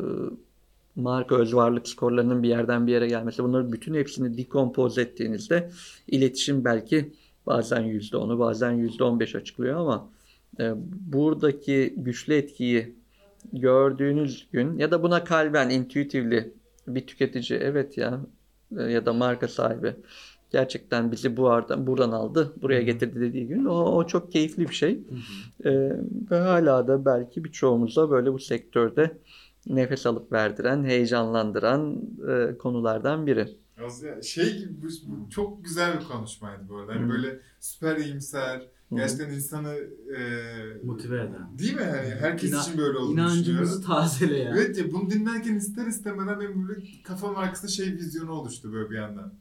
marka 0.96 1.36
özvarlık 1.36 1.88
skorlarının 1.88 2.42
bir 2.42 2.48
yerden 2.48 2.86
bir 2.86 2.92
yere 2.92 3.08
gelmesi 3.08 3.44
bunların 3.44 3.72
bütün 3.72 3.94
hepsini 3.94 4.38
dekompoz 4.38 4.98
ettiğinizde 4.98 5.70
iletişim 6.06 6.64
belki 6.64 7.12
bazen 7.46 7.82
%10'u 7.82 8.38
bazen 8.38 8.72
%15 8.72 9.38
açıklıyor 9.38 9.80
ama 9.80 10.10
e, 10.60 10.72
buradaki 11.12 11.94
güçlü 11.96 12.34
etkiyi 12.34 12.94
gördüğünüz 13.52 14.48
gün 14.52 14.78
ya 14.78 14.90
da 14.90 15.02
buna 15.02 15.24
kalben 15.24 15.70
intuitively 15.70 16.54
bir 16.86 17.06
tüketici 17.06 17.58
evet 17.58 17.98
ya 17.98 18.20
e, 18.78 18.82
ya 18.82 19.06
da 19.06 19.12
marka 19.12 19.48
sahibi 19.48 19.94
gerçekten 20.50 21.12
bizi 21.12 21.36
bu 21.36 21.50
aradan 21.50 21.86
buradan 21.86 22.10
aldı 22.10 22.52
buraya 22.62 22.82
getirdi 22.82 23.20
dediği 23.20 23.46
gün 23.46 23.64
o, 23.64 23.74
o 23.74 24.06
çok 24.06 24.32
keyifli 24.32 24.68
bir 24.68 24.74
şey. 24.74 24.98
E, 25.64 25.70
ve 26.30 26.38
hala 26.38 26.88
da 26.88 27.04
belki 27.04 27.44
birçoğumuza 27.44 28.10
böyle 28.10 28.32
bu 28.32 28.38
sektörde 28.38 29.18
nefes 29.66 30.06
alıp 30.06 30.32
verdiren 30.32 30.84
heyecanlandıran 30.84 32.02
e, 32.28 32.58
konulardan 32.58 33.26
biri. 33.26 33.48
Aslında 33.86 34.22
şey 34.22 34.58
gibi 34.58 34.72
bu, 34.82 34.86
bu 35.06 35.30
çok 35.30 35.64
güzel 35.64 36.00
bir 36.00 36.04
konuşmaydı 36.04 36.62
bu 36.68 36.76
arada. 36.76 36.94
Hani 36.94 37.08
böyle 37.10 37.40
süper 37.60 37.96
iyimser, 37.96 38.68
gerçekten 38.92 39.30
insanı 39.30 39.74
e, 40.16 40.20
Motive 40.84 41.16
eden. 41.20 41.58
Değil 41.58 41.74
mi? 41.74 41.82
Hani 41.82 42.08
herkes 42.20 42.50
İna- 42.50 42.62
için 42.62 42.78
böyle 42.78 42.98
olduğunu 42.98 43.12
İnancımızı 43.14 43.46
düşünüyorum. 43.50 43.82
tazele 43.86 44.38
ya. 44.38 44.50
Evet 44.56 44.78
ya 44.78 44.92
bunu 44.92 45.10
dinlerken 45.10 45.54
ister 45.54 45.86
istemeden 45.86 46.40
benim 46.40 46.68
böyle 46.68 46.82
kafam 47.04 47.36
arkasında 47.36 47.70
şey 47.70 47.86
vizyonu 47.92 48.32
oluştu 48.32 48.72
böyle 48.72 48.90
bir 48.90 48.96
yandan. 48.96 49.34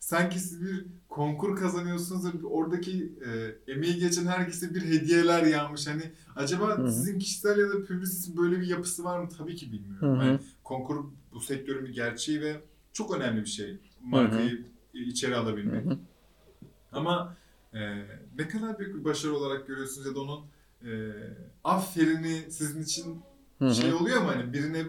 Sanki 0.00 0.38
siz 0.38 0.62
bir 0.62 0.86
konkur 1.08 1.56
kazanıyorsunuz 1.56 2.24
oradaki 2.44 3.12
e, 3.26 3.72
emeği 3.72 3.98
geçen 3.98 4.26
herkese 4.26 4.74
bir 4.74 4.82
hediyeler 4.82 5.42
yağmış. 5.42 5.86
Hani 5.86 6.02
acaba 6.36 6.78
Hı 6.78 6.82
hı. 6.82 6.92
sizin 6.92 7.18
kişisel 7.18 7.58
ya 7.58 7.68
da 7.68 7.72
Publicis'in 7.84 8.36
böyle 8.36 8.60
bir 8.60 8.66
yapısı 8.66 9.04
var 9.04 9.18
mı? 9.20 9.28
Tabii 9.38 9.56
ki 9.56 9.72
bilmiyorum. 9.72 10.18
Hani 10.18 10.38
konkur 10.64 11.04
bu 11.32 11.40
sektörün 11.40 11.84
bir 11.84 11.92
gerçeği 11.94 12.40
ve 12.40 12.60
çok 12.94 13.16
önemli 13.16 13.40
bir 13.40 13.46
şey. 13.50 13.78
Markayı 14.02 14.64
içeri 14.94 15.36
alabilmek. 15.36 15.84
Hı 15.84 15.88
hı. 15.90 15.98
Ama 16.92 17.36
e, 17.74 17.78
ne 18.38 18.48
kadar 18.48 18.78
büyük 18.78 18.94
bir 18.96 19.04
başarı 19.04 19.34
olarak 19.34 19.66
görüyorsunuz 19.66 20.06
ya 20.06 20.14
da 20.14 20.20
onun 20.20 20.40
e, 20.84 20.90
aferini 21.64 22.50
sizin 22.50 22.82
için 22.82 23.20
Hı 23.58 23.64
hı. 23.64 23.74
şey 23.74 23.92
oluyor 23.92 24.22
mu 24.22 24.28
hani 24.28 24.52
birine 24.52 24.82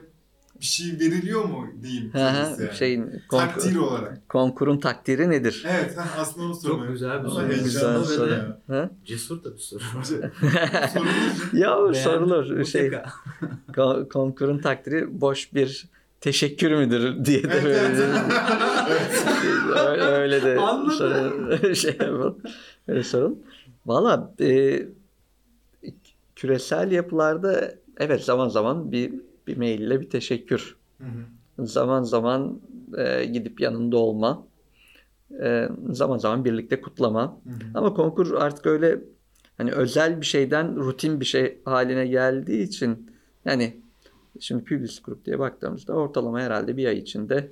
bir 0.60 0.66
şey 0.66 1.00
veriliyor 1.00 1.46
mu 1.46 1.68
diyeyim 1.84 2.14
Hı 2.14 2.18
yani. 2.20 2.74
şeyin 2.74 3.04
konkur- 3.30 3.38
Takdir 3.54 3.76
olarak. 3.76 4.30
konkurun 4.30 4.78
takdiri 4.80 5.30
nedir? 5.30 5.64
Evet 5.68 5.98
ha, 5.98 6.08
aslında 6.20 6.46
onu 6.46 6.56
sormayı. 6.56 6.82
Çok 6.82 6.92
güzel 6.94 7.24
bir 7.24 7.30
soru. 7.30 7.48
Güzel 7.64 7.96
dedim 7.96 8.06
soru. 8.06 8.32
ya. 8.32 8.62
Ha? 8.68 8.90
Cesur 9.06 9.44
da 9.44 9.54
bir 9.54 9.60
soru. 9.60 9.82
Sorulur. 10.06 11.54
Ya 11.54 11.94
sorulur 12.04 12.66
şey 12.66 12.92
konkurun 14.10 14.58
takdiri 14.60 15.22
boş 15.22 15.54
bir 15.54 15.90
teşekkür 16.22 16.72
müdür 16.72 17.26
diye 17.26 17.44
de 17.44 17.48
Evet, 17.52 17.64
böyle 17.64 17.78
evet. 17.78 18.00
öyle, 19.88 20.02
öyle 20.04 20.42
de 20.42 20.56
sorun- 20.56 21.74
şey 21.74 21.92
yapalım. 21.92 22.38
Öyle 22.88 23.04
sorun. 23.04 23.44
Valla 23.86 24.34
e, 24.42 24.80
küresel 26.36 26.92
yapılarda 26.92 27.72
evet 27.98 28.24
zaman 28.24 28.50
zaman 28.50 28.92
bir 28.92 29.14
bir 29.48 29.58
maille 29.58 30.02
bir 30.02 30.10
teşekkür. 30.10 30.76
Hı 30.98 31.04
hı. 31.04 31.68
Zaman 31.68 32.04
zaman 32.04 32.60
e, 32.98 33.26
gidip 33.26 33.62
yanında 33.62 33.98
olma. 33.98 34.48
E, 35.44 35.70
zaman 35.92 36.18
zaman 36.18 36.46
birlikte 36.46 36.82
kutlama. 36.82 37.24
Hı 37.24 37.50
hı. 37.50 37.56
Ama 37.74 37.94
konkur 37.94 38.34
artık 38.34 38.66
öyle 38.66 39.00
hani 39.58 39.72
özel 39.72 40.22
bir 40.22 40.26
şeyden 40.26 40.76
rutin 40.76 41.20
bir 41.20 41.26
şey 41.26 41.62
haline 41.66 42.08
geldiği 42.08 42.64
için 42.64 43.12
yani 43.46 43.78
şimdi 44.40 44.64
Publicis 44.64 45.02
Group 45.02 45.26
diye 45.26 45.40
baktığımızda 45.40 45.94
ortalama 45.94 46.42
herhalde 46.42 46.78
bir 46.78 46.88
ay 46.88 46.98
içinde 46.98 47.52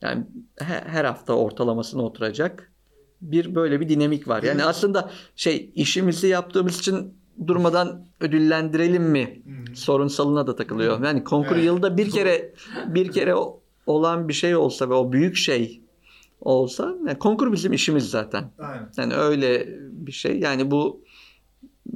yani 0.00 0.26
he- 0.58 0.84
her 0.86 1.04
hafta 1.04 1.32
ortalamasına 1.34 2.02
oturacak 2.02 2.72
bir 3.20 3.54
böyle 3.54 3.80
bir 3.80 3.88
dinamik 3.88 4.28
var. 4.28 4.42
Yani 4.42 4.64
aslında 4.64 5.10
şey 5.36 5.70
işimizi 5.74 6.26
yaptığımız 6.26 6.78
için 6.78 7.14
durmadan 7.46 8.06
ödüllendirelim 8.20 9.02
mi 9.02 9.42
sorunsalına 9.74 10.46
da 10.46 10.56
takılıyor. 10.56 11.04
Yani 11.04 11.24
konkur 11.24 11.56
Evet. 11.56 11.64
yılda 11.64 11.96
bir 11.96 12.10
kere 12.10 12.54
bir 12.86 13.12
kere 13.12 13.34
olan 13.86 14.28
bir 14.28 14.32
şey 14.32 14.56
olsa 14.56 14.90
ve 14.90 14.94
o 14.94 15.12
büyük 15.12 15.36
şey 15.36 15.80
olsa 16.40 16.94
yani 17.06 17.18
konkur 17.18 17.52
bizim 17.52 17.72
işimiz 17.72 18.10
zaten. 18.10 18.50
Aynen. 18.58 18.88
Yani 18.96 19.14
öyle 19.14 19.68
bir 19.92 20.12
şey. 20.12 20.38
Yani 20.40 20.70
bu 20.70 21.04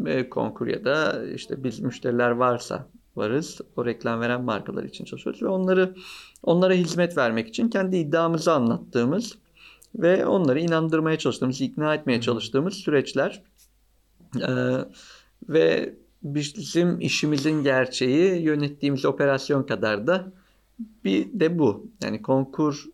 e, 0.07 0.29
konkur 0.29 0.67
ya 0.67 0.85
da 0.85 1.25
işte 1.35 1.65
biz 1.65 1.81
müşteriler 1.81 2.31
varsa 2.31 2.89
varız. 3.17 3.61
O 3.77 3.85
reklam 3.85 4.21
veren 4.21 4.43
markalar 4.43 4.85
için 4.85 5.05
çalışıyoruz 5.05 5.43
ve 5.43 5.49
onları 5.49 5.95
onlara 6.43 6.75
hizmet 6.75 7.17
vermek 7.17 7.49
için 7.49 7.69
kendi 7.69 7.97
iddiamızı 7.97 8.53
anlattığımız 8.53 9.39
ve 9.95 10.27
onları 10.27 10.61
inandırmaya 10.61 11.19
çalıştığımız, 11.19 11.61
ikna 11.61 11.95
etmeye 11.95 12.21
çalıştığımız 12.21 12.75
süreçler. 12.75 13.43
Ee, 14.41 14.49
ve 15.49 15.95
bizim 16.23 17.01
işimizin 17.01 17.63
gerçeği 17.63 18.43
yönettiğimiz 18.43 19.05
operasyon 19.05 19.63
kadar 19.63 20.07
da 20.07 20.33
bir 21.05 21.41
de 21.41 21.59
bu. 21.59 21.87
Yani 22.03 22.23
konkur 22.23 22.87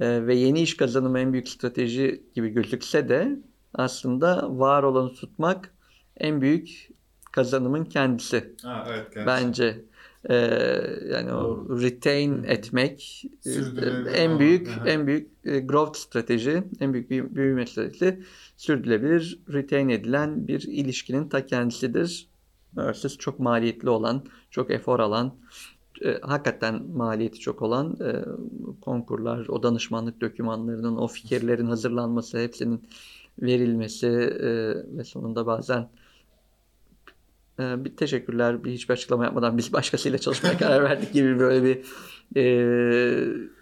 e, 0.00 0.26
ve 0.26 0.34
yeni 0.34 0.60
iş 0.60 0.76
kazanımı 0.76 1.18
en 1.18 1.32
büyük 1.32 1.48
strateji 1.48 2.22
gibi 2.34 2.48
gözükse 2.48 3.08
de 3.08 3.38
aslında 3.74 4.58
var 4.58 4.82
olanı 4.82 5.14
tutmak 5.14 5.74
en 6.16 6.40
büyük 6.40 6.90
kazanımın 7.34 7.84
kendisi 7.84 8.54
Ha, 8.62 8.84
evet, 8.88 9.14
gerçekten. 9.14 9.26
bence. 9.26 9.84
E, 10.30 10.34
yani 11.12 11.32
o 11.32 11.66
retain 11.82 12.42
etmek 12.44 13.24
e, 13.46 13.50
en 14.14 14.38
büyük 14.38 14.68
aha. 14.68 14.88
en 14.88 15.06
büyük 15.06 15.30
e, 15.44 15.60
growth 15.60 15.98
strateji, 15.98 16.64
en 16.80 16.92
büyük 16.92 17.10
büyü- 17.10 17.34
büyüme 17.34 17.66
stratejisi 17.66 18.22
sürdürülebilir 18.56 19.40
retain 19.52 19.88
edilen 19.88 20.48
bir 20.48 20.60
ilişkinin 20.62 21.28
ta 21.28 21.46
kendisidir 21.46 22.28
versus 22.76 23.18
çok 23.18 23.38
maliyetli 23.38 23.90
olan, 23.90 24.24
çok 24.50 24.70
efor 24.70 25.00
alan, 25.00 25.34
e, 26.04 26.18
hakikaten 26.22 26.82
maliyeti 26.82 27.40
çok 27.40 27.62
olan 27.62 27.96
e, 28.00 28.10
konkurlar, 28.80 29.48
o 29.48 29.62
danışmanlık 29.62 30.20
dokümanlarının, 30.20 30.96
o 30.96 31.06
fikirlerin 31.08 31.66
hazırlanması, 31.66 32.38
hepsinin 32.38 32.88
verilmesi 33.42 34.06
e, 34.06 34.48
ve 34.98 35.04
sonunda 35.04 35.46
bazen 35.46 35.88
e, 37.60 37.84
bir 37.84 37.96
teşekkürler, 37.96 38.64
bir 38.64 38.72
hiçbir 38.72 38.94
açıklama 38.94 39.24
yapmadan 39.24 39.58
biz 39.58 39.72
başkasıyla 39.72 40.18
çalışmaya 40.18 40.58
karar 40.58 40.84
verdik 40.84 41.12
gibi 41.12 41.38
böyle 41.38 41.64
bir 41.64 41.84
e, 42.36 42.44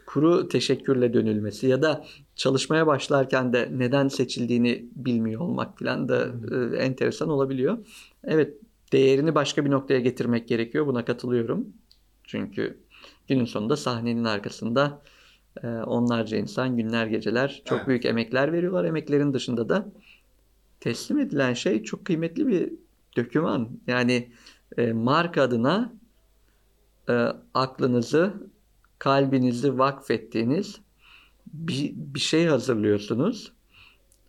kuru 0.06 0.48
teşekkürle 0.48 1.14
dönülmesi 1.14 1.66
ya 1.66 1.82
da 1.82 2.04
çalışmaya 2.36 2.86
başlarken 2.86 3.52
de 3.52 3.68
neden 3.72 4.08
seçildiğini 4.08 4.84
bilmiyor 4.96 5.40
olmak 5.40 5.78
falan 5.78 6.08
da 6.08 6.28
e, 6.52 6.76
enteresan 6.76 7.28
olabiliyor. 7.28 7.78
Evet, 8.24 8.54
değerini 8.92 9.34
başka 9.34 9.64
bir 9.64 9.70
noktaya 9.70 10.00
getirmek 10.00 10.48
gerekiyor. 10.48 10.86
Buna 10.86 11.04
katılıyorum. 11.04 11.66
Çünkü 12.24 12.78
günün 13.28 13.44
sonunda 13.44 13.76
sahnenin 13.76 14.24
arkasında 14.24 15.02
e, 15.62 15.66
onlarca 15.66 16.36
insan 16.36 16.76
günler 16.76 17.06
geceler 17.06 17.62
çok 17.64 17.78
Evet. 17.78 17.88
büyük 17.88 18.04
emekler 18.04 18.52
veriyorlar. 18.52 18.84
Emeklerin 18.84 19.34
dışında 19.34 19.68
da 19.68 19.88
teslim 20.80 21.18
edilen 21.18 21.54
şey 21.54 21.82
çok 21.82 22.04
kıymetli 22.04 22.46
bir 22.46 22.72
döküman. 23.16 23.68
Yani 23.86 24.32
e, 24.78 24.92
marka 24.92 25.42
adına 25.42 25.92
e, 27.08 27.28
aklınızı, 27.54 28.34
kalbinizi 28.98 29.78
vakfettiğiniz 29.78 30.80
bir, 31.52 31.92
bir 31.96 32.20
şey 32.20 32.46
hazırlıyorsunuz. 32.46 33.52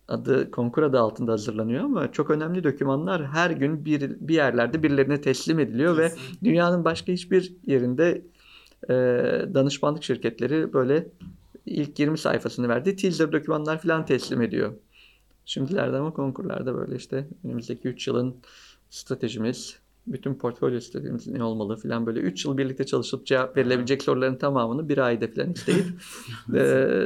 Adı 0.08 0.50
konkur 0.50 0.82
adı 0.82 1.00
altında 1.00 1.32
hazırlanıyor 1.32 1.84
ama 1.84 2.12
çok 2.12 2.30
önemli 2.30 2.64
dokümanlar 2.64 3.26
her 3.26 3.50
gün 3.50 3.84
bir, 3.84 4.16
bir 4.20 4.34
yerlerde 4.34 4.82
birilerine 4.82 5.20
teslim 5.20 5.58
ediliyor 5.58 5.96
ve 5.96 6.08
Kesinlikle. 6.08 6.50
dünyanın 6.50 6.84
başka 6.84 7.12
hiçbir 7.12 7.52
yerinde 7.66 8.22
e, 8.88 8.94
danışmanlık 9.54 10.04
şirketleri 10.04 10.72
böyle 10.72 11.06
ilk 11.66 11.98
20 11.98 12.18
sayfasını 12.18 12.68
verdi. 12.68 12.96
Teaser 12.96 13.32
dokümanlar 13.32 13.82
falan 13.82 14.06
teslim 14.06 14.42
ediyor. 14.42 14.72
Şimdilerde 15.46 15.96
ama 15.96 16.12
konkurlarda 16.12 16.74
böyle 16.74 16.96
işte 16.96 17.28
önümüzdeki 17.44 17.88
3 17.88 18.08
yılın 18.08 18.36
stratejimiz, 18.94 19.78
bütün 20.06 20.34
portfolyo 20.34 20.80
stratejimiz 20.80 21.26
ne 21.26 21.44
olmalı 21.44 21.76
falan 21.76 22.06
böyle 22.06 22.20
3 22.20 22.44
yıl 22.44 22.58
birlikte 22.58 22.86
çalışıp 22.86 23.26
cevap 23.26 23.56
verilebilecek 23.56 24.02
soruların 24.02 24.36
tamamını 24.36 24.88
bir 24.88 24.98
ayda 24.98 25.30
falan 25.32 25.52
isteyip 25.52 25.86
e, 26.54 26.96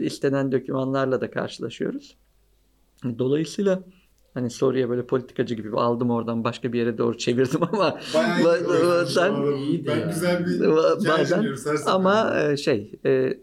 istenen 0.00 0.52
dokümanlarla 0.52 1.20
da 1.20 1.30
karşılaşıyoruz. 1.30 2.16
Dolayısıyla 3.18 3.82
hani 4.34 4.50
soruya 4.50 4.88
böyle 4.90 5.06
politikacı 5.06 5.54
gibi 5.54 5.76
aldım 5.76 6.10
oradan 6.10 6.44
başka 6.44 6.72
bir 6.72 6.78
yere 6.78 6.98
doğru 6.98 7.18
çevirdim 7.18 7.62
ama 7.62 7.98
Bayağı 8.14 9.06
sen- 9.06 9.34
Ben 9.86 10.08
güzel 10.08 10.44
bir 10.46 11.08
bazen- 11.08 11.42
ama 11.86 12.40
e, 12.40 12.56
şey 12.56 12.92
e, 13.06 13.38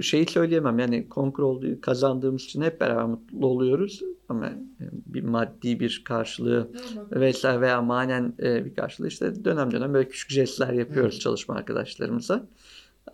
şeyi 0.00 0.26
söyleyemem 0.26 0.78
yani 0.78 1.08
konkur 1.08 1.42
olduğu 1.42 1.80
kazandığımız 1.80 2.42
için 2.42 2.62
hep 2.62 2.80
beraber 2.80 3.04
mutlu 3.04 3.46
oluyoruz 3.46 4.02
ama 4.28 4.46
e, 4.46 4.84
bir 5.06 5.22
maddi 5.22 5.80
bir 5.80 6.02
karşılığı 6.04 6.68
vesaire 7.10 7.60
veya 7.60 7.82
manen 7.82 8.34
e, 8.42 8.64
bir 8.64 8.74
karşılığı 8.74 9.08
işte 9.08 9.44
dönem 9.44 9.72
dönem 9.72 9.94
böyle 9.94 10.08
küçük 10.08 10.30
jestler 10.30 10.72
yapıyoruz 10.72 11.20
çalışma 11.20 11.54
arkadaşlarımıza. 11.54 12.46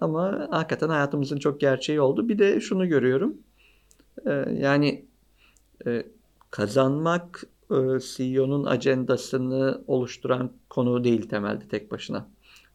Ama 0.01 0.49
hakikaten 0.51 0.89
hayatımızın 0.89 1.39
çok 1.39 1.61
gerçeği 1.61 2.01
oldu. 2.01 2.29
Bir 2.29 2.39
de 2.39 2.61
şunu 2.61 2.89
görüyorum. 2.89 3.35
E, 4.27 4.31
yani 4.59 5.05
kazanmak 6.51 7.45
CEO'nun 8.17 8.65
ajandasını 8.65 9.83
oluşturan 9.87 10.53
konu 10.71 11.05
değil 11.05 11.29
temelde 11.29 11.69
tek 11.69 11.91
başına. 11.91 12.27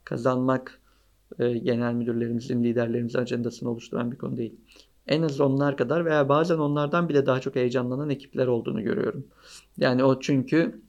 Kazanmak 0.03 0.80
e, 1.39 1.57
genel 1.57 1.93
müdürlerimizin, 1.93 2.63
liderlerimizin 2.63 3.19
ajandasını 3.19 3.69
oluşturan 3.69 4.11
bir 4.11 4.17
konu 4.17 4.38
değil. 4.38 4.55
En 5.07 5.21
az 5.21 5.41
onlar 5.41 5.77
kadar 5.77 6.05
veya 6.05 6.30
bazen 6.30 6.57
onlardan 6.57 7.09
bile 7.09 7.25
daha 7.25 7.39
çok 7.39 7.55
heyecanlanan 7.55 8.09
ekipler 8.09 8.47
olduğunu 8.47 8.84
görüyorum. 8.84 9.27
Yani 9.77 10.03
o 10.03 10.19
çünkü 10.19 10.82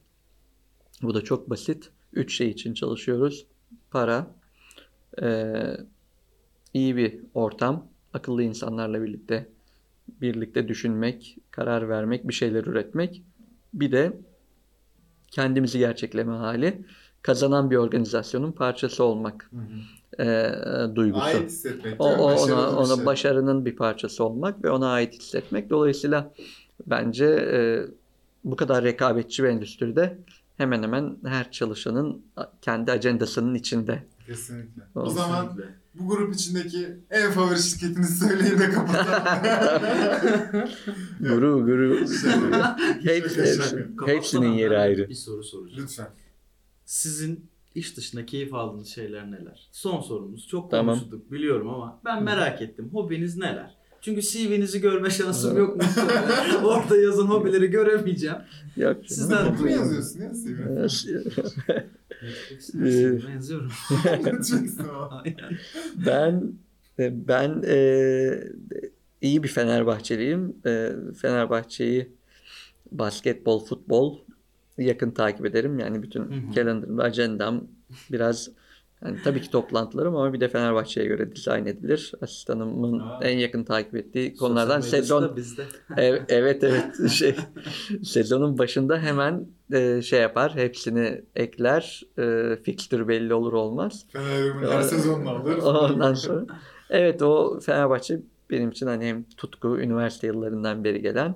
bu 1.03 1.14
da 1.14 1.24
çok 1.24 1.51
basit. 1.51 1.91
Üç 2.12 2.36
şey 2.36 2.49
için 2.49 2.74
çalışıyoruz. 2.74 3.47
Para, 3.91 4.26
e, 5.22 5.53
iyi 6.74 6.97
bir 6.97 7.20
ortam, 7.34 7.86
akıllı 8.12 8.43
insanlarla 8.43 9.03
birlikte 9.03 9.49
birlikte 10.20 10.68
düşünmek, 10.68 11.38
karar 11.51 11.88
vermek, 11.88 12.28
bir 12.28 12.32
şeyler 12.32 12.64
üretmek. 12.64 13.22
Bir 13.74 13.93
de 13.93 14.20
kendimizi 15.30 15.78
gerçekleme 15.78 16.32
hali, 16.32 16.84
kazanan 17.22 17.70
bir 17.70 17.76
organizasyonun 17.76 18.53
parçası 18.53 19.05
olmak 19.05 19.51
Hı 19.53 19.57
hı. 19.57 19.99
E, 20.18 20.52
duygusu. 20.94 21.24
Ait 21.24 21.46
hissetmek. 21.50 22.00
O, 22.00 22.04
o 22.04 22.34
ona, 22.44 22.70
ona 22.70 22.96
şey. 22.96 23.06
başarının 23.06 23.64
bir 23.66 23.76
parçası 23.76 24.24
olmak 24.24 24.64
ve 24.64 24.70
ona 24.70 24.88
ait 24.90 25.14
hissetmek. 25.14 25.70
Dolayısıyla 25.70 26.32
bence 26.86 27.26
e, 27.26 27.80
bu 28.44 28.56
kadar 28.56 28.84
rekabetçi 28.84 29.42
bir 29.42 29.48
endüstride 29.48 30.18
hemen 30.56 30.82
hemen 30.82 31.16
her 31.24 31.50
çalışanın 31.52 32.22
kendi 32.62 32.92
ajandasının 32.92 33.54
içinde. 33.54 34.02
Kesinlikle. 34.26 34.82
O 34.94 35.00
O 35.00 35.11
zaman 35.11 35.46
Kesinlikle. 35.48 35.74
bu 35.94 36.08
grup 36.08 36.34
içindeki 36.34 36.96
en 37.11 37.30
favori 37.30 37.58
şirketinizi 37.62 38.26
söyleyin 38.26 38.58
de 38.58 38.70
kapatalım. 38.70 39.11
Guru 41.20 41.64
guru. 41.66 42.00
Hepsi, 43.02 43.61
hepsinin 44.06 44.52
yeri 44.52 44.78
ayrı. 44.78 45.08
Bir 45.08 45.14
soru 45.14 45.44
soracağım. 45.44 45.82
Lütfen. 45.82 46.08
Sizin 46.84 47.50
iş 47.75 47.97
dışında 47.97 48.27
keyif 48.27 48.55
aldığınız 48.55 48.89
şeyler 48.89 49.31
neler? 49.31 49.68
Son 49.73 50.01
sorumuz. 50.01 50.49
Çok 50.49 50.71
Tamam. 50.71 50.99
konuştuk 50.99 51.33
biliyorum 51.33 51.68
ama 51.68 52.01
ben 52.05 52.23
merak 52.23 52.62
ettim. 52.62 52.91
Hobiniz 52.93 53.37
neler? 53.37 53.75
Çünkü 54.01 54.23
CV'nizi 54.23 54.81
görme 54.81 55.11
şansım 55.11 55.59
yok. 55.59 55.77
Orada 56.64 56.97
yazan 56.97 57.27
hobileri 57.27 57.66
göremeyeceğim. 57.66 58.37
Yok. 58.77 58.97
Sizden 59.07 59.59
duyuyorum. 59.59 59.85
yazıyorsun 59.85 60.21
ya 60.21 60.35
Sivri. 60.35 60.77
Netflix'e 62.23 63.29
benziyorum. 63.29 63.71
Lütfen 64.27 64.85
o. 64.85 65.09
Aynen. 65.11 65.59
Ben 66.07 66.53
e, 66.99 67.29
ben 67.29 67.62
e, 67.66 68.45
iyi 69.21 69.43
bir 69.43 69.49
Fenerbahçeliyim. 69.49 70.57
E, 70.66 70.93
Fenerbahçe'yi 71.23 72.12
basketbol, 72.93 73.64
futbol 73.64 74.18
yakın 74.85 75.11
takip 75.11 75.47
ederim. 75.47 75.78
Yani 75.78 76.03
bütün 76.03 76.20
Hı 76.20 76.35
hı. 76.49 76.53
calendar'ım, 76.53 77.01
ajandam 77.01 77.64
biraz 78.12 78.51
yani 79.05 79.22
tabii 79.22 79.41
ki 79.41 79.51
toplantılarım 79.51 80.16
ama 80.16 80.33
bir 80.33 80.41
de 80.41 80.49
Fenerbahçe'ye 80.49 81.07
göre 81.07 81.37
dizayn 81.37 81.66
edilir. 81.66 82.12
Asistanımın 82.22 82.99
Aa. 83.01 83.18
en 83.20 83.39
yakın 83.39 83.64
takip 83.64 83.95
ettiği 83.95 84.37
konulardan 84.37 84.81
sezon 84.81 85.37
bizde. 85.37 85.62
Ev- 85.97 86.22
evet 86.28 86.64
evet 86.64 87.11
şey 87.11 87.37
sezonun 88.03 88.59
başında 88.59 88.99
hemen 88.99 89.47
e, 89.72 90.03
şey 90.03 90.20
yapar 90.20 90.55
hepsini 90.55 91.22
ekler 91.37 92.03
e, 92.18 92.57
fikstür 92.62 93.09
belli 93.09 93.35
olur 93.35 93.53
olmaz 93.53 94.07
Fener'in 94.12 94.59
her 94.62 94.68
Ya- 94.72 94.83
sezonunu 94.83 95.31
alır. 95.31 95.59
ondan 95.59 96.14
sonra 96.14 96.47
evet 96.91 97.22
o 97.22 97.61
Fenerbahçe 97.61 98.20
benim 98.51 98.70
için 98.70 98.87
hani 98.87 99.05
hem 99.05 99.24
tutku 99.37 99.78
üniversite 99.81 100.26
yıllarından 100.26 100.85
beri 100.85 101.03
gelen 101.03 101.35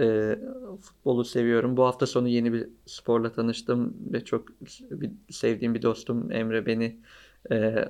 e, 0.00 0.38
futbolu 0.80 1.24
seviyorum 1.24 1.76
bu 1.76 1.84
hafta 1.84 2.06
sonu 2.06 2.28
yeni 2.28 2.52
bir 2.52 2.68
sporla 2.86 3.32
tanıştım 3.32 3.96
ve 4.12 4.24
çok 4.24 4.48
bir, 4.90 5.10
sevdiğim 5.30 5.74
bir 5.74 5.82
dostum 5.82 6.32
Emre 6.32 6.66
beni 6.66 6.96
e, 7.50 7.84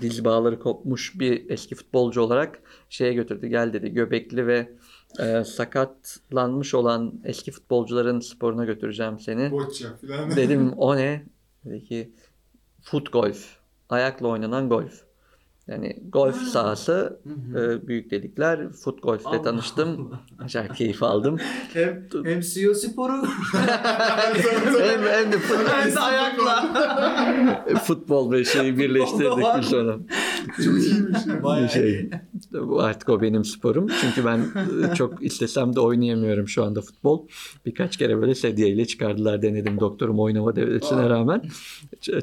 diz 0.00 0.24
bağları 0.24 0.60
kopmuş 0.60 1.20
bir 1.20 1.50
eski 1.50 1.74
futbolcu 1.74 2.20
olarak 2.20 2.62
şeye 2.88 3.12
götürdü. 3.12 3.46
Gel 3.46 3.72
dedi 3.72 3.92
göbekli 3.92 4.46
ve 4.46 4.72
e, 5.18 5.44
sakatlanmış 5.44 6.74
olan 6.74 7.14
eski 7.24 7.52
futbolcuların 7.52 8.20
sporuna 8.20 8.64
götüreceğim 8.64 9.20
seni. 9.20 9.50
Boccia 9.50 9.96
filan. 9.96 10.36
Dedim 10.36 10.72
o 10.76 10.96
ne? 10.96 11.26
Dedi 11.64 11.84
ki 11.84 12.12
foot 12.82 13.12
golf. 13.12 13.56
Ayakla 13.88 14.28
oynanan 14.28 14.68
golf. 14.68 15.09
Yani 15.70 15.96
golf 16.12 16.40
Ha. 16.40 16.44
sahası 16.46 17.20
e, 17.56 17.88
büyük 17.88 18.10
delikler. 18.10 18.72
Foot 18.72 19.02
golf'le 19.02 19.26
Allah 19.26 19.42
tanıştım. 19.42 20.08
Allah. 20.08 20.20
Acayip 20.44 20.74
keyif 20.76 21.02
aldım. 21.02 21.36
Hem, 21.72 22.06
hem 22.24 22.40
CEO 22.40 22.74
sporu 22.74 23.12
hem, 23.52 25.02
hem 25.02 25.32
de 25.32 25.36
fut- 25.38 25.68
hem 25.72 25.94
de 25.94 26.00
ayakla. 26.00 26.74
futbol 27.84 28.32
ve 28.32 28.44
şeyi 28.44 28.78
birleştirdik 28.78 29.56
bir 29.58 29.62
sonra. 29.62 29.96
Çok 30.56 30.78
iyiymiş 30.78 31.26
ya. 31.26 31.42
Bayağı 31.42 31.68
şey, 31.68 32.10
bu 32.52 32.80
artık 32.82 33.08
o 33.08 33.22
benim 33.22 33.44
sporum. 33.44 33.86
Çünkü 34.00 34.24
ben 34.24 34.38
e, 34.92 34.94
çok 34.94 35.22
istesem 35.24 35.76
de 35.76 35.80
oynayamıyorum 35.80 36.48
şu 36.48 36.64
anda 36.64 36.80
futbol. 36.80 37.26
Birkaç 37.66 37.96
kere 37.96 38.20
böyle 38.20 38.34
sedyeyle 38.34 38.86
çıkardılar 38.86 39.42
denedim 39.42 39.80
doktorum 39.80 40.20
oynama 40.20 40.56
devresine 40.56 41.00
Aa. 41.00 41.10
rağmen. 41.10 41.42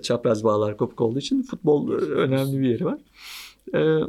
Çapraz 0.01 0.43
bağlar 0.43 0.77
kopuk 0.77 1.01
olduğu 1.01 1.19
için 1.19 1.41
futbol 1.43 1.91
e, 1.91 1.95
önemli 1.95 2.59
bir 2.59 2.67
yeri 2.69 2.85
var. 2.85 2.97
Ee, 3.75 3.99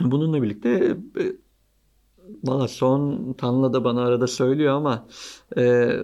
bununla 0.00 0.42
birlikte 0.42 0.96
e, 1.20 1.24
valla 2.44 2.68
son 2.68 3.32
Tanla 3.38 3.72
da 3.72 3.84
bana 3.84 4.00
arada 4.04 4.26
söylüyor 4.26 4.74
ama 4.74 5.06
e, 5.56 5.96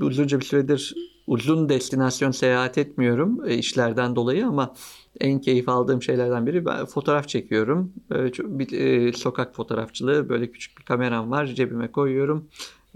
uzunca 0.00 0.40
bir 0.40 0.44
süredir 0.44 0.94
uzun 1.26 1.68
destinasyon 1.68 2.30
seyahat 2.30 2.78
etmiyorum 2.78 3.46
e, 3.46 3.54
işlerden 3.54 4.16
dolayı 4.16 4.46
ama 4.46 4.74
en 5.20 5.40
keyif 5.40 5.68
aldığım 5.68 6.02
şeylerden 6.02 6.46
biri 6.46 6.66
ben 6.66 6.86
fotoğraf 6.86 7.28
çekiyorum. 7.28 7.92
E, 8.14 8.28
çok- 8.28 8.46
bir, 8.58 8.72
e, 8.72 9.12
sokak 9.12 9.54
fotoğrafçılığı 9.54 10.28
böyle 10.28 10.50
küçük 10.50 10.78
bir 10.78 10.84
kameram 10.84 11.30
var 11.30 11.46
cebime 11.46 11.92
koyuyorum. 11.92 12.48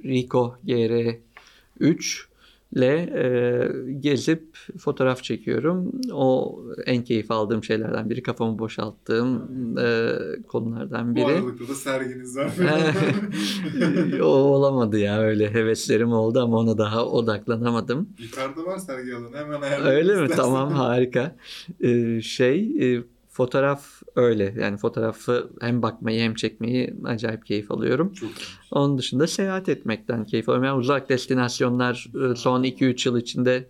Ricoh 0.04 0.54
GR3 0.64 2.28
ile 2.74 2.94
e, 2.96 3.92
gezip 4.00 4.56
fotoğraf 4.78 5.22
çekiyorum. 5.22 5.92
O 6.12 6.60
en 6.86 7.04
keyif 7.04 7.30
aldığım 7.30 7.64
şeylerden 7.64 8.10
biri. 8.10 8.22
Kafamı 8.22 8.58
boşalttığım 8.58 9.42
e, 9.78 10.12
konulardan 10.48 11.10
Bu 11.12 11.16
biri. 11.16 11.24
aralıkta 11.24 11.68
da 11.68 11.74
serginiz 11.74 12.36
var. 12.36 12.52
o 14.20 14.24
olamadı 14.26 14.98
ya 14.98 15.20
öyle 15.20 15.54
heveslerim 15.54 16.12
oldu 16.12 16.40
ama 16.40 16.58
ona 16.58 16.78
daha 16.78 17.06
odaklanamadım. 17.06 18.08
Yukarıda 18.18 18.64
var 18.66 18.78
sergi 18.78 19.14
alanı 19.14 19.36
hemen 19.36 19.60
ayarlayın. 19.60 19.96
Öyle 20.08 20.22
mi? 20.22 20.28
Tamam 20.36 20.72
harika. 20.72 21.36
Ee, 21.80 22.20
şey 22.20 22.76
e, 22.96 23.02
fotoğraf 23.34 24.02
öyle 24.16 24.54
yani 24.60 24.76
fotoğrafı 24.76 25.50
hem 25.60 25.82
bakmayı 25.82 26.20
hem 26.20 26.34
çekmeyi 26.34 26.94
acayip 27.04 27.46
keyif 27.46 27.70
alıyorum. 27.70 28.12
Çok. 28.12 28.30
Onun 28.70 28.98
dışında 28.98 29.26
seyahat 29.26 29.68
etmekten 29.68 30.24
keyif 30.24 30.48
alıyorum. 30.48 30.64
Yani 30.64 30.78
uzak 30.78 31.08
destinasyonlar 31.08 32.06
e, 32.30 32.34
son 32.34 32.64
2-3 32.64 33.08
yıl 33.08 33.18
içinde 33.18 33.68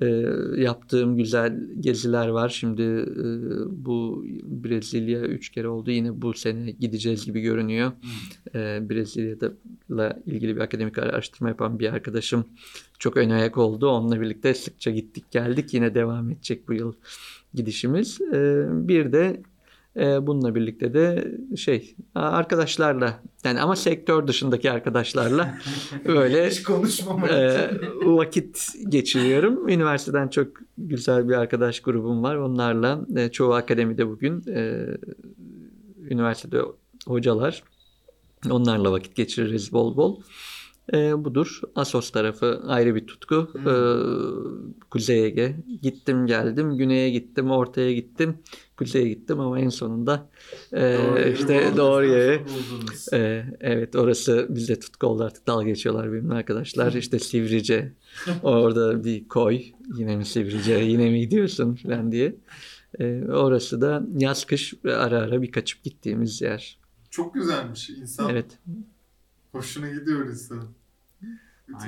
e, 0.00 0.06
yaptığım 0.56 1.16
güzel 1.16 1.60
geziler 1.80 2.28
var. 2.28 2.48
Şimdi 2.48 2.82
e, 2.82 3.24
bu 3.84 4.24
Brezilya 4.42 5.20
3 5.20 5.50
kere 5.50 5.68
oldu. 5.68 5.90
Yine 5.90 6.22
bu 6.22 6.34
sene 6.34 6.70
gideceğiz 6.70 7.26
gibi 7.26 7.40
görünüyor. 7.40 7.92
E, 8.54 8.90
Brezilya'da 8.90 9.52
ilgili 10.26 10.56
bir 10.56 10.60
akademik 10.60 10.98
araştırma 10.98 11.48
yapan 11.48 11.78
bir 11.78 11.92
arkadaşım 11.92 12.44
çok 12.98 13.16
ön 13.16 13.30
ayak 13.30 13.58
oldu. 13.58 13.88
Onunla 13.88 14.20
birlikte 14.20 14.54
sıkça 14.54 14.90
gittik 14.90 15.30
geldik. 15.30 15.74
Yine 15.74 15.94
devam 15.94 16.30
edecek 16.30 16.68
bu 16.68 16.74
yıl 16.74 16.92
gidişimiz. 17.54 18.20
E, 18.20 18.66
bir 18.70 19.12
de 19.12 19.42
e, 19.96 20.26
bununla 20.26 20.54
birlikte 20.54 20.94
de 20.94 21.34
şey 21.56 21.96
arkadaşlarla 22.14 23.20
yani 23.44 23.60
ama 23.60 23.76
sektör 23.76 24.26
dışındaki 24.26 24.70
arkadaşlarla 24.70 25.58
böyle 26.06 26.50
Hiç 26.50 26.62
konuşmamak 26.62 27.30
e, 27.30 27.70
vakit 28.02 28.68
geçiriyorum. 28.88 29.68
Üniversiteden 29.68 30.28
çok 30.28 30.46
güzel 30.78 31.28
bir 31.28 31.34
arkadaş 31.34 31.80
grubum 31.80 32.22
var. 32.22 32.36
Onlarla 32.36 33.00
e, 33.16 33.28
çoğu 33.28 33.52
akademide 33.52 34.08
bugün 34.08 34.44
e, 34.48 34.86
üniversitede 36.10 36.60
hocalar. 37.06 37.62
Onlarla 38.50 38.92
vakit 38.92 39.16
geçiririz 39.16 39.72
bol 39.72 39.96
bol. 39.96 40.20
E, 40.94 41.24
budur. 41.24 41.60
Asos 41.74 42.10
tarafı 42.10 42.62
ayrı 42.66 42.94
bir 42.94 43.06
tutku. 43.06 43.48
Hmm. 43.52 43.68
E, 43.68 43.74
Kuzey 44.90 45.24
Ege. 45.24 45.56
Gittim 45.82 46.26
geldim. 46.26 46.76
Güney'e 46.76 47.10
gittim. 47.10 47.50
Ortaya 47.50 47.92
gittim. 47.92 48.38
Kuzey'e 48.76 49.08
gittim 49.08 49.40
ama 49.40 49.60
en 49.60 49.68
sonunda 49.68 50.30
e, 50.72 50.80
Doğru 50.80 51.28
işte 51.28 51.72
doğru 51.76 52.06
ee, 53.12 53.44
evet 53.60 53.96
orası 53.96 54.46
bizde 54.50 54.78
tutku 54.78 55.06
oldu 55.06 55.24
artık 55.24 55.46
dalga 55.46 55.64
geçiyorlar 55.64 56.12
benimle 56.12 56.34
arkadaşlar. 56.34 56.92
İşte 56.92 57.18
Sivrice 57.18 57.92
orada 58.42 59.04
bir 59.04 59.28
koy 59.28 59.62
yine 59.98 60.16
mi 60.16 60.24
Sivrice 60.24 60.74
yine 60.74 61.10
mi 61.10 61.20
gidiyorsun 61.20 61.74
falan 61.74 62.12
diye. 62.12 62.36
Ee, 62.98 63.22
orası 63.28 63.80
da 63.80 64.02
yaz 64.18 64.44
kış 64.44 64.74
ara 64.84 65.18
ara 65.18 65.42
bir 65.42 65.52
kaçıp 65.52 65.82
gittiğimiz 65.84 66.40
yer. 66.40 66.78
Çok 67.10 67.34
güzelmiş. 67.34 67.90
İnsan 67.90 68.30
Evet 68.30 68.58
hoşuna 69.52 69.88
gidiyor 69.88 70.28
insan. 70.28 70.64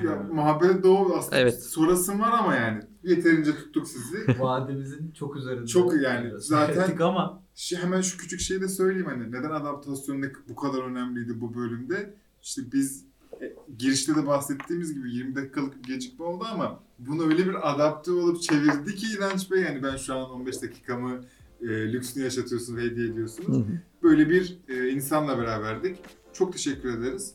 Ya, 0.04 0.26
muhabbet 0.32 0.84
doğu 0.84 1.14
aslında 1.16 1.36
Evet. 1.36 1.62
sorasım 1.62 2.20
var 2.20 2.32
ama 2.38 2.54
yani. 2.54 2.82
Yeterince 3.04 3.52
tuttuk 3.56 3.88
sizi. 3.88 4.26
Vadimizin 4.40 5.10
çok 5.10 5.36
üzerinde. 5.36 5.66
Çok 5.66 6.02
yani, 6.02 6.30
zaten- 6.36 6.82
Ettik 6.82 7.00
ama 7.00 7.42
Şu, 7.56 7.76
hemen 7.76 8.00
şu 8.00 8.18
küçük 8.18 8.40
şeyi 8.40 8.60
de 8.60 8.68
söyleyeyim 8.68 9.06
hani 9.06 9.28
neden 9.32 9.50
adaptasyon 9.50 10.22
ne- 10.22 10.32
bu 10.48 10.56
kadar 10.56 10.82
önemliydi 10.82 11.40
bu 11.40 11.54
bölümde. 11.54 12.14
İşte 12.42 12.62
biz 12.72 13.04
e, 13.42 13.54
girişte 13.78 14.14
de 14.16 14.26
bahsettiğimiz 14.26 14.94
gibi 14.94 15.10
20 15.14 15.34
dakikalık 15.34 15.76
bir 15.84 15.94
gecikme 15.94 16.24
oldu 16.24 16.44
ama 16.52 16.82
bunu 16.98 17.24
öyle 17.26 17.46
bir 17.46 17.72
adapte 17.74 18.10
olup 18.12 18.42
çevirdi 18.42 18.94
ki 18.94 19.06
İnanç 19.18 19.50
Bey 19.50 19.60
yani 19.62 19.82
ben 19.82 19.96
şu 19.96 20.14
an 20.14 20.30
15 20.30 20.62
dakikamı 20.62 21.20
e, 21.62 21.92
lüksünü 21.92 22.24
yaşatıyorsun 22.24 22.76
ve 22.76 22.82
hediye 22.82 23.08
ediyorsunuz. 23.08 23.56
Hı 23.56 23.60
hı. 23.60 23.78
Böyle 24.02 24.28
bir 24.30 24.58
e, 24.68 24.88
insanla 24.88 25.38
beraberdik. 25.38 25.98
Çok 26.32 26.52
teşekkür 26.52 26.98
ederiz. 26.98 27.34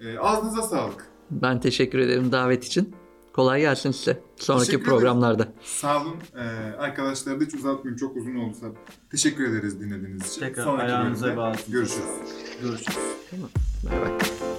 E, 0.00 0.18
ağzınıza 0.18 0.62
sağlık. 0.62 1.06
Ben 1.30 1.60
teşekkür 1.60 1.98
ederim 1.98 2.32
davet 2.32 2.64
için. 2.64 2.94
Kolay 3.32 3.60
gelsin 3.60 3.90
size 3.90 4.20
sonraki 4.36 4.66
Teşekkür 4.66 4.82
ederim. 4.82 4.98
programlarda. 4.98 5.48
Sağ 5.64 6.02
olun. 6.02 6.16
E, 6.34 6.44
arkadaşlar 6.78 7.40
da 7.40 7.44
hiç 7.44 7.54
uzatmayayım 7.54 7.96
çok 7.96 8.16
uzun 8.16 8.34
oldu. 8.34 8.56
Teşekkür 9.10 9.48
ederiz 9.48 9.80
dinlediğiniz 9.80 10.30
için. 10.30 10.40
Tekrar 10.40 10.64
Sonraki 10.64 10.84
ayağınıza 10.84 11.26
bölümde 11.26 11.40
bağlı. 11.40 11.56
Görüşürüz. 11.68 12.04
görüşürüz. 12.62 12.98
Bay 13.84 14.00
bay. 14.00 14.57